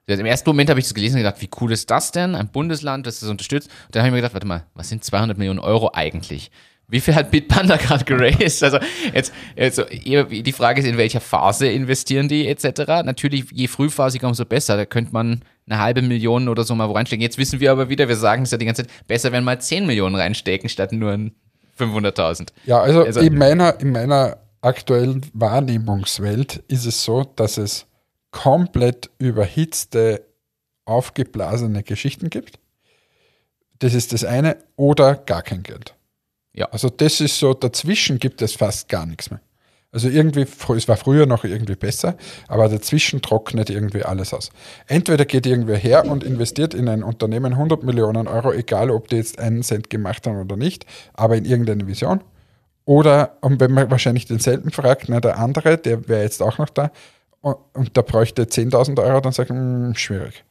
Also 0.09 0.19
Im 0.19 0.25
ersten 0.25 0.49
Moment 0.49 0.69
habe 0.69 0.79
ich 0.79 0.85
das 0.85 0.93
gelesen 0.93 1.15
und 1.15 1.23
gedacht, 1.23 1.41
wie 1.41 1.49
cool 1.61 1.71
ist 1.71 1.89
das 1.89 2.11
denn? 2.11 2.35
Ein 2.35 2.49
Bundesland, 2.49 3.07
das 3.07 3.21
das 3.21 3.29
unterstützt. 3.29 3.69
Und 3.85 3.95
dann 3.95 4.01
habe 4.01 4.09
ich 4.09 4.11
mir 4.11 4.17
gedacht, 4.17 4.33
warte 4.33 4.47
mal, 4.47 4.65
was 4.73 4.89
sind 4.89 5.03
200 5.03 5.37
Millionen 5.37 5.59
Euro 5.59 5.91
eigentlich? 5.93 6.51
Wie 6.89 6.99
viel 6.99 7.15
hat 7.15 7.31
Bitpanda 7.31 7.77
gerade 7.77 8.03
geraced? 8.03 8.61
Also 8.63 8.79
jetzt, 9.13 9.31
also 9.57 9.83
die 9.85 10.51
Frage 10.51 10.81
ist, 10.81 10.87
in 10.87 10.97
welcher 10.97 11.21
Phase 11.21 11.67
investieren 11.67 12.27
die 12.27 12.47
etc. 12.49 12.81
Natürlich, 13.05 13.45
je 13.51 13.67
frühphasiger, 13.67 14.27
umso 14.27 14.43
besser. 14.43 14.75
Da 14.75 14.85
könnte 14.85 15.13
man 15.13 15.41
eine 15.69 15.79
halbe 15.79 16.01
Million 16.01 16.49
oder 16.49 16.65
so 16.65 16.75
mal 16.75 16.89
wo 16.89 16.93
reinstecken. 16.93 17.21
Jetzt 17.23 17.37
wissen 17.37 17.61
wir 17.61 17.71
aber 17.71 17.87
wieder, 17.87 18.09
wir 18.09 18.17
sagen 18.17 18.43
es 18.43 18.51
ja 18.51 18.57
die 18.57 18.65
ganze 18.65 18.83
Zeit, 18.85 19.07
besser, 19.07 19.31
wenn 19.31 19.45
mal 19.45 19.59
10 19.61 19.85
Millionen 19.85 20.15
reinstecken, 20.15 20.67
statt 20.67 20.91
nur 20.91 21.11
ein 21.13 21.31
500.000. 21.79 22.49
Ja, 22.65 22.81
also, 22.81 23.03
Also- 23.05 23.21
in, 23.21 23.37
meiner, 23.37 23.79
in 23.79 23.91
meiner 23.93 24.37
aktuellen 24.61 25.21
Wahrnehmungswelt 25.33 26.63
ist 26.67 26.85
es 26.85 27.03
so, 27.03 27.23
dass 27.37 27.57
es 27.57 27.85
komplett 28.33 29.09
überhitzte, 29.19 30.25
aufgeblasene 30.83 31.83
Geschichten 31.83 32.29
gibt. 32.29 32.59
Das 33.79 33.93
ist 33.93 34.11
das 34.11 34.25
eine. 34.25 34.57
Oder 34.75 35.15
gar 35.15 35.41
kein 35.41 35.63
Geld. 35.63 35.95
Ja. 36.51 36.65
Also 36.71 36.89
das 36.89 37.21
ist 37.21 37.39
so, 37.39 37.53
dazwischen 37.53 38.19
gibt 38.19 38.41
es 38.41 38.53
fast 38.53 38.89
gar 38.89 39.05
nichts 39.05 39.31
mehr. 39.31 39.39
Also 39.93 40.09
irgendwie, 40.09 40.41
es 40.41 40.88
war 40.88 40.97
früher 40.97 41.27
noch 41.27 41.43
irgendwie 41.43 41.75
besser, 41.75 42.17
aber 42.47 42.67
dazwischen 42.67 43.21
trocknet 43.21 43.69
irgendwie 43.69 44.03
alles 44.03 44.34
aus. 44.34 44.49
Entweder 44.88 45.23
geht 45.23 45.45
irgendwer 45.45 45.77
her 45.77 46.05
und 46.05 46.23
investiert 46.23 46.73
in 46.73 46.89
ein 46.89 47.03
Unternehmen 47.03 47.53
100 47.53 47.84
Millionen 47.84 48.27
Euro, 48.27 48.51
egal 48.51 48.89
ob 48.89 49.07
die 49.07 49.17
jetzt 49.17 49.38
einen 49.38 49.61
Cent 49.61 49.91
gemacht 49.91 50.25
haben 50.25 50.41
oder 50.41 50.57
nicht, 50.57 50.88
aber 51.13 51.38
in 51.38 51.45
irgendeine 51.45 51.86
Vision. 51.86 52.23
Oder, 52.86 53.38
und 53.41 53.59
wenn 53.59 53.71
man 53.71 53.91
wahrscheinlich 53.91 54.25
denselben 54.25 54.71
fragt, 54.71 55.09
na, 55.09 55.19
der 55.19 55.38
andere, 55.38 55.77
der 55.77 56.07
wäre 56.07 56.23
jetzt 56.23 56.41
auch 56.41 56.57
noch 56.57 56.69
da, 56.69 56.91
und, 57.43 57.95
der 57.97 58.03
bräuchte 58.03 58.45
10.000 58.45 59.03
Euro, 59.03 59.19
dann 59.19 59.33
sagt 59.33 59.49
man, 59.49 59.87
hm, 59.87 59.95
schwierig. 59.95 60.45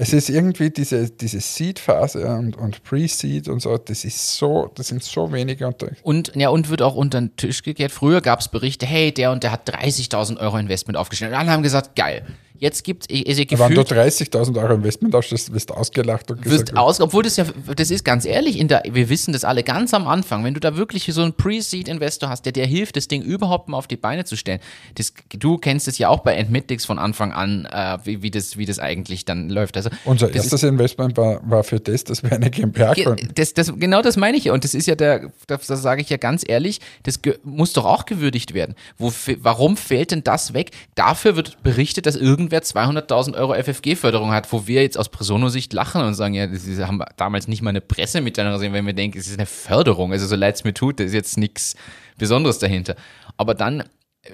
Es 0.00 0.12
ist 0.12 0.30
irgendwie 0.30 0.70
diese, 0.70 1.10
diese 1.10 1.40
Seed-Phase 1.40 2.24
und, 2.28 2.56
und 2.56 2.84
Pre-Seed 2.84 3.48
und 3.48 3.60
so, 3.60 3.76
das 3.76 4.04
ist 4.04 4.36
so, 4.36 4.70
das 4.76 4.88
sind 4.88 5.02
so 5.02 5.32
wenige. 5.32 5.66
Und, 6.02 6.32
ja, 6.36 6.50
und 6.50 6.70
wird 6.70 6.82
auch 6.82 6.94
unter 6.94 7.20
den 7.20 7.34
Tisch 7.34 7.62
gekehrt. 7.62 7.90
Früher 7.90 8.20
gab 8.20 8.38
es 8.38 8.48
Berichte, 8.48 8.86
hey, 8.86 9.12
der 9.12 9.32
und 9.32 9.42
der 9.42 9.50
hat 9.50 9.68
30.000 9.68 10.38
Euro 10.38 10.56
Investment 10.56 10.96
aufgestellt. 10.96 11.32
Und 11.32 11.38
alle 11.38 11.50
haben 11.50 11.64
gesagt, 11.64 11.96
geil. 11.96 12.24
Jetzt 12.58 12.82
gibt 12.82 13.10
es 13.10 13.38
Wenn 13.38 13.74
du 13.74 13.82
30.000 13.82 14.60
Euro 14.60 14.74
Investment 14.74 15.14
hast, 15.14 15.30
das 15.30 15.52
wirst 15.52 15.70
du 15.70 15.74
ausgelacht 15.74 16.30
und 16.30 16.44
wirst 16.44 16.76
aus, 16.76 17.00
obwohl 17.00 17.22
das 17.22 17.36
ja, 17.36 17.44
das 17.76 17.90
ist 17.90 18.04
ganz 18.04 18.24
ehrlich, 18.24 18.58
in 18.58 18.66
der, 18.66 18.82
wir 18.90 19.08
wissen 19.08 19.32
das 19.32 19.44
alle 19.44 19.62
ganz 19.62 19.94
am 19.94 20.08
Anfang, 20.08 20.42
wenn 20.44 20.54
du 20.54 20.60
da 20.60 20.76
wirklich 20.76 21.04
so 21.12 21.22
einen 21.22 21.32
Pre-Seed-Investor 21.32 22.28
hast, 22.28 22.46
der 22.46 22.52
dir 22.52 22.66
hilft, 22.66 22.96
das 22.96 23.06
Ding 23.06 23.22
überhaupt 23.22 23.68
mal 23.68 23.76
auf 23.76 23.86
die 23.86 23.96
Beine 23.96 24.24
zu 24.24 24.36
stellen. 24.36 24.58
Das, 24.96 25.12
du 25.30 25.58
kennst 25.58 25.86
es 25.86 25.98
ja 25.98 26.08
auch 26.08 26.20
bei 26.20 26.34
Entmitics 26.34 26.84
von 26.84 26.98
Anfang 26.98 27.32
an, 27.32 27.66
äh, 27.66 27.98
wie, 28.04 28.22
wie, 28.22 28.30
das, 28.30 28.56
wie 28.56 28.66
das 28.66 28.80
eigentlich 28.80 29.24
dann 29.24 29.50
läuft. 29.50 29.76
Also, 29.76 29.90
Unser 30.04 30.34
erstes 30.34 30.52
ist, 30.54 30.62
Investment 30.64 31.16
war, 31.16 31.40
war 31.48 31.62
für 31.62 31.78
das, 31.78 32.04
dass 32.04 32.24
wir 32.24 32.32
eine 32.32 32.50
GmbH 32.50 32.94
gründen. 32.94 33.30
Das, 33.34 33.54
das, 33.54 33.72
genau 33.76 34.02
das 34.02 34.16
meine 34.16 34.36
ich 34.36 34.44
ja. 34.44 34.52
Und 34.52 34.64
das 34.64 34.74
ist 34.74 34.86
ja 34.86 34.96
der, 34.96 35.30
das, 35.46 35.66
das 35.66 35.82
sage 35.82 36.02
ich 36.02 36.10
ja 36.10 36.16
ganz 36.16 36.42
ehrlich, 36.46 36.80
das 37.04 37.20
muss 37.44 37.72
doch 37.72 37.84
auch 37.84 38.04
gewürdigt 38.04 38.52
werden. 38.52 38.74
Wo, 38.98 39.12
warum 39.40 39.76
fällt 39.76 40.10
denn 40.10 40.24
das 40.24 40.54
weg? 40.54 40.70
Dafür 40.96 41.36
wird 41.36 41.62
berichtet, 41.62 42.06
dass 42.06 42.16
irgendwer 42.48 42.62
200.000 42.62 43.34
Euro 43.36 43.54
FFG-Förderung 43.54 44.32
hat, 44.32 44.52
wo 44.52 44.66
wir 44.66 44.82
jetzt 44.82 44.98
aus 44.98 45.08
Presono-Sicht 45.08 45.72
lachen 45.72 46.02
und 46.02 46.14
sagen, 46.14 46.34
ja, 46.34 46.48
sie 46.52 46.82
haben 46.84 47.02
damals 47.16 47.48
nicht 47.48 47.62
mal 47.62 47.70
eine 47.70 47.80
Pressemitteilung 47.80 48.54
gesehen, 48.54 48.72
wenn 48.72 48.86
wir 48.86 48.94
denken, 48.94 49.18
es 49.18 49.28
ist 49.28 49.38
eine 49.38 49.46
Förderung. 49.46 50.12
Also 50.12 50.26
so 50.26 50.36
leid 50.36 50.54
es 50.56 50.64
mir 50.64 50.74
tut, 50.74 51.00
da 51.00 51.04
ist 51.04 51.12
jetzt 51.14 51.36
nichts 51.36 51.76
Besonderes 52.16 52.58
dahinter. 52.58 52.96
Aber 53.36 53.54
dann 53.54 53.84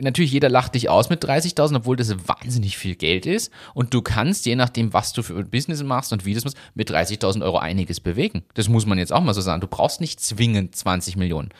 natürlich 0.00 0.32
jeder 0.32 0.48
lacht 0.48 0.74
dich 0.74 0.88
aus 0.88 1.10
mit 1.10 1.24
30.000, 1.24 1.76
obwohl 1.76 1.96
das 1.96 2.14
wahnsinnig 2.28 2.76
viel 2.78 2.94
Geld 2.94 3.26
ist. 3.26 3.52
Und 3.74 3.92
du 3.92 4.02
kannst, 4.02 4.46
je 4.46 4.56
nachdem, 4.56 4.92
was 4.92 5.12
du 5.12 5.22
für 5.22 5.36
ein 5.36 5.50
Business 5.50 5.82
machst 5.82 6.12
und 6.12 6.24
wie 6.24 6.34
das 6.34 6.44
machst, 6.44 6.56
mit 6.74 6.90
30.000 6.90 7.44
Euro 7.44 7.58
einiges 7.58 8.00
bewegen. 8.00 8.44
Das 8.54 8.68
muss 8.68 8.86
man 8.86 8.98
jetzt 8.98 9.12
auch 9.12 9.20
mal 9.20 9.34
so 9.34 9.40
sagen. 9.40 9.60
Du 9.60 9.66
brauchst 9.66 10.00
nicht 10.00 10.20
zwingend 10.20 10.74
20 10.74 11.16
Millionen 11.16 11.50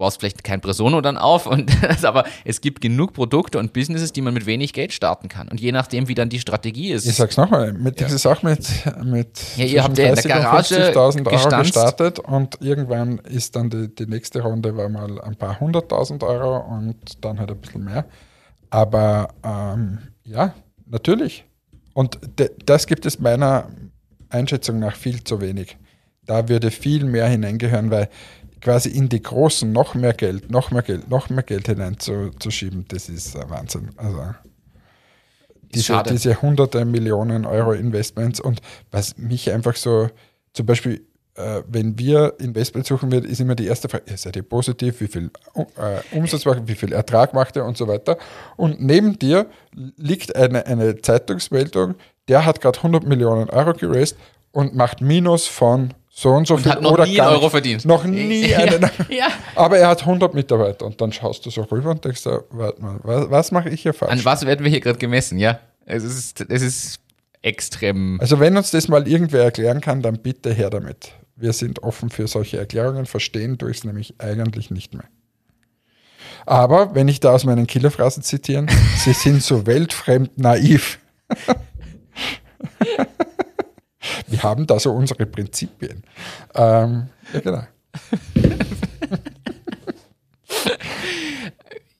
baust 0.00 0.18
vielleicht 0.18 0.42
kein 0.42 0.60
Presono 0.62 1.00
dann 1.02 1.18
auf, 1.18 1.46
und, 1.46 1.70
aber 2.04 2.24
es 2.44 2.60
gibt 2.60 2.80
genug 2.80 3.12
Produkte 3.12 3.58
und 3.58 3.72
Businesses, 3.72 4.12
die 4.12 4.22
man 4.22 4.34
mit 4.34 4.46
wenig 4.46 4.72
Geld 4.72 4.92
starten 4.92 5.28
kann. 5.28 5.48
Und 5.48 5.60
je 5.60 5.72
nachdem, 5.72 6.08
wie 6.08 6.14
dann 6.14 6.30
die 6.30 6.40
Strategie 6.40 6.90
ist. 6.90 7.06
Ich 7.06 7.16
sag's 7.16 7.36
nochmal, 7.36 7.74
mit, 7.74 8.00
ja. 8.00 8.06
ist 8.08 8.26
auch 8.26 8.42
mit, 8.42 8.66
mit 9.04 9.56
ja, 9.56 9.64
ihr 9.66 9.84
habt 9.84 9.98
ja 9.98 10.08
in 10.08 10.14
der 10.14 10.24
Garage 10.24 10.92
50.000 10.92 11.26
Euro 11.26 11.62
gestartet 11.62 12.18
und 12.18 12.56
irgendwann 12.62 13.18
ist 13.18 13.54
dann 13.54 13.68
die, 13.68 13.94
die 13.94 14.06
nächste 14.06 14.40
Runde 14.40 14.76
war 14.76 14.88
mal 14.88 15.20
ein 15.20 15.36
paar 15.36 15.60
hunderttausend 15.60 16.24
Euro 16.24 16.56
und 16.58 17.22
dann 17.22 17.38
halt 17.38 17.50
ein 17.50 17.58
bisschen 17.58 17.84
mehr. 17.84 18.06
Aber 18.70 19.28
ähm, 19.44 19.98
ja, 20.24 20.54
natürlich. 20.86 21.44
Und 21.92 22.18
das 22.64 22.86
gibt 22.86 23.04
es 23.04 23.20
meiner 23.20 23.68
Einschätzung 24.30 24.78
nach 24.78 24.96
viel 24.96 25.22
zu 25.22 25.42
wenig. 25.42 25.76
Da 26.24 26.48
würde 26.48 26.70
viel 26.70 27.04
mehr 27.04 27.26
hineingehören, 27.26 27.90
weil 27.90 28.08
quasi 28.60 28.90
in 28.90 29.08
die 29.08 29.22
Großen 29.22 29.70
noch 29.70 29.94
mehr 29.94 30.12
Geld, 30.12 30.50
noch 30.50 30.70
mehr 30.70 30.82
Geld, 30.82 31.08
noch 31.08 31.30
mehr 31.30 31.42
Geld 31.42 31.66
hineinzuschieben, 31.66 32.86
das 32.88 33.08
ist 33.08 33.34
Wahnsinn. 33.48 33.90
Also 33.96 34.34
diese, 35.74 36.02
diese 36.02 36.42
hunderte 36.42 36.84
Millionen 36.84 37.46
Euro 37.46 37.72
Investments 37.72 38.40
und 38.40 38.60
was 38.90 39.16
mich 39.16 39.50
einfach 39.50 39.76
so, 39.76 40.08
zum 40.52 40.66
Beispiel, 40.66 41.06
äh, 41.36 41.62
wenn 41.68 41.98
wir 41.98 42.34
Investment 42.38 42.86
suchen 42.86 43.12
wird, 43.12 43.24
ist 43.24 43.40
immer 43.40 43.54
die 43.54 43.66
erste 43.66 43.88
Frage, 43.88 44.04
seid 44.16 44.36
ihr 44.36 44.42
positiv, 44.42 45.00
wie 45.00 45.06
viel 45.06 45.30
äh, 45.54 46.16
Umsatz 46.16 46.44
macht, 46.44 46.66
wie 46.66 46.74
viel 46.74 46.92
Ertrag 46.92 47.34
macht 47.34 47.56
ihr 47.56 47.64
und 47.64 47.76
so 47.76 47.86
weiter. 47.86 48.18
Und 48.56 48.82
neben 48.82 49.18
dir 49.18 49.46
liegt 49.96 50.34
eine, 50.34 50.66
eine 50.66 51.00
Zeitungsmeldung, 51.00 51.94
der 52.28 52.44
hat 52.44 52.60
gerade 52.60 52.78
100 52.78 53.06
Millionen 53.06 53.48
Euro 53.50 53.72
geraced 53.72 54.16
und 54.52 54.74
macht 54.74 55.00
Minus 55.00 55.46
von 55.46 55.94
so 56.12 56.30
und 56.30 56.46
so 56.46 56.54
und 56.54 56.62
viel 56.62 56.72
hat 56.72 56.82
noch 56.82 56.92
oder 56.92 57.06
nie 57.06 57.14
gar 57.14 57.30
Euro 57.30 57.48
verdient. 57.48 57.84
Noch 57.84 58.04
nie 58.04 58.54
einen. 58.54 58.82
ja. 59.08 59.28
Aber 59.54 59.78
er 59.78 59.88
hat 59.88 60.00
100 60.00 60.34
Mitarbeiter 60.34 60.84
und 60.84 61.00
dann 61.00 61.12
schaust 61.12 61.46
du 61.46 61.50
so 61.50 61.62
rüber 61.62 61.90
und 61.90 62.04
denkst, 62.04 62.24
warte 62.50 62.82
mal, 62.82 62.98
was, 63.02 63.30
was 63.30 63.52
mache 63.52 63.70
ich 63.70 63.82
hier 63.82 63.94
falsch? 63.94 64.12
An 64.12 64.24
was 64.24 64.44
werden 64.44 64.64
wir 64.64 64.70
hier 64.70 64.80
gerade 64.80 64.98
gemessen, 64.98 65.38
ja? 65.38 65.60
Es 65.86 66.04
ist, 66.04 66.40
es 66.40 66.62
ist 66.62 67.00
extrem. 67.42 68.20
Also 68.20 68.40
wenn 68.40 68.56
uns 68.56 68.70
das 68.70 68.88
mal 68.88 69.08
irgendwer 69.08 69.44
erklären 69.44 69.80
kann, 69.80 70.02
dann 70.02 70.18
bitte 70.18 70.52
her 70.52 70.68
damit. 70.68 71.12
Wir 71.36 71.52
sind 71.52 71.82
offen 71.82 72.10
für 72.10 72.26
solche 72.26 72.58
Erklärungen, 72.58 73.06
verstehen 73.06 73.56
durch 73.56 73.78
es 73.78 73.84
nämlich 73.84 74.14
eigentlich 74.18 74.70
nicht 74.70 74.92
mehr. 74.92 75.08
Aber 76.44 76.94
wenn 76.94 77.08
ich 77.08 77.20
da 77.20 77.32
aus 77.32 77.44
meinen 77.44 77.66
Killerphrasen 77.66 78.22
zitieren, 78.22 78.68
sie 78.96 79.12
sind 79.12 79.42
so 79.42 79.66
weltfremd 79.66 80.38
naiv. 80.38 80.98
Wir 84.26 84.42
haben 84.42 84.66
da 84.66 84.78
so 84.78 84.92
unsere 84.92 85.26
Prinzipien. 85.26 86.02
Ähm, 86.54 87.08
ja, 87.32 87.40
genau. 87.40 87.62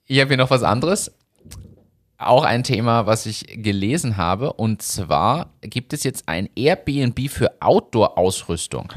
ich 0.06 0.20
habe 0.20 0.28
hier 0.28 0.36
noch 0.36 0.50
was 0.50 0.62
anderes. 0.62 1.12
Auch 2.16 2.44
ein 2.44 2.62
Thema, 2.64 3.06
was 3.06 3.26
ich 3.26 3.62
gelesen 3.62 4.16
habe. 4.16 4.52
Und 4.52 4.82
zwar 4.82 5.54
gibt 5.62 5.92
es 5.92 6.04
jetzt 6.04 6.28
ein 6.28 6.48
Airbnb 6.54 7.30
für 7.30 7.60
Outdoor-Ausrüstung. 7.60 8.92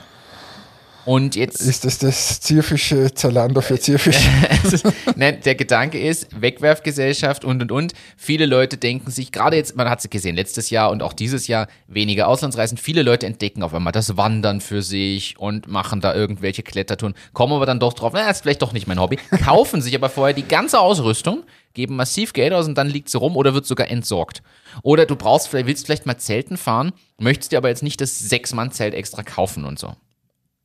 Und 1.06 1.36
jetzt. 1.36 1.62
Ist 1.62 1.86
das 1.86 1.97
das 1.97 2.39
Zierfische 2.39 3.14
Zalando 3.14 3.62
für 3.62 3.80
Zierfische? 3.80 4.30
Nein, 5.16 5.41
der 5.43 5.56
Gedanke 5.56 5.99
ist, 5.99 6.28
Wegwerfgesellschaft 6.39 7.43
und 7.43 7.62
und 7.62 7.72
und. 7.72 7.93
Viele 8.16 8.45
Leute 8.45 8.78
denken 8.78 9.12
sich, 9.12 9.32
gerade 9.32 9.58
jetzt, 9.58 9.76
man 9.76 9.89
hat 9.89 9.99
es 9.99 10.10
gesehen, 10.10 10.36
letztes 10.36 10.70
Jahr 10.70 10.91
und 10.91 11.04
auch 11.04 11.14
dieses 11.14 11.47
Jahr, 11.47 11.68
weniger 11.88 12.28
Auslandsreisen. 12.28 12.78
Viele 12.78 13.04
Leute 13.04 13.26
entdecken 13.26 13.64
auf 13.64 13.74
einmal 13.74 13.91
das 13.91 14.16
Wandern 14.16 14.62
für 14.62 14.82
sich 14.82 15.38
und 15.38 15.68
machen 15.68 15.99
da 15.99 16.16
irgendwelche 16.16 16.64
Klettertouren, 16.64 17.16
kommen 17.34 17.54
aber 17.54 17.66
dann 17.66 17.80
doch 17.80 17.93
drauf, 17.93 18.14
na, 18.14 18.30
ist 18.30 18.41
vielleicht 18.41 18.62
doch 18.62 18.74
nicht 18.74 18.88
mein 18.88 18.99
Hobby, 18.99 19.18
kaufen 19.43 19.82
sich 19.82 19.95
aber 19.95 20.10
vorher 20.10 20.34
die 20.34 20.47
ganze 20.47 20.80
Ausrüstung, 20.80 21.43
geben 21.74 21.95
massiv 21.95 22.34
Geld 22.34 22.54
aus 22.54 22.68
und 22.68 22.78
dann 22.78 22.88
liegt 22.88 23.10
sie 23.10 23.18
rum 23.18 23.36
oder 23.36 23.54
wird 23.54 23.66
sogar 23.66 23.89
entsorgt. 23.89 24.41
Oder 24.82 25.06
du 25.06 25.16
brauchst, 25.16 25.51
willst 25.51 25.86
vielleicht 25.86 26.06
mal 26.06 26.18
Zelten 26.18 26.58
fahren, 26.58 26.93
möchtest 27.20 27.51
dir 27.51 27.58
aber 27.58 27.70
jetzt 27.70 27.84
nicht 27.84 27.99
das 27.99 28.18
Sechs-Mann-Zelt 28.20 28.93
extra 28.93 29.24
kaufen 29.24 29.66
und 29.66 29.78
so. 29.78 29.95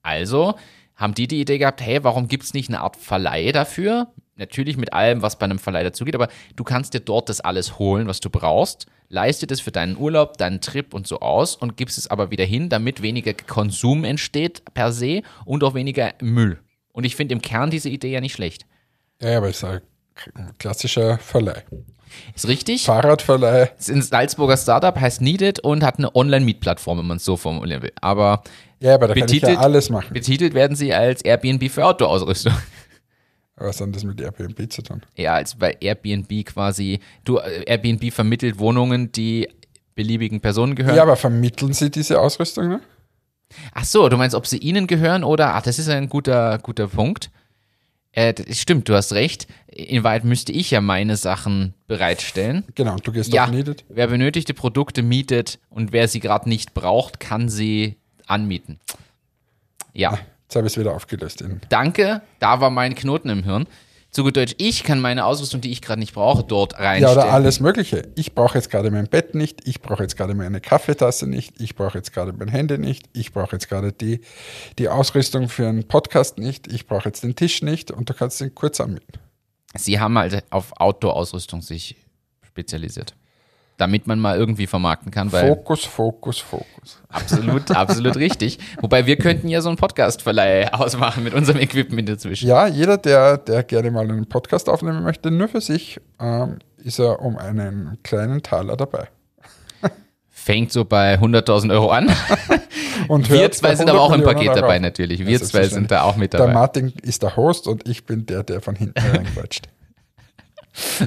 Also 0.08 0.54
haben 0.96 1.14
die 1.14 1.28
die 1.28 1.40
Idee 1.40 1.58
gehabt, 1.58 1.80
hey, 1.80 2.02
warum 2.02 2.28
gibt 2.28 2.44
es 2.44 2.54
nicht 2.54 2.70
eine 2.70 2.80
Art 2.80 2.96
Verleih 2.96 3.52
dafür? 3.52 4.08
Natürlich 4.36 4.76
mit 4.76 4.92
allem, 4.92 5.20
was 5.20 5.38
bei 5.38 5.44
einem 5.44 5.58
Verleih 5.58 5.84
dazugeht, 5.84 6.14
aber 6.14 6.28
du 6.56 6.64
kannst 6.64 6.94
dir 6.94 7.00
dort 7.00 7.28
das 7.28 7.40
alles 7.40 7.78
holen, 7.78 8.06
was 8.06 8.20
du 8.20 8.30
brauchst, 8.30 8.86
leiste 9.08 9.46
das 9.46 9.60
für 9.60 9.70
deinen 9.70 9.96
Urlaub, 9.96 10.38
deinen 10.38 10.60
Trip 10.60 10.94
und 10.94 11.06
so 11.06 11.20
aus 11.20 11.56
und 11.56 11.76
gibst 11.76 11.98
es 11.98 12.08
aber 12.08 12.30
wieder 12.30 12.44
hin, 12.44 12.68
damit 12.68 13.02
weniger 13.02 13.34
Konsum 13.34 14.04
entsteht 14.04 14.62
per 14.74 14.92
se 14.92 15.22
und 15.44 15.62
auch 15.62 15.74
weniger 15.74 16.14
Müll. 16.20 16.58
Und 16.92 17.04
ich 17.04 17.16
finde 17.16 17.34
im 17.34 17.42
Kern 17.42 17.70
diese 17.70 17.90
Idee 17.90 18.10
ja 18.10 18.20
nicht 18.20 18.34
schlecht. 18.34 18.64
Ja, 19.20 19.36
aber 19.36 19.48
es 19.48 19.62
ist 19.62 19.64
ein 19.64 19.82
klassischer 20.58 21.18
Verleih. 21.18 21.64
Ist 22.34 22.48
richtig. 22.48 22.84
Fahrradverleih. 22.84 23.70
Ist 23.78 23.90
ein 23.90 24.02
Salzburger 24.02 24.56
Startup, 24.56 24.98
heißt 24.98 25.20
Needed 25.20 25.60
und 25.60 25.82
hat 25.82 25.98
eine 25.98 26.14
Online-Mietplattform, 26.14 26.98
wenn 26.98 27.06
man 27.06 27.16
es 27.18 27.24
so 27.24 27.36
formulieren 27.36 27.82
will. 27.82 27.92
Aber, 28.00 28.42
ja, 28.80 28.94
aber 28.94 29.08
da 29.08 29.14
betitelt, 29.14 29.42
kann 29.42 29.50
ich 29.50 29.56
ja 29.56 29.62
alles 29.62 29.90
machen. 29.90 30.12
Betitelt 30.12 30.54
werden 30.54 30.76
sie 30.76 30.92
als 30.92 31.22
Airbnb 31.22 31.70
für 31.70 31.84
Outdoor-Ausrüstung. 31.84 32.52
Was 33.56 33.80
hat 33.80 33.94
das 33.94 34.04
mit 34.04 34.20
Airbnb 34.20 34.70
zu 34.72 34.82
tun? 34.82 35.02
Ja, 35.16 35.34
als 35.34 35.56
bei 35.56 35.76
Airbnb 35.80 36.46
quasi, 36.46 37.00
du, 37.24 37.38
äh, 37.38 37.64
Airbnb 37.66 38.12
vermittelt 38.12 38.58
Wohnungen, 38.58 39.10
die 39.10 39.48
beliebigen 39.96 40.40
Personen 40.40 40.76
gehören. 40.76 40.94
Ja, 40.94 41.02
aber 41.02 41.16
vermitteln 41.16 41.72
sie 41.72 41.90
diese 41.90 42.20
Ausrüstung, 42.20 42.68
ne? 42.68 42.80
Ach 43.72 43.84
so, 43.84 44.08
du 44.08 44.16
meinst, 44.16 44.36
ob 44.36 44.46
sie 44.46 44.58
ihnen 44.58 44.86
gehören 44.86 45.24
oder, 45.24 45.54
ach, 45.54 45.62
das 45.62 45.78
ist 45.78 45.88
ein 45.88 46.08
guter, 46.08 46.58
guter 46.58 46.86
Punkt. 46.86 47.30
Äh, 48.18 48.34
stimmt, 48.52 48.88
du 48.88 48.94
hast 48.94 49.12
recht. 49.12 49.46
Inwieweit 49.68 50.24
müsste 50.24 50.50
ich 50.50 50.72
ja 50.72 50.80
meine 50.80 51.16
Sachen 51.16 51.74
bereitstellen. 51.86 52.64
Genau, 52.74 52.96
du 52.96 53.12
gehst 53.12 53.32
ja, 53.32 53.44
auf 53.44 53.52
Needed. 53.52 53.84
Wer 53.88 54.08
benötigte 54.08 54.54
Produkte 54.54 55.04
mietet 55.04 55.60
und 55.70 55.92
wer 55.92 56.08
sie 56.08 56.18
gerade 56.18 56.48
nicht 56.48 56.74
braucht, 56.74 57.20
kann 57.20 57.48
sie 57.48 57.94
anmieten. 58.26 58.80
Ja. 59.92 60.14
Ah, 60.14 60.18
jetzt 60.42 60.56
habe 60.56 60.66
ich 60.66 60.72
es 60.72 60.78
wieder 60.80 60.96
aufgelöst. 60.96 61.44
Danke, 61.68 62.22
da 62.40 62.60
war 62.60 62.70
mein 62.70 62.96
Knoten 62.96 63.28
im 63.28 63.44
Hirn. 63.44 63.68
Zu 64.10 64.24
gut 64.24 64.36
Deutsch, 64.36 64.54
ich 64.56 64.84
kann 64.84 65.00
meine 65.00 65.26
Ausrüstung, 65.26 65.60
die 65.60 65.70
ich 65.70 65.82
gerade 65.82 66.00
nicht 66.00 66.14
brauche, 66.14 66.42
dort 66.42 66.78
reinstellen. 66.78 67.18
Ja, 67.18 67.24
oder 67.24 67.32
alles 67.32 67.60
Mögliche. 67.60 68.08
Ich 68.14 68.34
brauche 68.34 68.56
jetzt 68.56 68.70
gerade 68.70 68.90
mein 68.90 69.06
Bett 69.06 69.34
nicht, 69.34 69.68
ich 69.68 69.82
brauche 69.82 70.02
jetzt 70.02 70.16
gerade 70.16 70.34
meine 70.34 70.62
Kaffeetasse 70.62 71.26
nicht, 71.26 71.60
ich 71.60 71.74
brauche 71.74 71.98
jetzt 71.98 72.14
gerade 72.14 72.32
mein 72.32 72.48
Handy 72.48 72.78
nicht, 72.78 73.08
ich 73.12 73.32
brauche 73.32 73.56
jetzt 73.56 73.68
gerade 73.68 73.92
die, 73.92 74.22
die 74.78 74.88
Ausrüstung 74.88 75.50
für 75.50 75.68
einen 75.68 75.86
Podcast 75.86 76.38
nicht, 76.38 76.72
ich 76.72 76.86
brauche 76.86 77.08
jetzt 77.08 77.22
den 77.22 77.36
Tisch 77.36 77.60
nicht 77.62 77.90
und 77.90 78.08
du 78.08 78.14
kannst 78.14 78.40
den 78.40 78.54
kurz 78.54 78.80
anmieten. 78.80 79.20
Sie 79.74 80.00
haben 80.00 80.16
halt 80.16 80.42
auf 80.50 80.72
Outdoor-Ausrüstung 80.80 81.60
sich 81.60 81.96
spezialisiert 82.42 83.14
damit 83.78 84.06
man 84.06 84.18
mal 84.18 84.36
irgendwie 84.36 84.66
vermarkten 84.66 85.10
kann. 85.10 85.30
Fokus, 85.30 85.84
Fokus, 85.84 86.40
Fokus. 86.40 87.00
Absolut, 87.08 87.70
absolut 87.74 88.16
richtig. 88.16 88.58
Wobei 88.80 89.06
wir 89.06 89.16
könnten 89.16 89.48
ja 89.48 89.62
so 89.62 89.68
einen 89.68 89.78
Podcast-Verleih 89.78 90.74
ausmachen 90.74 91.24
mit 91.24 91.32
unserem 91.32 91.60
Equipment 91.60 92.08
dazwischen. 92.08 92.48
Ja, 92.48 92.66
jeder, 92.66 92.98
der, 92.98 93.38
der 93.38 93.62
gerne 93.62 93.90
mal 93.90 94.02
einen 94.02 94.28
Podcast 94.28 94.68
aufnehmen 94.68 95.04
möchte, 95.04 95.30
nur 95.30 95.48
für 95.48 95.60
sich, 95.60 96.00
ähm, 96.20 96.58
ist 96.78 96.98
er 96.98 97.22
um 97.22 97.38
einen 97.38 97.98
kleinen 98.02 98.42
Taler 98.42 98.76
dabei. 98.76 99.08
fängt 100.28 100.72
so 100.72 100.84
bei 100.84 101.14
100.000 101.14 101.70
Euro 101.72 101.90
an. 101.90 102.10
Und 103.08 103.30
Wir 103.30 103.50
zwei 103.52 103.76
sind 103.76 103.88
aber 103.88 104.00
auch 104.00 104.08
im 104.08 104.20
100 104.20 104.26
Paket 104.26 104.38
Millionen 104.40 104.60
dabei 104.60 104.74
Euro. 104.74 104.82
natürlich. 104.82 105.24
Wir 105.24 105.40
zwei 105.40 105.64
sind 105.68 105.90
da 105.92 106.02
auch 106.02 106.16
mit 106.16 106.32
Der 106.32 106.40
dabei. 106.40 106.52
Martin 106.52 106.92
ist 107.02 107.22
der 107.22 107.36
Host 107.36 107.68
und 107.68 107.88
ich 107.88 108.06
bin 108.06 108.26
der, 108.26 108.42
der 108.42 108.60
von 108.60 108.74
hinten 108.74 108.98
reinquatscht. 108.98 109.68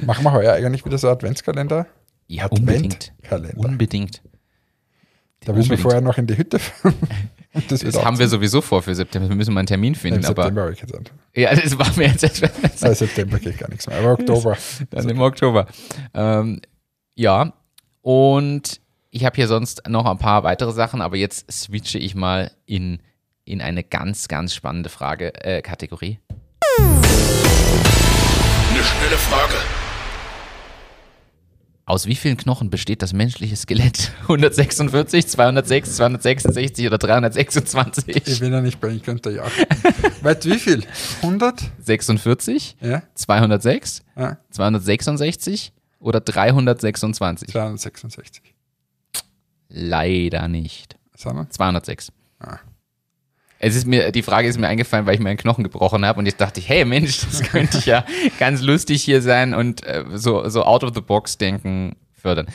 Machen 0.06 0.24
wir 0.24 0.32
heuer 0.32 0.54
eigentlich 0.54 0.86
wieder 0.86 0.96
so 0.96 1.10
Adventskalender? 1.10 1.86
Ja, 2.26 2.46
unbedingt. 2.46 3.12
Unbedingt. 3.56 4.22
Da 5.44 5.52
müssen 5.52 5.70
wir 5.70 5.78
vorher 5.78 6.00
noch 6.00 6.18
in 6.18 6.26
die 6.26 6.36
Hütte 6.36 6.58
fahren. 6.58 6.94
Das 7.68 7.80
Das 7.80 8.02
haben 8.02 8.18
wir 8.18 8.28
sowieso 8.28 8.62
vor 8.62 8.80
für 8.80 8.94
September. 8.94 9.28
Wir 9.28 9.36
müssen 9.36 9.52
mal 9.52 9.60
einen 9.60 9.66
Termin 9.66 9.94
finden. 9.94 10.24
Aber 10.24 10.44
September 10.44 10.62
habe 10.62 10.72
ich 10.72 10.80
gesagt. 10.80 11.12
ja, 11.34 11.54
das 11.54 11.78
war 11.78 11.86
mir 11.96 12.08
jetzt 12.08 12.24
Ah, 12.82 12.94
September 12.94 13.38
geht 13.38 13.58
gar 13.58 13.68
nichts 13.68 13.86
mehr. 13.86 13.98
Aber 13.98 14.12
Oktober. 14.12 14.56
dann 14.90 15.06
im 15.10 15.20
Oktober. 15.20 15.66
Ähm, 16.14 16.62
ja, 17.14 17.52
und 18.00 18.80
ich 19.10 19.26
habe 19.26 19.36
hier 19.36 19.48
sonst 19.48 19.86
noch 19.86 20.06
ein 20.06 20.16
paar 20.16 20.44
weitere 20.44 20.72
Sachen, 20.72 21.02
aber 21.02 21.16
jetzt 21.18 21.52
switche 21.52 21.98
ich 21.98 22.14
mal 22.14 22.52
in, 22.64 23.00
in 23.44 23.60
eine 23.60 23.84
ganz, 23.84 24.28
ganz 24.28 24.54
spannende 24.54 24.88
Frage, 24.88 25.34
äh, 25.44 25.60
Kategorie. 25.60 26.20
Eine 26.78 27.02
schnelle 28.82 29.18
Frage. 29.18 29.56
Aus 31.92 32.06
wie 32.06 32.14
vielen 32.14 32.38
Knochen 32.38 32.70
besteht 32.70 33.02
das 33.02 33.12
menschliche 33.12 33.54
Skelett? 33.54 34.12
146, 34.22 35.26
206, 35.28 35.96
266 35.96 36.86
oder 36.86 36.96
326? 36.96 38.16
Ich 38.28 38.40
bin 38.40 38.50
ja 38.50 38.62
nicht 38.62 38.80
bei 38.80 38.88
Ihnen, 38.88 39.02
könnt 39.02 39.26
ihr 39.26 39.32
ja. 39.32 39.44
Weißt 40.22 40.46
wie 40.46 40.58
viel? 40.58 40.84
100? 41.20 41.70
46, 41.80 42.78
Ja? 42.80 43.02
206, 43.14 44.04
ja? 44.16 44.38
266 44.52 45.74
oder 46.00 46.20
326? 46.22 47.48
266. 47.50 48.54
Leider 49.68 50.48
nicht. 50.48 50.96
Sondern? 51.14 51.50
206. 51.50 52.10
Ah. 52.38 52.56
Es 53.64 53.76
ist 53.76 53.86
mir, 53.86 54.10
die 54.10 54.22
Frage 54.22 54.48
ist 54.48 54.58
mir 54.58 54.66
eingefallen, 54.66 55.06
weil 55.06 55.14
ich 55.14 55.20
mir 55.20 55.28
einen 55.28 55.38
Knochen 55.38 55.62
gebrochen 55.62 56.04
habe 56.04 56.18
und 56.18 56.26
jetzt 56.26 56.40
dachte 56.40 56.58
ich, 56.58 56.68
hey 56.68 56.84
Mensch, 56.84 57.20
das 57.20 57.42
könnte 57.50 57.78
ich 57.78 57.86
ja 57.86 58.04
ganz 58.40 58.60
lustig 58.60 59.02
hier 59.04 59.22
sein 59.22 59.54
und 59.54 59.86
äh, 59.86 60.04
so, 60.14 60.48
so 60.48 60.64
out 60.64 60.82
of 60.82 60.90
the 60.94 61.00
box 61.00 61.38
denken 61.38 61.94
fördern. 62.12 62.46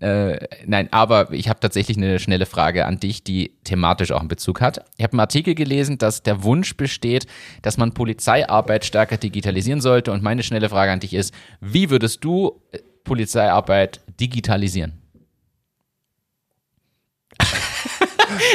Äh, 0.00 0.46
nein, 0.64 0.88
aber 0.92 1.32
ich 1.32 1.48
habe 1.48 1.58
tatsächlich 1.58 1.96
eine 1.96 2.20
schnelle 2.20 2.46
Frage 2.46 2.86
an 2.86 3.00
dich, 3.00 3.24
die 3.24 3.52
thematisch 3.64 4.12
auch 4.12 4.20
einen 4.20 4.28
Bezug 4.28 4.60
hat. 4.60 4.84
Ich 4.96 5.02
habe 5.02 5.14
einen 5.14 5.20
Artikel 5.20 5.56
gelesen, 5.56 5.98
dass 5.98 6.22
der 6.22 6.44
Wunsch 6.44 6.76
besteht, 6.76 7.26
dass 7.62 7.76
man 7.76 7.92
Polizeiarbeit 7.92 8.84
stärker 8.84 9.16
digitalisieren 9.16 9.80
sollte 9.80 10.12
und 10.12 10.22
meine 10.22 10.44
schnelle 10.44 10.68
Frage 10.68 10.92
an 10.92 11.00
dich 11.00 11.14
ist, 11.14 11.34
wie 11.60 11.90
würdest 11.90 12.22
du 12.22 12.60
äh, 12.70 12.78
Polizeiarbeit 13.02 14.00
digitalisieren? 14.20 15.01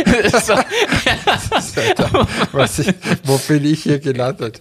so, 0.42 0.54
was 2.52 2.80
ich, 2.80 2.94
wo 3.24 3.38
bin 3.38 3.66
ich 3.66 3.84
hier 3.84 4.00
gelandet? 4.00 4.60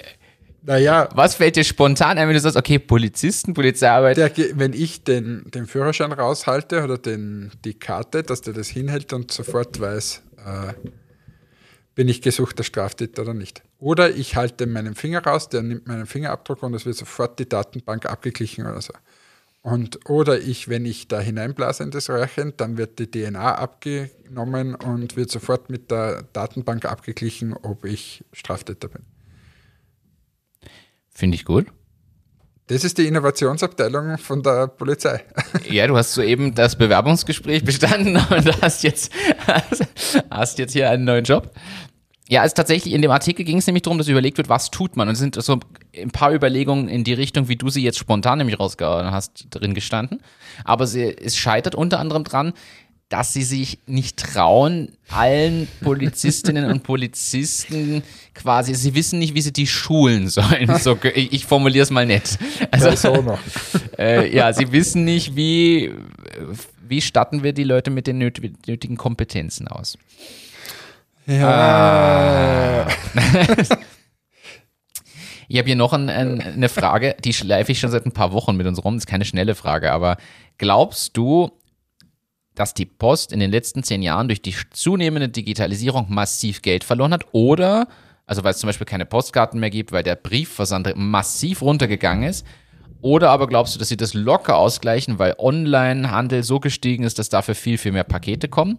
Naja, 0.63 1.09
Was 1.15 1.37
fällt 1.37 1.55
dir 1.55 1.63
spontan 1.63 2.19
ein, 2.19 2.27
wenn 2.27 2.35
du 2.35 2.41
sagst, 2.41 2.57
okay, 2.57 2.81
Polizisten, 2.81 3.55
Polizeiarbeit? 3.55 4.17
der, 4.17 4.33
wenn 4.55 4.73
ich 4.73 5.05
den, 5.05 5.49
den 5.55 5.67
Führerschein 5.67 6.11
raushalte 6.11 6.83
oder 6.83 6.99
den, 6.99 7.53
die 7.65 7.75
Karte, 7.75 8.25
dass 8.25 8.41
der 8.41 8.53
das 8.53 8.67
hinhält 8.67 9.13
und 9.13 9.31
sofort 9.31 9.79
weiß, 9.81 10.23
äh, 10.45 10.73
bin 11.95 12.09
ich 12.09 12.21
gesuchter 12.21 12.65
Straftäter 12.65 13.23
oder 13.23 13.33
nicht. 13.33 13.63
Oder 13.79 14.11
ich 14.11 14.35
halte 14.35 14.67
meinen 14.67 14.97
Finger 14.97 15.23
raus, 15.25 15.49
der 15.49 15.63
nimmt 15.63 15.87
meinen 15.87 16.07
Fingerabdruck 16.07 16.65
und 16.65 16.75
es 16.75 16.85
wird 16.85 16.97
sofort 16.97 17.39
die 17.39 17.49
Datenbank 17.49 18.07
abgeglichen 18.07 18.67
oder 18.67 18.81
so. 18.83 18.93
Und, 19.67 20.09
oder 20.09 20.39
ich, 20.41 20.69
wenn 20.69 20.87
ich 20.87 21.09
da 21.09 21.19
hineinblase 21.19 21.83
in 21.83 21.91
das 21.91 22.09
Röhrchen, 22.09 22.53
dann 22.57 22.79
wird 22.79 23.01
die 23.01 23.11
DNA 23.11 23.57
abgenommen 23.57 24.77
und 24.77 25.17
wird 25.17 25.29
sofort 25.29 25.71
mit 25.71 25.91
der 25.91 26.23
Datenbank 26.33 26.85
abgeglichen, 26.85 27.53
ob 27.53 27.85
ich 27.85 28.25
Straftäter 28.33 28.87
bin. 28.87 29.03
Finde 31.11 31.35
ich 31.35 31.45
gut. 31.45 31.67
Das 32.69 32.85
ist 32.85 32.97
die 32.99 33.09
Innovationsabteilung 33.09 34.19
von 34.19 34.41
der 34.41 34.69
Polizei. 34.69 35.25
Ja, 35.69 35.89
du 35.89 35.97
hast 35.97 36.13
soeben 36.13 36.55
das 36.55 36.79
Bewerbungsgespräch 36.79 37.65
bestanden 37.65 38.15
und 38.15 38.63
hast 38.63 38.85
jetzt, 38.85 39.13
hast 40.31 40.61
jetzt 40.61 40.75
hier 40.75 40.91
einen 40.91 41.03
neuen 41.03 41.25
Job. 41.25 41.51
Ja, 42.29 42.45
es 42.45 42.55
tatsächlich 42.55 42.93
in 42.93 43.03
dem 43.03 43.11
Artikel 43.13 43.45
ging 43.45 43.59
es 43.59 43.67
nämlich 43.67 43.83
darum, 43.83 43.99
dass 43.99 44.09
überlegt 44.09 44.37
wird, 44.37 44.49
was 44.49 44.71
tut 44.71 44.97
man. 44.97 45.07
Und 45.09 45.13
es 45.15 45.21
sind 45.21 45.41
so 45.41 45.61
ein 45.97 46.11
paar 46.11 46.35
Überlegungen 46.35 46.89
in 46.89 47.05
die 47.05 47.13
Richtung, 47.13 47.49
wie 47.49 47.57
du 47.57 47.69
sie 47.69 47.83
jetzt 47.83 47.99
spontan 47.99 48.39
nämlich 48.39 48.59
rausgehauen 48.59 49.13
hast, 49.13 49.47
drin 49.51 49.75
gestanden. 49.75 50.21
Aber 50.65 50.87
sie, 50.89 51.03
es 51.05 51.37
scheitert 51.37 51.77
unter 51.77 52.01
anderem 52.01 52.25
dran, 52.25 52.53
dass 53.09 53.33
sie 53.33 53.45
sich 53.45 53.79
nicht 53.87 54.19
trauen, 54.19 54.91
allen 55.09 55.69
Polizistinnen 55.83 56.69
und 56.69 56.83
Polizisten 56.83 58.03
quasi, 58.35 58.75
sie 58.75 58.97
wissen 58.97 59.21
nicht, 59.21 59.35
wie 59.35 59.43
sie 59.43 59.53
die 59.53 59.69
schulen 59.69 60.29
sollen. 60.29 60.77
So, 60.81 60.99
ich, 61.15 61.33
ich 61.33 61.47
formuliere 61.47 61.85
es 61.85 61.91
mal 61.91 62.05
nett. 62.07 62.37
Also, 62.73 62.91
so 62.97 63.23
noch. 63.23 63.39
äh, 63.99 64.35
ja, 64.35 64.53
sie 64.53 64.73
wissen 64.73 65.05
nicht, 65.05 65.37
wie, 65.37 65.93
wie 66.89 67.01
statten 67.01 67.45
wir 67.45 67.53
die 67.53 67.63
Leute 67.63 67.91
mit 67.93 68.09
den 68.09 68.21
nöt- 68.21 68.41
nötigen 68.67 68.97
Kompetenzen 68.97 69.69
aus. 69.69 69.97
Ja. 71.27 72.87
Ich 75.49 75.59
habe 75.59 75.67
hier 75.67 75.77
noch 75.77 75.93
ein, 75.93 76.11
ein, 76.11 76.41
eine 76.41 76.69
Frage, 76.69 77.15
die 77.25 77.33
schleife 77.33 77.71
ich 77.71 77.79
schon 77.79 77.91
seit 77.91 78.05
ein 78.05 78.13
paar 78.13 78.33
Wochen 78.33 78.57
mit 78.57 78.67
uns 78.67 78.83
rum. 78.85 78.95
Das 78.95 79.03
ist 79.03 79.07
keine 79.07 79.25
schnelle 79.25 79.55
Frage, 79.55 79.93
aber 79.93 80.17
glaubst 80.59 81.17
du, 81.17 81.53
dass 82.55 82.75
die 82.75 82.87
Post 82.87 83.33
in 83.33 83.39
den 83.39 83.51
letzten 83.51 83.83
zehn 83.83 84.03
Jahren 84.03 84.29
durch 84.29 84.43
die 84.43 84.55
zunehmende 84.71 85.29
Digitalisierung 85.29 86.07
massiv 86.09 86.63
Geld 86.63 86.83
verloren 86.83 87.13
hat? 87.13 87.27
Oder, 87.33 87.87
also 88.27 88.43
weil 88.43 88.53
es 88.53 88.59
zum 88.59 88.69
Beispiel 88.69 88.87
keine 88.87 89.07
Postkarten 89.07 89.61
mehr 89.61 89.71
gibt, 89.71 89.93
weil 89.93 90.03
der 90.03 90.17
Briefversand 90.17 90.93
massiv 90.97 91.63
runtergegangen 91.63 92.29
ist? 92.29 92.45
Oder 93.03 93.31
aber 93.31 93.47
glaubst 93.47 93.75
du, 93.75 93.79
dass 93.79 93.89
sie 93.89 93.97
das 93.97 94.15
locker 94.15 94.57
ausgleichen, 94.57 95.19
weil 95.19 95.35
Online-Handel 95.39 96.43
so 96.43 96.59
gestiegen 96.59 97.05
ist, 97.05 97.19
dass 97.19 97.29
dafür 97.29 97.55
viel, 97.55 97.79
viel 97.79 97.93
mehr 97.93 98.05
Pakete 98.05 98.49
kommen? 98.49 98.79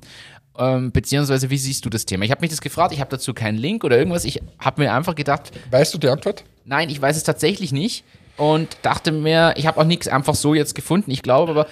Ähm, 0.58 0.92
beziehungsweise, 0.92 1.50
wie 1.50 1.58
siehst 1.58 1.86
du 1.86 1.90
das 1.90 2.06
Thema? 2.06 2.26
Ich 2.26 2.32
habe 2.32 2.42
mich 2.42 2.50
das 2.50 2.62
gefragt, 2.62 2.94
ich 2.94 3.00
habe 3.00 3.12
dazu 3.12 3.34
keinen 3.34 3.58
Link 3.58 3.84
oder 3.84 3.98
irgendwas. 3.98 4.26
Ich 4.26 4.42
habe 4.60 4.82
mir 4.82 4.94
einfach 4.94 5.16
gedacht, 5.16 5.52
Weißt 5.72 5.94
du 5.94 5.98
die 5.98 6.10
Antwort? 6.10 6.44
Nein, 6.66 6.90
ich 6.90 7.02
weiß 7.02 7.16
es 7.16 7.24
tatsächlich 7.24 7.72
nicht 7.72 8.04
und 8.38 8.78
dachte 8.82 9.12
mir, 9.12 9.54
ich 9.58 9.68
habe 9.68 9.80
auch 9.80 9.86
nichts 9.86 10.08
einfach 10.08 10.36
so 10.36 10.54
jetzt 10.54 10.76
gefunden. 10.76 11.12
Ich 11.12 11.22
glaube 11.22 11.52
aber, 11.52 11.68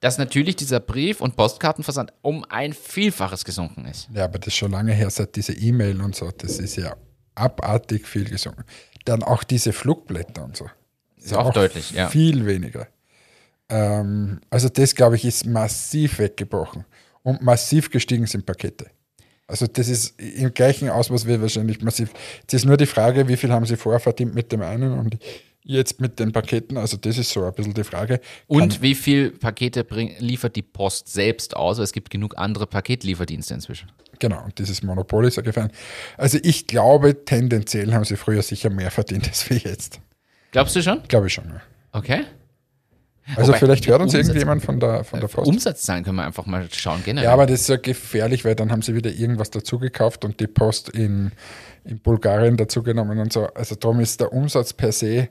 dass 0.00 0.18
natürlich 0.18 0.56
dieser 0.56 0.80
Brief- 0.80 1.20
und 1.20 1.36
Postkartenversand 1.36 2.12
um 2.22 2.44
ein 2.48 2.72
Vielfaches 2.72 3.44
gesunken 3.44 3.86
ist. 3.86 4.08
Ja, 4.12 4.24
aber 4.24 4.38
das 4.38 4.48
ist 4.48 4.56
schon 4.56 4.72
lange 4.72 4.92
her, 4.92 5.10
seit 5.10 5.36
diese 5.36 5.52
E-Mail 5.52 6.00
und 6.00 6.14
so. 6.14 6.30
Das 6.36 6.58
ist 6.58 6.76
ja 6.76 6.96
abartig 7.34 8.06
viel 8.06 8.24
gesunken. 8.24 8.64
Dann 9.04 9.22
auch 9.22 9.44
diese 9.44 9.72
Flugblätter 9.72 10.44
und 10.44 10.56
so. 10.56 10.68
Ist 11.16 11.34
auch 11.34 11.52
deutlich, 11.52 11.92
ja. 11.92 12.08
Viel 12.08 12.46
weniger. 12.46 12.88
Ähm, 13.68 14.40
also 14.50 14.68
das, 14.68 14.94
glaube 14.94 15.16
ich, 15.16 15.24
ist 15.24 15.46
massiv 15.46 16.18
weggebrochen. 16.18 16.84
Und 17.22 17.42
massiv 17.42 17.90
gestiegen 17.90 18.26
sind 18.26 18.46
Pakete. 18.46 18.86
Also 19.46 19.66
das 19.66 19.88
ist 19.88 20.20
im 20.20 20.54
gleichen 20.54 20.88
Ausmaß 20.88 21.26
wie 21.26 21.40
wahrscheinlich 21.40 21.82
massiv. 21.82 22.10
Jetzt 22.40 22.54
ist 22.54 22.64
nur 22.64 22.76
die 22.76 22.86
Frage, 22.86 23.28
wie 23.28 23.36
viel 23.36 23.52
haben 23.52 23.66
sie 23.66 23.76
vorher 23.76 24.00
verdient 24.00 24.34
mit 24.34 24.50
dem 24.50 24.62
einen 24.62 24.98
und 24.98 25.18
jetzt 25.62 26.00
mit 26.00 26.18
den 26.18 26.32
Paketen. 26.32 26.76
Also 26.76 26.96
das 26.96 27.18
ist 27.18 27.30
so 27.30 27.44
ein 27.44 27.52
bisschen 27.52 27.74
die 27.74 27.84
Frage. 27.84 28.20
Und 28.46 28.82
wie 28.82 28.94
viel 28.94 29.30
Pakete 29.30 29.84
bring, 29.84 30.14
liefert 30.18 30.56
die 30.56 30.62
Post 30.62 31.08
selbst 31.08 31.54
aus? 31.56 31.78
Es 31.78 31.92
gibt 31.92 32.10
genug 32.10 32.38
andere 32.38 32.66
Paketlieferdienste 32.66 33.54
inzwischen. 33.54 33.90
Genau, 34.18 34.44
und 34.44 34.58
dieses 34.58 34.82
Monopol 34.82 35.26
ist 35.26 35.36
ja 35.36 35.42
gefallen. 35.42 35.70
Also 36.16 36.38
ich 36.42 36.66
glaube, 36.66 37.24
tendenziell 37.24 37.92
haben 37.92 38.04
sie 38.04 38.16
früher 38.16 38.42
sicher 38.42 38.70
mehr 38.70 38.90
verdient 38.90 39.28
als 39.28 39.48
wir 39.50 39.58
jetzt. 39.58 40.00
Glaubst 40.52 40.76
du 40.76 40.82
schon? 40.82 41.02
Glaube 41.08 41.26
ich 41.26 41.32
schon. 41.32 41.44
Ja. 41.48 41.60
Okay. 41.92 42.24
Also 43.36 43.48
Wobei, 43.48 43.58
vielleicht 43.60 43.86
hört 43.86 44.02
uns 44.02 44.12
Umsatz- 44.14 44.26
irgendjemand 44.28 44.62
von 44.64 44.80
der, 44.80 45.04
von 45.04 45.20
der 45.20 45.28
Post. 45.28 45.46
Umsatzzahlen 45.48 46.02
können 46.04 46.16
wir 46.16 46.24
einfach 46.24 46.44
mal 46.46 46.66
schauen, 46.72 47.02
generell. 47.04 47.26
Ja, 47.26 47.32
aber 47.32 47.46
das 47.46 47.60
ist 47.62 47.68
ja 47.68 47.76
gefährlich, 47.76 48.44
weil 48.44 48.54
dann 48.56 48.72
haben 48.72 48.82
sie 48.82 48.94
wieder 48.96 49.10
irgendwas 49.12 49.50
dazugekauft 49.50 50.24
und 50.24 50.40
die 50.40 50.48
Post 50.48 50.88
in, 50.88 51.30
in 51.84 52.00
Bulgarien 52.00 52.56
dazugenommen 52.56 53.18
und 53.20 53.32
so. 53.32 53.46
Also 53.54 53.76
darum 53.76 54.00
ist 54.00 54.20
der 54.20 54.32
Umsatz 54.32 54.72
per 54.72 54.90
se 54.92 55.28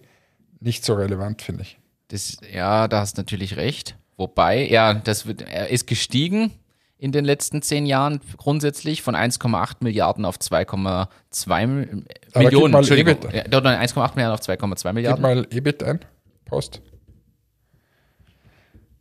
nicht 0.61 0.85
so 0.85 0.93
relevant, 0.93 1.41
finde 1.41 1.63
ich. 1.63 1.79
Das, 2.07 2.37
ja, 2.53 2.87
da 2.87 3.01
hast 3.01 3.17
du 3.17 3.21
natürlich 3.21 3.57
recht. 3.57 3.95
Wobei, 4.15 4.67
ja, 4.69 4.93
das 4.93 5.25
wird, 5.25 5.41
er 5.41 5.69
ist 5.69 5.85
gestiegen 5.87 6.51
in 6.97 7.11
den 7.11 7.25
letzten 7.25 7.61
zehn 7.61 7.85
Jahren 7.87 8.21
grundsätzlich 8.37 9.01
von 9.01 9.15
1,8 9.15 9.77
Milliarden 9.79 10.23
auf 10.23 10.37
2,2 10.37 11.67
Mi- 11.67 11.87
Aber 11.87 12.05
gib 12.33 12.43
Millionen. 12.43 12.71
mal 12.71 12.77
Entschuldigung, 12.79 13.15
EBIT. 13.23 13.33
ja, 13.33 13.43
dort 13.49 13.65
1,8 13.65 14.15
Milliarden 14.15 14.33
auf 14.39 14.39
2,2 14.41 14.83
Gib 14.83 14.93
Milliarden. 14.93 15.21
mal 15.21 15.47
EBIT 15.49 15.83
ein, 15.83 15.99
Post. 16.45 16.81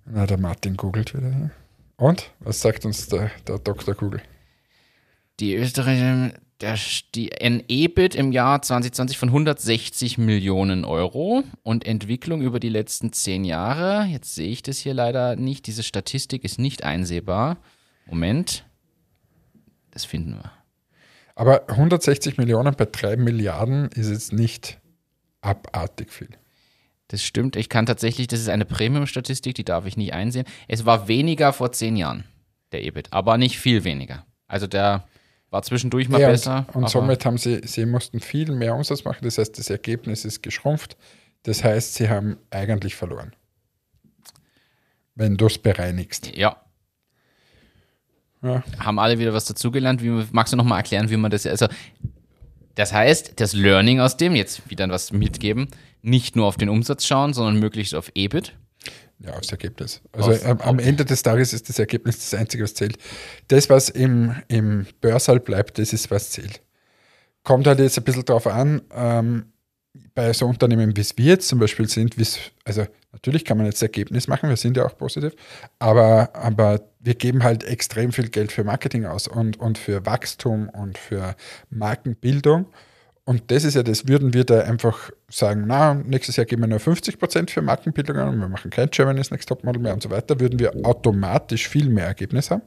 Na, 0.07 0.26
der 0.26 0.38
Martin 0.38 0.76
googelt 0.76 1.14
wieder. 1.14 1.30
hier. 1.30 1.51
Und? 1.96 2.30
Was 2.40 2.61
sagt 2.61 2.84
uns 2.84 3.09
der, 3.09 3.30
der 3.46 3.59
Dr. 3.59 3.94
Google? 3.94 4.22
Die 5.38 5.55
Österreicher 5.55 6.32
der, 6.61 6.78
die, 7.14 7.32
ein 7.40 7.62
EBIT 7.68 8.14
im 8.14 8.32
Jahr 8.32 8.61
2020 8.61 9.18
von 9.18 9.30
160 9.30 10.18
Millionen 10.18 10.84
Euro 10.84 11.42
und 11.62 11.86
Entwicklung 11.86 12.42
über 12.42 12.61
die 12.61 12.68
letzten 12.68 13.12
zehn 13.12 13.44
Jahre. 13.44 14.05
Jetzt 14.05 14.34
sehe 14.34 14.51
ich 14.51 14.62
das 14.62 14.78
hier 14.78 14.94
leider 14.94 15.36
nicht. 15.36 15.66
Diese 15.66 15.82
Statistik 15.82 16.44
ist 16.44 16.59
nicht 16.59 16.84
einsehbar. 16.84 17.59
Moment. 18.07 18.64
Das 19.90 20.05
finden 20.05 20.34
wir. 20.34 20.53
Aber 21.34 21.68
160 21.68 22.36
Millionen 22.36 22.74
bei 22.74 22.84
3 22.84 23.16
Milliarden 23.16 23.88
ist 23.88 24.11
jetzt 24.11 24.32
nicht 24.32 24.78
abartig 25.40 26.12
viel. 26.12 26.28
Das 27.11 27.25
stimmt. 27.25 27.57
Ich 27.57 27.69
kann 27.69 27.87
tatsächlich, 27.87 28.29
das 28.29 28.39
ist 28.39 28.49
eine 28.49 28.65
Premium-Statistik, 28.65 29.57
die 29.57 29.65
darf 29.65 29.85
ich 29.85 29.97
nicht 29.97 30.15
einsehen. 30.15 30.47
Es 30.69 30.87
war 30.87 31.09
weniger 31.09 31.53
vor 31.53 31.73
zehn 31.73 31.97
Jahren, 31.97 32.23
der 32.71 32.85
EBIT, 32.85 33.13
aber 33.13 33.37
nicht 33.37 33.59
viel 33.59 33.83
weniger. 33.83 34.25
Also 34.47 34.69
der 34.69 35.09
war 35.51 35.63
zwischendurch 35.63 36.09
mal 36.09 36.21
Ja, 36.21 36.29
besser. 36.29 36.67
Und, 36.73 36.85
und 36.85 36.89
somit 36.91 37.25
haben 37.25 37.37
sie, 37.37 37.63
sie 37.65 37.85
mussten 37.85 38.21
viel 38.21 38.53
mehr 38.53 38.77
Umsatz 38.77 39.03
machen. 39.03 39.25
Das 39.25 39.39
heißt, 39.39 39.59
das 39.59 39.71
Ergebnis 39.71 40.25
ist 40.25 40.41
geschrumpft. 40.45 40.97
Das 41.43 41.65
heißt, 41.65 41.95
sie 41.95 42.09
haben 42.09 42.37
eigentlich 42.51 42.95
verloren. 42.95 43.33
Wenn 45.17 45.37
du 45.37 45.47
es 45.47 45.59
bereinigst. 45.59 46.37
Ja, 46.37 46.63
Ja. 48.41 48.63
haben 48.79 49.01
alle 49.01 49.19
wieder 49.19 49.33
was 49.35 49.47
dazugelernt. 49.47 50.01
Wie, 50.01 50.11
magst 50.31 50.53
du 50.53 50.57
noch 50.57 50.65
mal 50.65 50.77
erklären, 50.77 51.11
wie 51.11 51.17
man 51.17 51.33
das, 51.33 51.45
also 51.45 51.67
das 52.77 52.93
heißt, 52.93 53.41
das 53.41 53.53
Learning 53.53 53.99
aus 53.99 54.17
dem, 54.17 54.37
jetzt 54.37 54.71
wieder 54.71 54.89
was 54.89 55.11
mitgeben, 55.13 55.67
nicht 56.03 56.36
nur 56.36 56.46
auf 56.46 56.57
den 56.57 56.68
Umsatz 56.68 57.07
schauen, 57.07 57.32
sondern 57.32 57.57
möglichst 57.57 57.94
auf 57.94 58.11
EBIT. 58.14 58.55
Ja, 59.18 59.34
aufs 59.34 59.51
Ergebnis. 59.53 60.01
Also 60.12 60.30
Auf- 60.32 60.46
am, 60.46 60.61
am 60.61 60.78
Ende 60.78 61.05
des 61.05 61.22
Tages 61.22 61.53
ist 61.53 61.68
das 61.68 61.78
Ergebnis 61.78 62.18
das 62.18 62.38
Einzige, 62.38 62.64
was 62.64 62.74
zählt. 62.74 62.96
Das, 63.48 63.68
was 63.68 63.90
im, 63.90 64.34
im 64.48 64.86
Börsal 65.01 65.40
bleibt, 65.40 65.78
das 65.78 65.92
ist, 65.92 66.11
was 66.11 66.30
zählt. 66.30 66.62
Kommt 67.44 67.66
halt 67.66 67.80
jetzt 67.80 67.98
ein 67.98 68.05
bisschen 68.05 68.24
drauf 68.24 68.46
an, 68.46 68.80
ähm, 68.94 69.46
bei 70.14 70.32
so 70.32 70.46
Unternehmen, 70.46 70.96
wie 70.96 71.01
es 71.01 71.16
wir 71.18 71.26
jetzt 71.26 71.48
zum 71.48 71.59
Beispiel 71.59 71.88
sind, 71.88 72.14
also 72.64 72.86
natürlich 73.12 73.44
kann 73.44 73.57
man 73.57 73.66
jetzt 73.66 73.82
Ergebnis 73.82 74.28
machen, 74.28 74.48
wir 74.48 74.57
sind 74.57 74.76
ja 74.76 74.86
auch 74.86 74.96
positiv, 74.96 75.32
aber, 75.78 76.34
aber 76.34 76.80
wir 77.01 77.14
geben 77.14 77.42
halt 77.42 77.64
extrem 77.64 78.12
viel 78.12 78.28
Geld 78.28 78.53
für 78.53 78.62
Marketing 78.62 79.05
aus 79.05 79.26
und, 79.26 79.59
und 79.59 79.78
für 79.78 80.07
Wachstum 80.07 80.68
und 80.68 80.96
für 80.96 81.34
Markenbildung. 81.70 82.66
Und 83.25 83.51
das 83.51 83.64
ist 83.64 83.75
ja 83.75 83.83
das, 83.83 84.09
würden 84.09 84.35
wir 84.35 84.45
da 84.45 84.61
einfach 84.61 85.11
sagen, 85.29 85.64
na, 85.66 85.95
nächstes 85.95 86.37
Jahr 86.37 86.47
geben 86.47 86.62
wir 86.62 86.68
nur 86.68 86.79
50% 86.79 87.51
für 87.51 87.62
Markenbildung 87.62 88.16
an 88.16 88.29
und 88.31 88.41
wir 88.41 88.49
machen 88.49 88.71
kein 88.71 88.91
Germany's 88.91 89.31
Next 89.31 89.49
Topmodel 89.49 89.81
mehr 89.81 89.95
und 89.95 90.03
so 90.03 90.11
weiter, 90.11 90.41
würden 90.41 90.59
wir 90.59 90.75
automatisch 90.85 91.68
viel 91.68 91.89
mehr 91.89 92.07
Ergebnis 92.07 92.51
haben. 92.51 92.62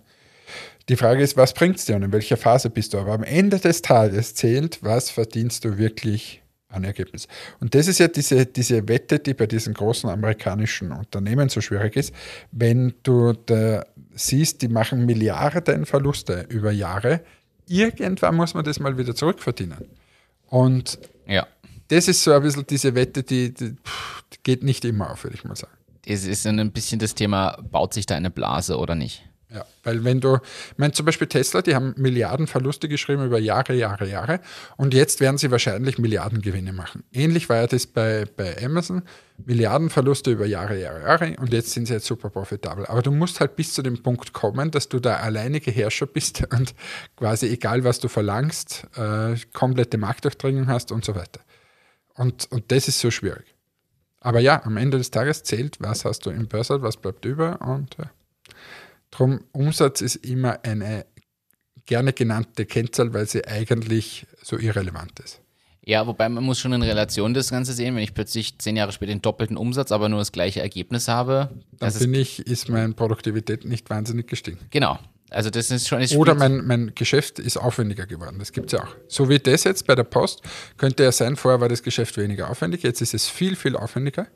Die 0.90 0.96
Frage 0.96 1.24
ist, 1.24 1.38
was 1.38 1.54
bringt 1.54 1.78
es 1.78 1.86
dir 1.86 1.96
und 1.96 2.04
in 2.04 2.12
welcher 2.12 2.38
Phase 2.38 2.70
bist 2.70 2.94
du? 2.94 3.00
Aber 3.00 3.14
am 3.14 3.24
Ende 3.24 3.60
des 3.60 3.82
Tages 3.82 4.36
zählt, 4.36 4.80
was 4.84 5.10
verdienst 5.10 5.66
du 5.66 5.78
wirklich 5.78 6.44
an 6.68 6.84
Ergebnis. 6.84 7.28
Und 7.60 7.76
das 7.76 7.88
ist 7.88 8.00
ja 8.00 8.08
diese, 8.08 8.46
diese 8.46 8.88
Wette, 8.88 9.20
die 9.20 9.34
bei 9.34 9.48
diesen 9.48 9.74
großen 9.74 10.10
amerikanischen 10.10 10.92
Unternehmen 10.92 11.50
so 11.50 11.62
schwierig 11.62 11.96
ist. 11.96 12.14
Wenn 12.52 12.96
du 13.04 13.34
da 13.34 13.86
siehst, 14.14 14.62
die 14.62 14.68
machen 14.68 15.06
Milliarden 15.06 15.86
Verluste 15.86 16.46
über 16.50 16.72
Jahre, 16.72 17.22
irgendwann 17.68 18.36
muss 18.36 18.54
man 18.54 18.66
das 18.66 18.80
mal 18.80 18.98
wieder 18.98 19.16
zurückverdienen. 19.16 19.86
Und 20.54 21.00
Ja. 21.26 21.48
das 21.88 22.08
ist 22.08 22.24
so 22.24 22.32
ein 22.32 22.44
bisschen 22.44 22.68
diese 22.68 22.94
Wette, 22.94 23.24
die, 23.24 23.52
die, 23.56 23.72
die 23.72 24.38
geht 24.44 24.62
nicht 24.62 24.86
immer 24.86 25.10
auf, 25.10 25.24
würde 25.24 25.36
ich 25.36 25.44
mal 25.44 25.56
sagen. 25.56 25.74
Es 26.06 26.26
ist 26.26 26.46
ein 26.46 26.72
bisschen 26.72 27.00
das 27.00 27.16
Thema, 27.16 27.58
baut 27.72 27.94
sich 27.96 28.06
da 28.06 28.16
eine 28.16 28.30
Blase 28.30 28.78
oder 28.78 28.94
nicht? 28.94 29.24
Ja, 29.54 29.68
weil 29.84 30.04
wenn 30.04 30.20
du, 30.20 30.38
ich 30.72 30.78
meine 30.78 30.94
zum 30.94 31.06
Beispiel 31.06 31.28
Tesla, 31.28 31.62
die 31.62 31.76
haben 31.76 31.94
Milliarden 31.96 32.48
Verluste 32.48 32.90
geschrieben 32.90 33.24
über 33.24 33.38
Jahre, 33.38 33.76
Jahre, 33.76 34.10
Jahre 34.10 34.40
und 34.78 34.96
jetzt 34.96 35.20
werden 35.20 35.38
sie 35.38 35.52
wahrscheinlich 35.52 36.00
Milliarden 36.00 36.42
Gewinne 36.42 36.74
machen. 36.74 37.04
Ähnlich 37.12 37.50
war 37.50 37.58
ja 37.58 37.68
das 37.68 37.86
bei, 37.86 38.26
bei 38.36 38.58
Amazon, 38.66 39.04
Milliarden 39.46 39.92
Verluste 39.92 40.32
über 40.32 40.48
Jahre, 40.48 40.80
Jahre, 40.80 41.02
Jahre 41.02 41.36
und 41.40 41.54
jetzt 41.54 41.70
sind 41.70 41.86
sie 41.86 41.94
jetzt 41.94 42.08
super 42.08 42.32
profitabel. 42.32 42.88
Aber 42.88 43.04
du 43.04 43.12
musst 43.12 43.40
halt 43.40 43.56
bis 43.56 43.74
zu 43.74 43.84
dem 43.84 44.02
Punkt 44.02 44.34
kommen, 44.34 44.72
dass 44.72 44.90
du 44.90 45.00
der 45.00 45.22
alleinige 45.22 45.70
Herrscher 45.70 46.08
bist 46.08 46.44
und 46.52 46.74
quasi 47.16 47.48
egal 47.50 47.84
was 47.84 48.00
du 48.00 48.08
verlangst, 48.08 48.88
äh, 48.96 49.36
komplette 49.54 50.00
Marktdurchdringung 50.00 50.66
hast 50.66 50.92
und 50.92 51.06
so 51.06 51.14
weiter. 51.14 51.42
Und, 52.16 52.52
und 52.52 52.72
das 52.72 52.88
ist 52.88 53.00
so 53.00 53.12
schwierig. 53.12 53.54
Aber 54.20 54.40
ja, 54.40 54.64
am 54.66 54.78
Ende 54.78 54.98
des 54.98 55.12
Tages 55.12 55.44
zählt, 55.44 55.78
was 55.80 56.06
hast 56.06 56.26
du 56.26 56.32
im 56.32 56.48
Börsal, 56.48 56.82
was 56.82 56.98
bleibt 56.98 57.26
über 57.26 57.62
und 57.62 57.98
ja. 58.00 58.10
Drum, 59.14 59.42
Umsatz 59.52 60.02
ist 60.02 60.16
immer 60.16 60.64
eine 60.64 61.06
gerne 61.86 62.14
genannte 62.14 62.66
Kennzahl, 62.66 63.14
weil 63.14 63.28
sie 63.28 63.46
eigentlich 63.46 64.26
so 64.42 64.58
irrelevant 64.58 65.20
ist. 65.20 65.40
Ja, 65.86 66.08
wobei 66.08 66.30
man 66.30 66.44
muss 66.44 66.60
schon 66.60 66.74
in 66.74 66.82
Relation 66.82 67.34
das 67.34 67.52
Ganze 67.52 67.74
sehen, 67.74 67.96
wenn 67.96 68.04
ich 68.04 68.16
plötzlich 68.16 68.58
zehn 68.58 68.76
Jahre 68.76 68.92
später 68.92 69.12
den 69.12 69.22
doppelten 69.22 69.56
Umsatz, 69.58 69.92
aber 69.92 70.10
nur 70.10 70.20
das 70.20 70.32
gleiche 70.32 70.62
Ergebnis 70.62 71.08
habe. 71.10 71.50
Dann 71.78 71.92
finde 71.92 72.20
ich, 72.20 72.40
ist 72.40 72.70
meine 72.70 72.94
Produktivität 72.94 73.66
nicht 73.66 73.90
wahnsinnig 73.90 74.28
gestiegen. 74.28 74.60
genau. 74.72 74.98
Also 75.30 75.50
das 75.50 75.72
ist 75.72 75.88
schon. 75.88 76.06
Oder 76.16 76.36
mein, 76.36 76.64
mein 76.68 76.92
Geschäft 76.94 77.40
ist 77.40 77.58
aufwendiger 77.58 78.06
geworden. 78.06 78.38
Das 78.38 78.52
gibt 78.52 78.68
es 78.68 78.74
ja 78.74 78.84
auch. 78.84 78.96
So 79.08 79.30
wie 79.30 79.40
das 79.40 79.64
jetzt 79.64 79.88
bei 79.88 79.96
der 79.96 80.04
Post 80.04 80.44
könnte 80.78 81.02
ja 81.02 81.12
sein, 81.12 81.36
vorher 81.38 81.60
war 81.60 81.70
das 81.70 81.82
Geschäft 81.82 82.18
weniger 82.18 82.52
aufwendig, 82.52 82.84
jetzt 82.84 83.02
ist 83.02 83.16
es 83.16 83.28
viel, 83.28 83.56
viel 83.56 83.76
aufwendiger, 83.76 84.28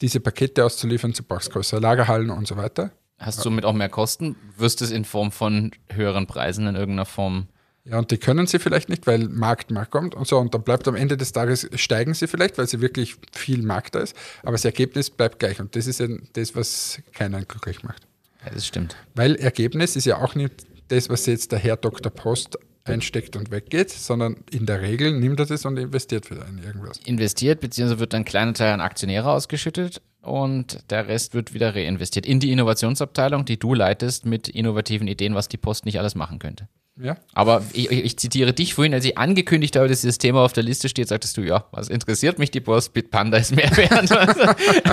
diese 0.00 0.20
Pakete 0.20 0.64
auszuliefern, 0.64 1.12
brauchst 1.28 1.52
größere 1.52 1.80
Lagerhallen 1.80 2.30
und 2.30 2.48
so 2.48 2.56
weiter. 2.56 2.92
Hast 3.18 3.38
du 3.38 3.42
somit 3.42 3.64
auch 3.64 3.72
mehr 3.72 3.88
Kosten? 3.88 4.36
Wirst 4.56 4.80
es 4.80 4.90
in 4.90 5.04
Form 5.04 5.32
von 5.32 5.72
höheren 5.90 6.26
Preisen 6.26 6.66
in 6.66 6.76
irgendeiner 6.76 7.04
Form? 7.06 7.48
Ja, 7.84 7.98
und 7.98 8.10
die 8.10 8.18
können 8.18 8.46
sie 8.46 8.58
vielleicht 8.58 8.88
nicht, 8.88 9.06
weil 9.06 9.28
Markt, 9.28 9.70
Markt 9.70 9.90
kommt 9.90 10.14
und 10.14 10.28
so. 10.28 10.38
Und 10.38 10.54
dann 10.54 10.62
bleibt 10.62 10.86
am 10.86 10.94
Ende 10.94 11.16
des 11.16 11.32
Tages, 11.32 11.68
steigen 11.74 12.14
sie 12.14 12.26
vielleicht, 12.26 12.58
weil 12.58 12.68
sie 12.68 12.80
wirklich 12.80 13.16
viel 13.32 13.62
Markt 13.62 13.94
da 13.94 14.00
ist. 14.00 14.14
Aber 14.42 14.52
das 14.52 14.64
Ergebnis 14.64 15.10
bleibt 15.10 15.38
gleich. 15.38 15.58
Und 15.58 15.74
das 15.74 15.86
ist 15.86 15.98
ja 15.98 16.06
das, 16.34 16.54
was 16.54 17.00
keinen 17.12 17.48
glücklich 17.48 17.82
macht. 17.82 18.06
Ja, 18.44 18.52
das 18.52 18.66
stimmt. 18.66 18.96
Weil 19.14 19.36
Ergebnis 19.36 19.96
ist 19.96 20.04
ja 20.04 20.18
auch 20.18 20.34
nicht 20.34 20.66
das, 20.88 21.08
was 21.08 21.26
jetzt 21.26 21.50
der 21.52 21.58
Herr 21.58 21.76
Dr. 21.76 22.12
Post 22.12 22.58
einsteckt 22.88 23.36
und 23.36 23.50
weggeht, 23.50 23.90
sondern 23.90 24.36
in 24.50 24.66
der 24.66 24.80
Regel 24.80 25.12
nimmt 25.12 25.40
er 25.40 25.46
das 25.46 25.64
und 25.64 25.76
investiert 25.78 26.30
wieder 26.30 26.46
in 26.48 26.58
irgendwas. 26.58 26.98
Investiert, 27.04 27.60
beziehungsweise 27.60 28.00
wird 28.00 28.14
ein 28.14 28.24
kleiner 28.24 28.54
Teil 28.54 28.72
an 28.72 28.80
Aktionäre 28.80 29.30
ausgeschüttet 29.30 30.00
und 30.22 30.78
der 30.90 31.08
Rest 31.08 31.34
wird 31.34 31.54
wieder 31.54 31.74
reinvestiert 31.74 32.26
in 32.26 32.40
die 32.40 32.52
Innovationsabteilung, 32.52 33.44
die 33.44 33.58
du 33.58 33.74
leitest 33.74 34.26
mit 34.26 34.48
innovativen 34.48 35.08
Ideen, 35.08 35.34
was 35.34 35.48
die 35.48 35.56
Post 35.56 35.86
nicht 35.86 35.98
alles 35.98 36.14
machen 36.14 36.38
könnte. 36.38 36.68
Ja, 37.00 37.16
Aber 37.32 37.62
ich, 37.74 37.90
ich, 37.92 38.18
zitiere 38.18 38.52
dich 38.52 38.74
vorhin, 38.74 38.92
als 38.92 39.04
ich 39.04 39.16
angekündigt 39.16 39.76
habe, 39.76 39.86
dass 39.86 40.00
dieses 40.00 40.18
Thema 40.18 40.40
auf 40.44 40.52
der 40.52 40.64
Liste 40.64 40.88
steht, 40.88 41.06
sagtest 41.08 41.36
du, 41.36 41.42
ja, 41.42 41.64
was 41.70 41.88
interessiert 41.88 42.38
mich 42.40 42.50
die 42.50 42.60
Post? 42.60 42.92
Bitpanda 42.92 43.38
ist 43.38 43.54
mehr 43.54 43.70
wert. 43.76 44.10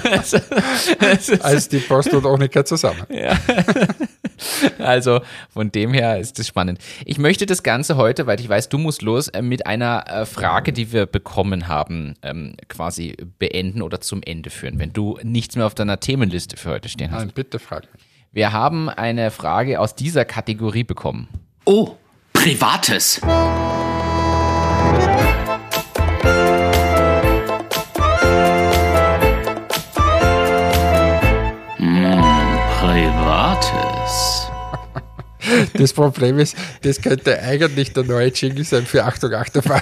also, 0.05 0.37
es 0.99 1.29
ist- 1.29 1.43
als 1.43 1.67
die 1.67 1.79
Post 1.79 2.13
und 2.13 2.25
Onika 2.25 2.63
zusammen. 2.63 3.05
also 4.79 5.21
von 5.49 5.71
dem 5.71 5.93
her 5.93 6.19
ist 6.19 6.37
das 6.39 6.47
spannend. 6.47 6.79
Ich 7.05 7.17
möchte 7.17 7.45
das 7.45 7.63
Ganze 7.63 7.97
heute, 7.97 8.27
weil 8.27 8.39
ich 8.39 8.47
weiß, 8.49 8.69
du 8.69 8.77
musst 8.77 9.01
los, 9.01 9.27
äh, 9.29 9.41
mit 9.41 9.65
einer 9.65 10.05
äh, 10.07 10.25
Frage, 10.25 10.73
die 10.73 10.91
wir 10.91 11.05
bekommen 11.05 11.67
haben, 11.67 12.15
ähm, 12.21 12.55
quasi 12.67 13.15
beenden 13.39 13.81
oder 13.81 14.01
zum 14.01 14.21
Ende 14.23 14.49
führen, 14.49 14.79
wenn 14.79 14.93
du 14.93 15.17
nichts 15.23 15.55
mehr 15.55 15.65
auf 15.65 15.75
deiner 15.75 15.99
Themenliste 15.99 16.57
für 16.57 16.69
heute 16.71 16.89
stehen 16.89 17.11
hast. 17.11 17.25
Nein, 17.25 17.31
bitte 17.33 17.59
frag 17.59 17.83
mich. 17.93 18.03
Wir 18.31 18.51
haben 18.51 18.89
eine 18.89 19.31
Frage 19.31 19.79
aus 19.79 19.95
dieser 19.95 20.25
Kategorie 20.25 20.83
bekommen. 20.83 21.29
Oh, 21.67 21.95
Privates. 22.31 23.19
Hm, 31.77 32.21
Privates. 32.79 34.47
Das 35.73 35.93
Problem 35.93 36.37
ist, 36.37 36.55
das 36.83 37.01
könnte 37.01 37.41
eigentlich 37.41 37.93
der 37.93 38.03
neue 38.03 38.27
Jingle 38.27 38.63
sein 38.63 38.85
für 38.85 39.03
Achtung, 39.03 39.33
Achterbahn, 39.33 39.81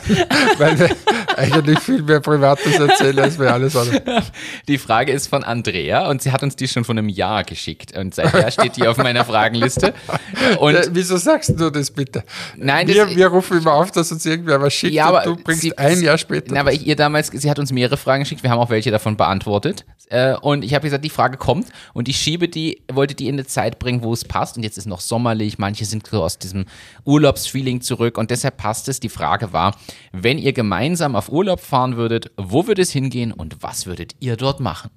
weil 0.57 0.89
eigentlich 1.37 1.79
viel 1.79 2.01
mehr 2.03 2.19
Privates 2.19 2.79
erzählen, 2.79 3.19
als 3.19 3.39
wir 3.39 3.53
alles 3.53 3.75
andere. 3.75 4.23
Die 4.67 4.77
Frage 4.77 5.11
ist 5.11 5.27
von 5.27 5.43
Andrea 5.43 6.07
und 6.09 6.21
sie 6.21 6.31
hat 6.31 6.43
uns 6.43 6.55
die 6.55 6.67
schon 6.67 6.83
von 6.83 6.97
einem 6.97 7.09
Jahr 7.09 7.43
geschickt 7.43 7.97
und 7.97 8.13
seither 8.15 8.49
steht 8.51 8.77
die 8.77 8.87
auf 8.87 8.97
meiner 8.97 9.25
Fragenliste. 9.25 9.93
Und 10.59 10.75
Äh, 10.75 10.87
Wieso 10.91 11.17
sagst 11.17 11.59
du 11.59 11.69
das 11.69 11.91
bitte? 11.91 12.23
Nein, 12.57 12.87
das- 12.87 12.95
wir, 12.95 13.15
wir 13.15 13.27
rufen 13.27 13.57
immer 13.57 13.73
auf, 13.73 13.91
dass 13.91 14.11
uns 14.11 14.25
irgendwer 14.25 14.61
was 14.61 14.73
schickt 14.73 14.93
Ja, 14.93 15.05
aber 15.07 15.27
und 15.27 15.37
du 15.39 15.43
bringst 15.43 15.61
sie- 15.61 15.77
ein 15.77 16.01
Jahr 16.01 16.17
später. 16.17 16.53
Na, 16.53 16.59
aber 16.61 16.73
ich, 16.73 16.85
ihr 16.85 16.95
damals, 16.95 17.27
sie 17.27 17.49
hat 17.49 17.59
uns 17.59 17.71
mehrere 17.71 17.97
Fragen 17.97 18.23
geschickt, 18.23 18.43
wir 18.43 18.49
haben 18.49 18.59
auch 18.59 18.69
welche 18.69 18.91
davon 18.91 19.17
beantwortet. 19.17 19.85
Äh, 20.09 20.35
und 20.35 20.63
ich 20.63 20.73
habe 20.73 20.83
gesagt, 20.83 21.03
die 21.05 21.09
Frage 21.09 21.37
kommt 21.37 21.67
und 21.93 22.07
ich 22.09 22.17
schiebe 22.17 22.47
die, 22.47 22.81
wollte 22.91 23.15
die 23.15 23.27
in 23.27 23.35
eine 23.35 23.45
Zeit 23.45 23.79
bringen, 23.79 24.03
wo 24.03 24.13
es 24.13 24.25
passt. 24.25 24.57
Und 24.57 24.63
jetzt 24.63 24.77
ist 24.77 24.85
noch 24.85 25.01
sommerlich, 25.01 25.57
manche 25.57 25.85
sind 25.85 26.05
so 26.07 26.21
aus 26.23 26.37
diesem 26.37 26.65
Urlaubsfeeling 27.05 27.81
zurück 27.81 28.17
und 28.17 28.31
deshalb 28.31 28.57
passt 28.57 28.87
es. 28.89 28.99
Die 28.99 29.09
Frage 29.09 29.53
war, 29.53 29.75
wenn 30.11 30.37
ihr 30.37 30.53
gemeinsam 30.53 31.15
auf 31.15 31.22
Urlaub 31.29 31.59
fahren 31.59 31.97
würdet, 31.97 32.31
wo 32.37 32.67
würde 32.67 32.81
es 32.81 32.91
hingehen 32.91 33.31
und 33.31 33.61
was 33.61 33.85
würdet 33.85 34.15
ihr 34.19 34.37
dort 34.37 34.59
machen? 34.59 34.89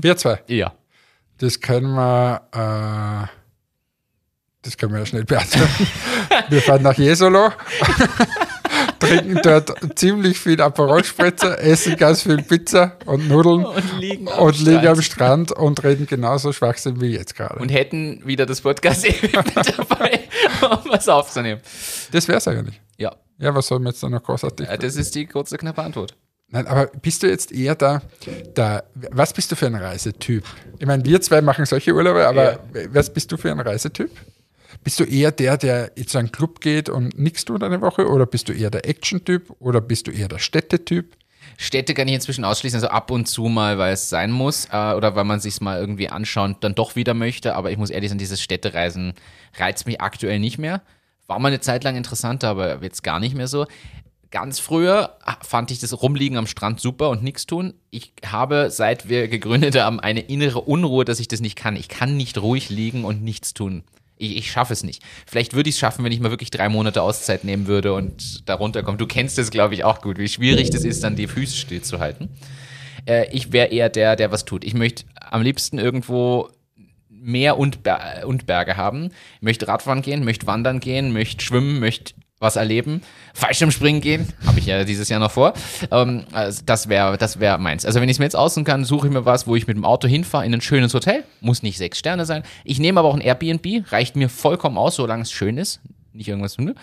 wir 0.00 0.16
zwei. 0.16 0.42
Ja. 0.46 0.72
Das 1.38 1.60
können 1.60 1.94
wir, 1.94 2.42
äh, 2.52 3.26
das 4.62 4.76
können 4.76 4.92
wir 4.92 5.00
ja 5.00 5.06
schnell 5.06 5.24
beantworten. 5.24 5.88
Wir 6.48 6.62
fahren 6.62 6.82
nach 6.82 6.96
Jesolo, 6.96 7.50
trinken 8.98 9.40
dort 9.42 9.74
ziemlich 9.98 10.38
viel 10.38 10.60
Aperol-Spritzer, 10.60 11.58
essen 11.60 11.96
ganz 11.96 12.22
viel 12.22 12.42
Pizza 12.42 12.96
und 13.06 13.28
Nudeln 13.28 13.64
Und 13.64 13.98
liegen 13.98 14.28
am 14.28 14.44
und 14.44 14.58
liegen 14.60 14.86
am 14.86 15.00
Strand. 15.02 15.50
Strand 15.50 15.52
und 15.52 15.84
reden 15.84 16.06
genauso 16.06 16.52
Schwachsinn 16.52 17.00
wie 17.00 17.14
jetzt 17.14 17.36
gerade. 17.36 17.58
Und 17.58 17.70
hätten 17.70 18.22
wieder 18.24 18.46
das 18.46 18.60
podcast 18.60 19.04
mit 19.04 19.32
dabei, 19.54 20.20
um 20.62 20.90
was 20.90 21.08
aufzunehmen. 21.08 21.60
Das 22.10 22.28
wär's 22.28 22.48
eigentlich. 22.48 22.80
Ja, 22.98 23.14
Ja, 23.42 23.54
was 23.54 23.66
soll 23.66 23.80
man 23.80 23.92
jetzt 23.92 24.02
da 24.02 24.08
noch 24.08 24.22
großartig? 24.22 24.68
äh, 24.68 24.78
das 24.78 24.96
ist 24.96 25.14
die 25.14 25.26
kurze, 25.26 25.58
knappe 25.58 25.82
Antwort. 25.82 26.16
Nein, 26.48 26.66
aber 26.66 26.86
bist 26.86 27.22
du 27.22 27.28
jetzt 27.28 27.50
eher 27.50 27.74
da, 27.74 28.02
da, 28.54 28.82
was 28.94 29.32
bist 29.32 29.50
du 29.50 29.56
für 29.56 29.66
ein 29.66 29.74
Reisetyp? 29.74 30.44
Ich 30.78 30.86
meine, 30.86 31.02
wir 31.04 31.20
zwei 31.22 31.40
machen 31.40 31.64
solche 31.64 31.94
Urlaube, 31.94 32.26
aber 32.26 32.60
was 32.90 33.12
bist 33.12 33.32
du 33.32 33.38
für 33.38 33.50
ein 33.50 33.58
Reisetyp? 33.58 34.10
Bist 34.84 35.00
du 35.00 35.04
eher 35.04 35.32
der, 35.32 35.56
der 35.56 35.92
jetzt 35.96 36.10
zu 36.10 36.18
einem 36.18 36.30
Club 36.30 36.60
geht 36.60 36.88
und 36.88 37.18
nichts 37.18 37.44
tut 37.44 37.62
eine 37.62 37.80
Woche? 37.80 38.06
Oder 38.06 38.26
bist 38.26 38.48
du 38.48 38.52
eher 38.52 38.70
der 38.70 38.86
Action-Typ? 38.86 39.54
Oder 39.60 39.80
bist 39.80 40.06
du 40.06 40.10
eher 40.10 40.28
der 40.28 40.38
Städtetyp? 40.38 41.16
Städte 41.56 41.94
kann 41.94 42.08
ich 42.08 42.14
inzwischen 42.14 42.44
ausschließen, 42.44 42.78
also 42.78 42.88
ab 42.88 43.10
und 43.10 43.26
zu 43.26 43.44
mal, 43.44 43.78
weil 43.78 43.92
es 43.92 44.08
sein 44.08 44.30
muss 44.30 44.66
äh, 44.72 44.94
oder 44.94 45.14
weil 45.14 45.24
man 45.24 45.40
sich 45.40 45.60
mal 45.60 45.80
irgendwie 45.80 46.08
anschauen 46.08 46.56
dann 46.60 46.74
doch 46.74 46.96
wieder 46.96 47.14
möchte. 47.14 47.54
Aber 47.54 47.70
ich 47.70 47.78
muss 47.78 47.90
ehrlich 47.90 48.10
sagen, 48.10 48.18
dieses 48.18 48.42
Städtereisen 48.42 49.14
reizt 49.56 49.86
mich 49.86 50.00
aktuell 50.00 50.38
nicht 50.38 50.58
mehr. 50.58 50.82
War 51.32 51.38
mal 51.38 51.48
eine 51.48 51.60
Zeit 51.60 51.82
lang 51.82 51.96
interessanter, 51.96 52.48
aber 52.48 52.82
jetzt 52.82 53.02
gar 53.02 53.18
nicht 53.18 53.34
mehr 53.34 53.48
so. 53.48 53.64
Ganz 54.30 54.58
früher 54.58 55.16
fand 55.40 55.70
ich 55.70 55.78
das 55.78 56.02
Rumliegen 56.02 56.36
am 56.36 56.46
Strand 56.46 56.78
super 56.78 57.08
und 57.08 57.22
nichts 57.22 57.46
tun. 57.46 57.72
Ich 57.90 58.12
habe, 58.26 58.68
seit 58.70 59.08
wir 59.08 59.28
gegründet 59.28 59.76
haben, 59.80 59.98
eine 59.98 60.20
innere 60.20 60.60
Unruhe, 60.60 61.06
dass 61.06 61.20
ich 61.20 61.28
das 61.28 61.40
nicht 61.40 61.56
kann. 61.56 61.74
Ich 61.74 61.88
kann 61.88 62.18
nicht 62.18 62.36
ruhig 62.36 62.68
liegen 62.68 63.06
und 63.06 63.22
nichts 63.22 63.54
tun. 63.54 63.82
Ich, 64.18 64.36
ich 64.36 64.50
schaffe 64.50 64.74
es 64.74 64.84
nicht. 64.84 65.02
Vielleicht 65.26 65.54
würde 65.54 65.70
ich 65.70 65.76
es 65.76 65.78
schaffen, 65.78 66.04
wenn 66.04 66.12
ich 66.12 66.20
mal 66.20 66.28
wirklich 66.28 66.50
drei 66.50 66.68
Monate 66.68 67.00
Auszeit 67.00 67.44
nehmen 67.44 67.66
würde 67.66 67.94
und 67.94 68.46
da 68.46 68.56
runterkomme. 68.56 68.98
Du 68.98 69.06
kennst 69.06 69.38
das, 69.38 69.50
glaube 69.50 69.72
ich, 69.72 69.84
auch 69.84 70.02
gut, 70.02 70.18
wie 70.18 70.28
schwierig 70.28 70.68
das 70.68 70.84
ist, 70.84 71.02
dann 71.02 71.16
die 71.16 71.28
Füße 71.28 71.56
stillzuhalten. 71.56 72.28
Äh, 73.06 73.34
ich 73.34 73.54
wäre 73.54 73.68
eher 73.68 73.88
der, 73.88 74.16
der 74.16 74.30
was 74.30 74.44
tut. 74.44 74.64
Ich 74.64 74.74
möchte 74.74 75.04
am 75.14 75.40
liebsten 75.40 75.78
irgendwo 75.78 76.50
Meer 77.22 77.58
und, 77.58 77.82
Ber 77.82 78.24
und 78.26 78.46
Berge 78.46 78.76
haben. 78.76 79.10
Möchte 79.40 79.68
Radfahren 79.68 80.02
gehen, 80.02 80.24
möchte 80.24 80.46
wandern 80.46 80.80
gehen, 80.80 81.12
möchte 81.12 81.44
schwimmen, 81.44 81.78
möchte 81.80 82.14
was 82.42 82.56
erleben, 82.56 83.02
Fallschirmspringen 83.34 84.00
gehen, 84.02 84.26
habe 84.44 84.58
ich 84.58 84.66
ja 84.66 84.82
dieses 84.82 85.08
Jahr 85.08 85.20
noch 85.20 85.30
vor. 85.30 85.54
Ähm, 85.92 86.24
also 86.32 86.62
das 86.66 86.88
wäre 86.88 87.16
das 87.16 87.38
wär 87.38 87.56
meins. 87.56 87.86
Also 87.86 88.00
wenn 88.00 88.08
ich 88.08 88.16
es 88.16 88.18
mir 88.18 88.24
jetzt 88.24 88.34
aussuchen 88.34 88.64
kann, 88.64 88.84
suche 88.84 89.06
ich 89.06 89.12
mir 89.12 89.24
was, 89.24 89.46
wo 89.46 89.54
ich 89.54 89.68
mit 89.68 89.76
dem 89.76 89.84
Auto 89.84 90.08
hinfahre 90.08 90.44
in 90.44 90.52
ein 90.52 90.60
schönes 90.60 90.92
Hotel. 90.92 91.22
Muss 91.40 91.62
nicht 91.62 91.78
sechs 91.78 92.00
Sterne 92.00 92.26
sein. 92.26 92.42
Ich 92.64 92.80
nehme 92.80 92.98
aber 92.98 93.08
auch 93.08 93.14
ein 93.14 93.20
Airbnb, 93.20 93.90
reicht 93.92 94.16
mir 94.16 94.28
vollkommen 94.28 94.76
aus, 94.76 94.96
solange 94.96 95.22
es 95.22 95.30
schön 95.30 95.56
ist. 95.56 95.80
Nicht 96.12 96.28
irgendwas. 96.28 96.58
ne? 96.58 96.74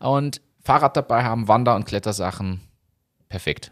Und 0.00 0.40
Fahrrad 0.64 0.96
dabei 0.96 1.24
haben, 1.24 1.46
Wander- 1.46 1.76
und 1.76 1.84
Klettersachen. 1.84 2.60
Perfekt. 3.28 3.70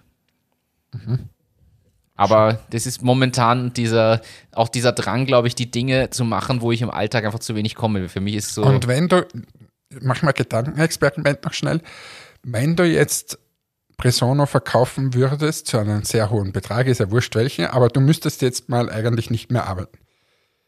Aber 2.21 2.61
das 2.69 2.85
ist 2.85 3.03
momentan 3.03 3.73
dieser, 3.73 4.21
auch 4.53 4.69
dieser 4.69 4.93
Drang, 4.93 5.25
glaube 5.25 5.49
ich, 5.49 5.55
die 5.55 5.71
Dinge 5.71 6.11
zu 6.11 6.25
machen, 6.25 6.61
wo 6.61 6.71
ich 6.71 6.83
im 6.83 6.91
Alltag 6.91 7.25
einfach 7.25 7.39
zu 7.39 7.55
wenig 7.55 7.75
komme. 7.75 8.11
Für 8.11 8.21
mich 8.21 8.35
ist 8.35 8.53
so. 8.55 8.63
Und 8.63 8.87
wenn 8.87 9.09
du, 9.09 9.27
mach 10.03 10.21
mal 10.21 10.33
Gedankenexperiment 10.33 11.43
noch 11.45 11.55
schnell, 11.55 11.81
wenn 12.43 12.77
du 12.77 12.85
jetzt 12.85 13.39
Presono 13.97 14.45
verkaufen 14.45 15.15
würdest 15.15 15.67
zu 15.67 15.79
einem 15.79 16.05
sehr 16.05 16.29
hohen 16.29 16.53
Betrag, 16.53 16.89
ist 16.89 17.01
ja 17.01 17.11
wurscht 17.11 17.35
welchen, 17.37 17.67
aber 17.67 17.89
du 17.89 18.01
müsstest 18.01 18.43
jetzt 18.43 18.69
mal 18.69 18.91
eigentlich 18.91 19.31
nicht 19.31 19.51
mehr 19.51 19.67
arbeiten 19.67 19.99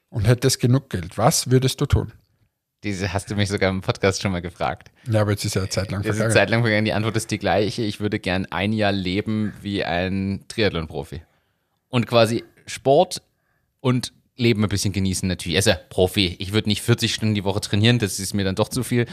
und 0.09 0.27
hättest 0.27 0.59
genug 0.59 0.89
Geld, 0.89 1.19
was 1.19 1.51
würdest 1.51 1.83
du 1.83 1.87
tun? 1.87 2.13
Diese 2.83 3.13
hast 3.13 3.31
du 3.31 3.37
mich 3.37 3.51
sogar 3.51 3.69
im 3.69 3.83
Podcast 3.83 4.23
schon 4.23 4.33
mal 4.33 4.41
gefragt. 4.43 4.91
Ja, 5.07 5.21
aber 5.21 5.33
jetzt 5.33 5.45
ist 5.45 5.55
ja 5.55 5.61
eine 5.61 5.69
Zeit 5.69 5.91
lang 5.91 6.03
Das 6.03 6.13
ist 6.13 6.17
vergangen. 6.17 6.35
Zeit 6.35 6.51
lang 6.51 6.63
vergangen. 6.63 6.85
Die 6.85 6.93
Antwort 6.95 7.17
ist 7.17 7.31
die 7.31 7.39
gleiche. 7.39 7.83
Ich 7.83 8.01
würde 8.01 8.19
gern 8.19 8.47
ein 8.51 8.73
Jahr 8.73 8.91
leben 8.91 9.53
wie 9.61 9.85
ein 9.85 10.45
Triathlon-Profi. 10.49 11.23
Und 11.93 12.07
quasi 12.07 12.43
Sport 12.67 13.23
und 13.81 14.15
Leben 14.37 14.65
ein 14.65 14.69
bisschen 14.71 14.95
genießen 14.95 15.29
natürlich. 15.29 15.57
Also 15.57 15.73
Profi. 15.91 16.37
Ich 16.39 16.53
würde 16.53 16.69
nicht 16.69 16.81
40 16.81 17.13
Stunden 17.13 17.35
die 17.35 17.45
Woche 17.45 17.61
trainieren, 17.61 17.99
das 17.99 18.19
ist 18.19 18.33
mir 18.33 18.45
dann 18.45 18.55
doch 18.55 18.69
zu 18.69 18.83
viel. 18.83 19.07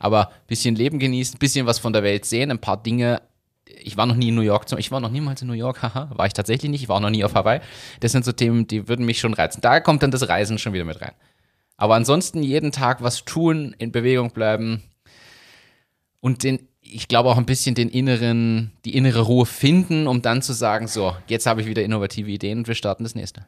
Aber 0.00 0.28
ein 0.30 0.46
bisschen 0.48 0.74
Leben 0.74 0.98
genießen, 0.98 1.36
ein 1.36 1.38
bisschen 1.38 1.66
was 1.66 1.78
von 1.78 1.92
der 1.92 2.02
Welt 2.02 2.24
sehen, 2.24 2.50
ein 2.50 2.60
paar 2.60 2.82
Dinge. 2.82 3.22
Ich 3.66 3.96
war 3.96 4.06
noch 4.06 4.16
nie 4.16 4.28
in 4.28 4.34
New 4.34 4.42
York. 4.42 4.66
Ich 4.78 4.90
war 4.90 4.98
noch 4.98 5.10
niemals 5.10 5.42
in 5.42 5.48
New 5.48 5.54
York, 5.54 5.80
haha. 5.82 6.10
War 6.14 6.26
ich 6.26 6.32
tatsächlich 6.32 6.70
nicht. 6.70 6.82
Ich 6.82 6.88
war 6.88 6.96
auch 6.96 7.00
noch 7.00 7.10
nie 7.10 7.24
auf 7.24 7.34
Hawaii. 7.34 7.60
Das 8.00 8.10
sind 8.10 8.24
so 8.24 8.32
Themen, 8.32 8.66
die 8.66 8.88
würden 8.88 9.06
mich 9.06 9.20
schon 9.20 9.32
reizen. 9.32 9.60
Da 9.60 9.78
kommt 9.78 10.02
dann 10.02 10.10
das 10.10 10.28
Reisen 10.28 10.58
schon 10.58 10.72
wieder 10.72 10.84
mit 10.84 11.00
rein. 11.00 11.12
Aber 11.76 11.94
ansonsten 11.94 12.42
jeden 12.42 12.72
Tag 12.72 13.00
was 13.00 13.24
tun, 13.24 13.76
in 13.78 13.92
Bewegung 13.92 14.32
bleiben 14.32 14.82
und 16.20 16.42
den, 16.42 16.68
ich 16.86 17.08
glaube 17.08 17.30
auch 17.30 17.38
ein 17.38 17.46
bisschen 17.46 17.74
den 17.74 17.88
inneren, 17.88 18.72
die 18.84 18.96
innere 18.96 19.22
Ruhe 19.22 19.46
finden, 19.46 20.06
um 20.06 20.22
dann 20.22 20.42
zu 20.42 20.52
sagen, 20.52 20.86
so, 20.86 21.16
jetzt 21.26 21.46
habe 21.46 21.60
ich 21.60 21.66
wieder 21.66 21.82
innovative 21.82 22.30
Ideen 22.30 22.58
und 22.58 22.68
wir 22.68 22.74
starten 22.74 23.04
das 23.04 23.14
nächste. 23.14 23.46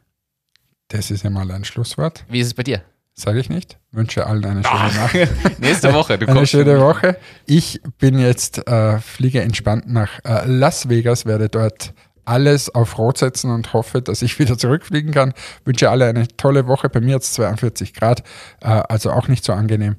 Das 0.89 1.11
ist 1.11 1.23
ja 1.23 1.31
mal 1.31 1.51
ein 1.51 1.65
Schlusswort, 1.65 2.25
Wie 2.29 2.41
ist 2.41 2.47
es 2.49 2.55
bei 2.55 2.63
dir? 2.63 2.83
sage 3.19 3.41
ich 3.41 3.49
nicht. 3.49 3.79
Wünsche 3.93 4.27
allen 4.27 4.45
eine 4.45 4.63
schöne 4.63 4.95
Nacht. 4.95 5.59
Nächste 5.59 5.95
Woche. 5.95 6.19
Du 6.19 6.27
Eine 6.29 6.47
schöne 6.47 6.79
Woche. 6.81 7.17
Ich 7.47 7.81
bin 7.99 8.19
jetzt, 8.19 8.69
äh, 8.69 8.99
fliege 8.99 9.41
entspannt 9.41 9.91
nach 9.91 10.21
äh, 10.25 10.45
Las 10.47 10.91
Vegas, 10.91 11.25
werde 11.25 11.49
dort 11.49 11.95
alles 12.27 12.75
auf 12.75 12.99
Rot 12.99 13.17
setzen 13.17 13.51
und 13.51 13.73
hoffe, 13.73 14.03
dass 14.03 14.21
ich 14.21 14.39
wieder 14.39 14.59
zurückfliegen 14.59 15.13
kann. 15.13 15.33
Wünsche 15.65 15.89
alle 15.89 16.07
eine 16.07 16.29
tolle 16.29 16.67
Woche. 16.67 16.91
Bei 16.91 17.01
mir 17.01 17.15
jetzt 17.15 17.33
42 17.35 17.95
Grad, 17.95 18.23
äh, 18.61 18.67
also 18.67 19.11
auch 19.13 19.29
nicht 19.29 19.45
so 19.45 19.55
angenehm. 19.55 19.97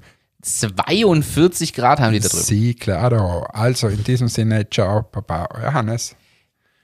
42 0.47 1.73
Grad 1.73 1.99
haben 1.99 2.13
die 2.13 2.19
da 2.19 2.29
drüben. 2.29 2.43
Sí, 2.43 2.73
claro. 2.73 3.43
Also 3.51 3.87
in 3.87 4.03
diesem 4.03 4.27
Sinne, 4.29 4.69
ciao, 4.69 5.03
Papa, 5.03 5.49
euer 5.53 5.73
Hannes. 5.73 6.15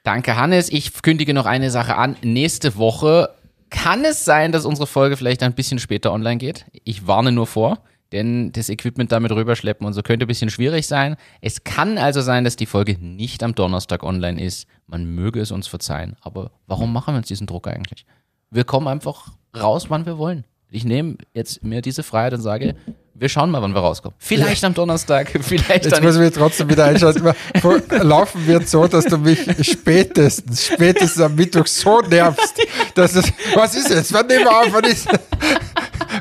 Danke, 0.03 0.35
Hannes. 0.35 0.69
Ich 0.69 1.01
kündige 1.01 1.33
noch 1.33 1.45
eine 1.45 1.71
Sache 1.71 1.95
an. 1.95 2.17
Nächste 2.21 2.75
Woche 2.75 3.29
kann 3.69 4.03
es 4.03 4.25
sein, 4.25 4.51
dass 4.51 4.65
unsere 4.65 4.85
Folge 4.85 5.15
vielleicht 5.15 5.43
ein 5.43 5.53
bisschen 5.53 5.79
später 5.79 6.11
online 6.11 6.37
geht. 6.37 6.65
Ich 6.83 7.07
warne 7.07 7.31
nur 7.31 7.47
vor, 7.47 7.79
denn 8.11 8.51
das 8.51 8.69
Equipment 8.69 9.11
damit 9.13 9.31
rüberschleppen 9.31 9.87
und 9.87 9.93
so 9.93 10.03
könnte 10.03 10.25
ein 10.25 10.27
bisschen 10.27 10.49
schwierig 10.49 10.85
sein. 10.85 11.15
Es 11.39 11.63
kann 11.63 11.97
also 11.97 12.21
sein, 12.21 12.43
dass 12.43 12.57
die 12.57 12.65
Folge 12.65 12.97
nicht 12.99 13.43
am 13.43 13.55
Donnerstag 13.55 14.03
online 14.03 14.41
ist. 14.41 14.67
Man 14.87 15.05
möge 15.05 15.39
es 15.39 15.51
uns 15.51 15.67
verzeihen. 15.67 16.17
Aber 16.21 16.51
warum 16.67 16.91
machen 16.91 17.13
wir 17.13 17.19
uns 17.19 17.27
diesen 17.29 17.47
Druck 17.47 17.67
eigentlich? 17.67 18.05
Wir 18.51 18.65
kommen 18.65 18.87
einfach 18.87 19.31
raus, 19.55 19.89
wann 19.89 20.05
wir 20.05 20.17
wollen. 20.17 20.43
Ich 20.69 20.83
nehme 20.83 21.17
jetzt 21.33 21.63
mir 21.63 21.81
diese 21.81 22.03
Freiheit 22.03 22.33
und 22.33 22.41
sage, 22.41 22.75
wir 23.15 23.29
schauen 23.29 23.51
mal, 23.51 23.61
wann 23.61 23.73
wir 23.73 23.81
rauskommen. 23.81 24.15
Vielleicht 24.19 24.63
am 24.63 24.73
Donnerstag, 24.73 25.29
vielleicht 25.41 25.85
Jetzt 25.85 25.97
ich 25.99 26.17
mich 26.17 26.33
trotzdem 26.33 26.69
wieder 26.69 26.85
einschalten. 26.85 27.33
Laufen 28.07 28.47
wird 28.47 28.67
so, 28.67 28.87
dass 28.87 29.05
du 29.05 29.17
mich 29.17 29.39
spätestens, 29.61 30.65
spätestens 30.65 31.21
am 31.21 31.35
Mittwoch 31.35 31.67
so 31.67 32.01
nervst, 32.01 32.55
dass 32.95 33.15
es, 33.15 33.31
was 33.55 33.75
ist 33.75 33.89
jetzt? 33.89 34.13
Wann 34.13 34.27
nehmen 34.27 34.45
wir 34.45 34.57
auf? 34.57 34.67
Wann 34.71 34.83
ist, 34.85 35.07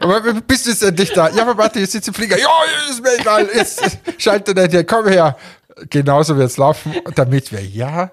aber 0.01 0.20
bist 0.47 0.66
du 0.66 0.70
jetzt 0.70 0.82
endlich 0.82 1.12
da? 1.12 1.28
Ja, 1.30 1.43
aber 1.43 1.57
warte, 1.57 1.80
jetzt 1.80 1.93
sitzt 1.93 2.09
im 2.09 2.14
Flieger. 2.14 2.38
Ja, 2.38 2.49
ist 2.90 3.03
mir 3.03 3.18
egal. 3.18 3.49
Jetzt 3.55 3.99
schalte 4.18 4.55
nicht 4.55 4.72
hier, 4.72 4.84
komm 4.84 5.07
her. 5.09 5.36
Genauso 5.88 6.36
wird 6.36 6.51
es 6.51 6.57
laufen, 6.59 6.95
damit 7.14 7.53
wir 7.53 7.64
ja 7.64 8.12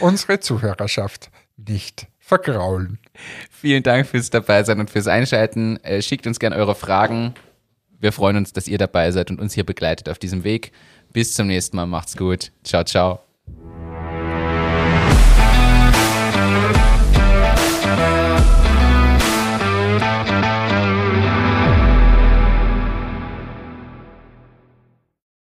unsere 0.00 0.40
Zuhörerschaft 0.40 1.30
nicht 1.56 2.06
vergraulen. 2.18 2.98
Vielen 3.50 3.82
Dank 3.82 4.06
fürs 4.06 4.30
Dabeisein 4.30 4.80
und 4.80 4.90
fürs 4.90 5.06
Einschalten. 5.08 5.78
Äh, 5.84 6.00
schickt 6.00 6.26
uns 6.26 6.38
gerne 6.38 6.56
eure 6.56 6.74
Fragen. 6.74 7.34
Wir 8.00 8.12
freuen 8.12 8.36
uns, 8.36 8.52
dass 8.52 8.68
ihr 8.68 8.78
dabei 8.78 9.10
seid 9.10 9.30
und 9.30 9.40
uns 9.40 9.54
hier 9.54 9.64
begleitet 9.64 10.08
auf 10.08 10.18
diesem 10.18 10.44
Weg. 10.44 10.72
Bis 11.12 11.34
zum 11.34 11.46
nächsten 11.46 11.76
Mal. 11.76 11.86
Macht's 11.86 12.16
gut. 12.16 12.52
Ciao, 12.64 12.84
ciao. 12.84 13.33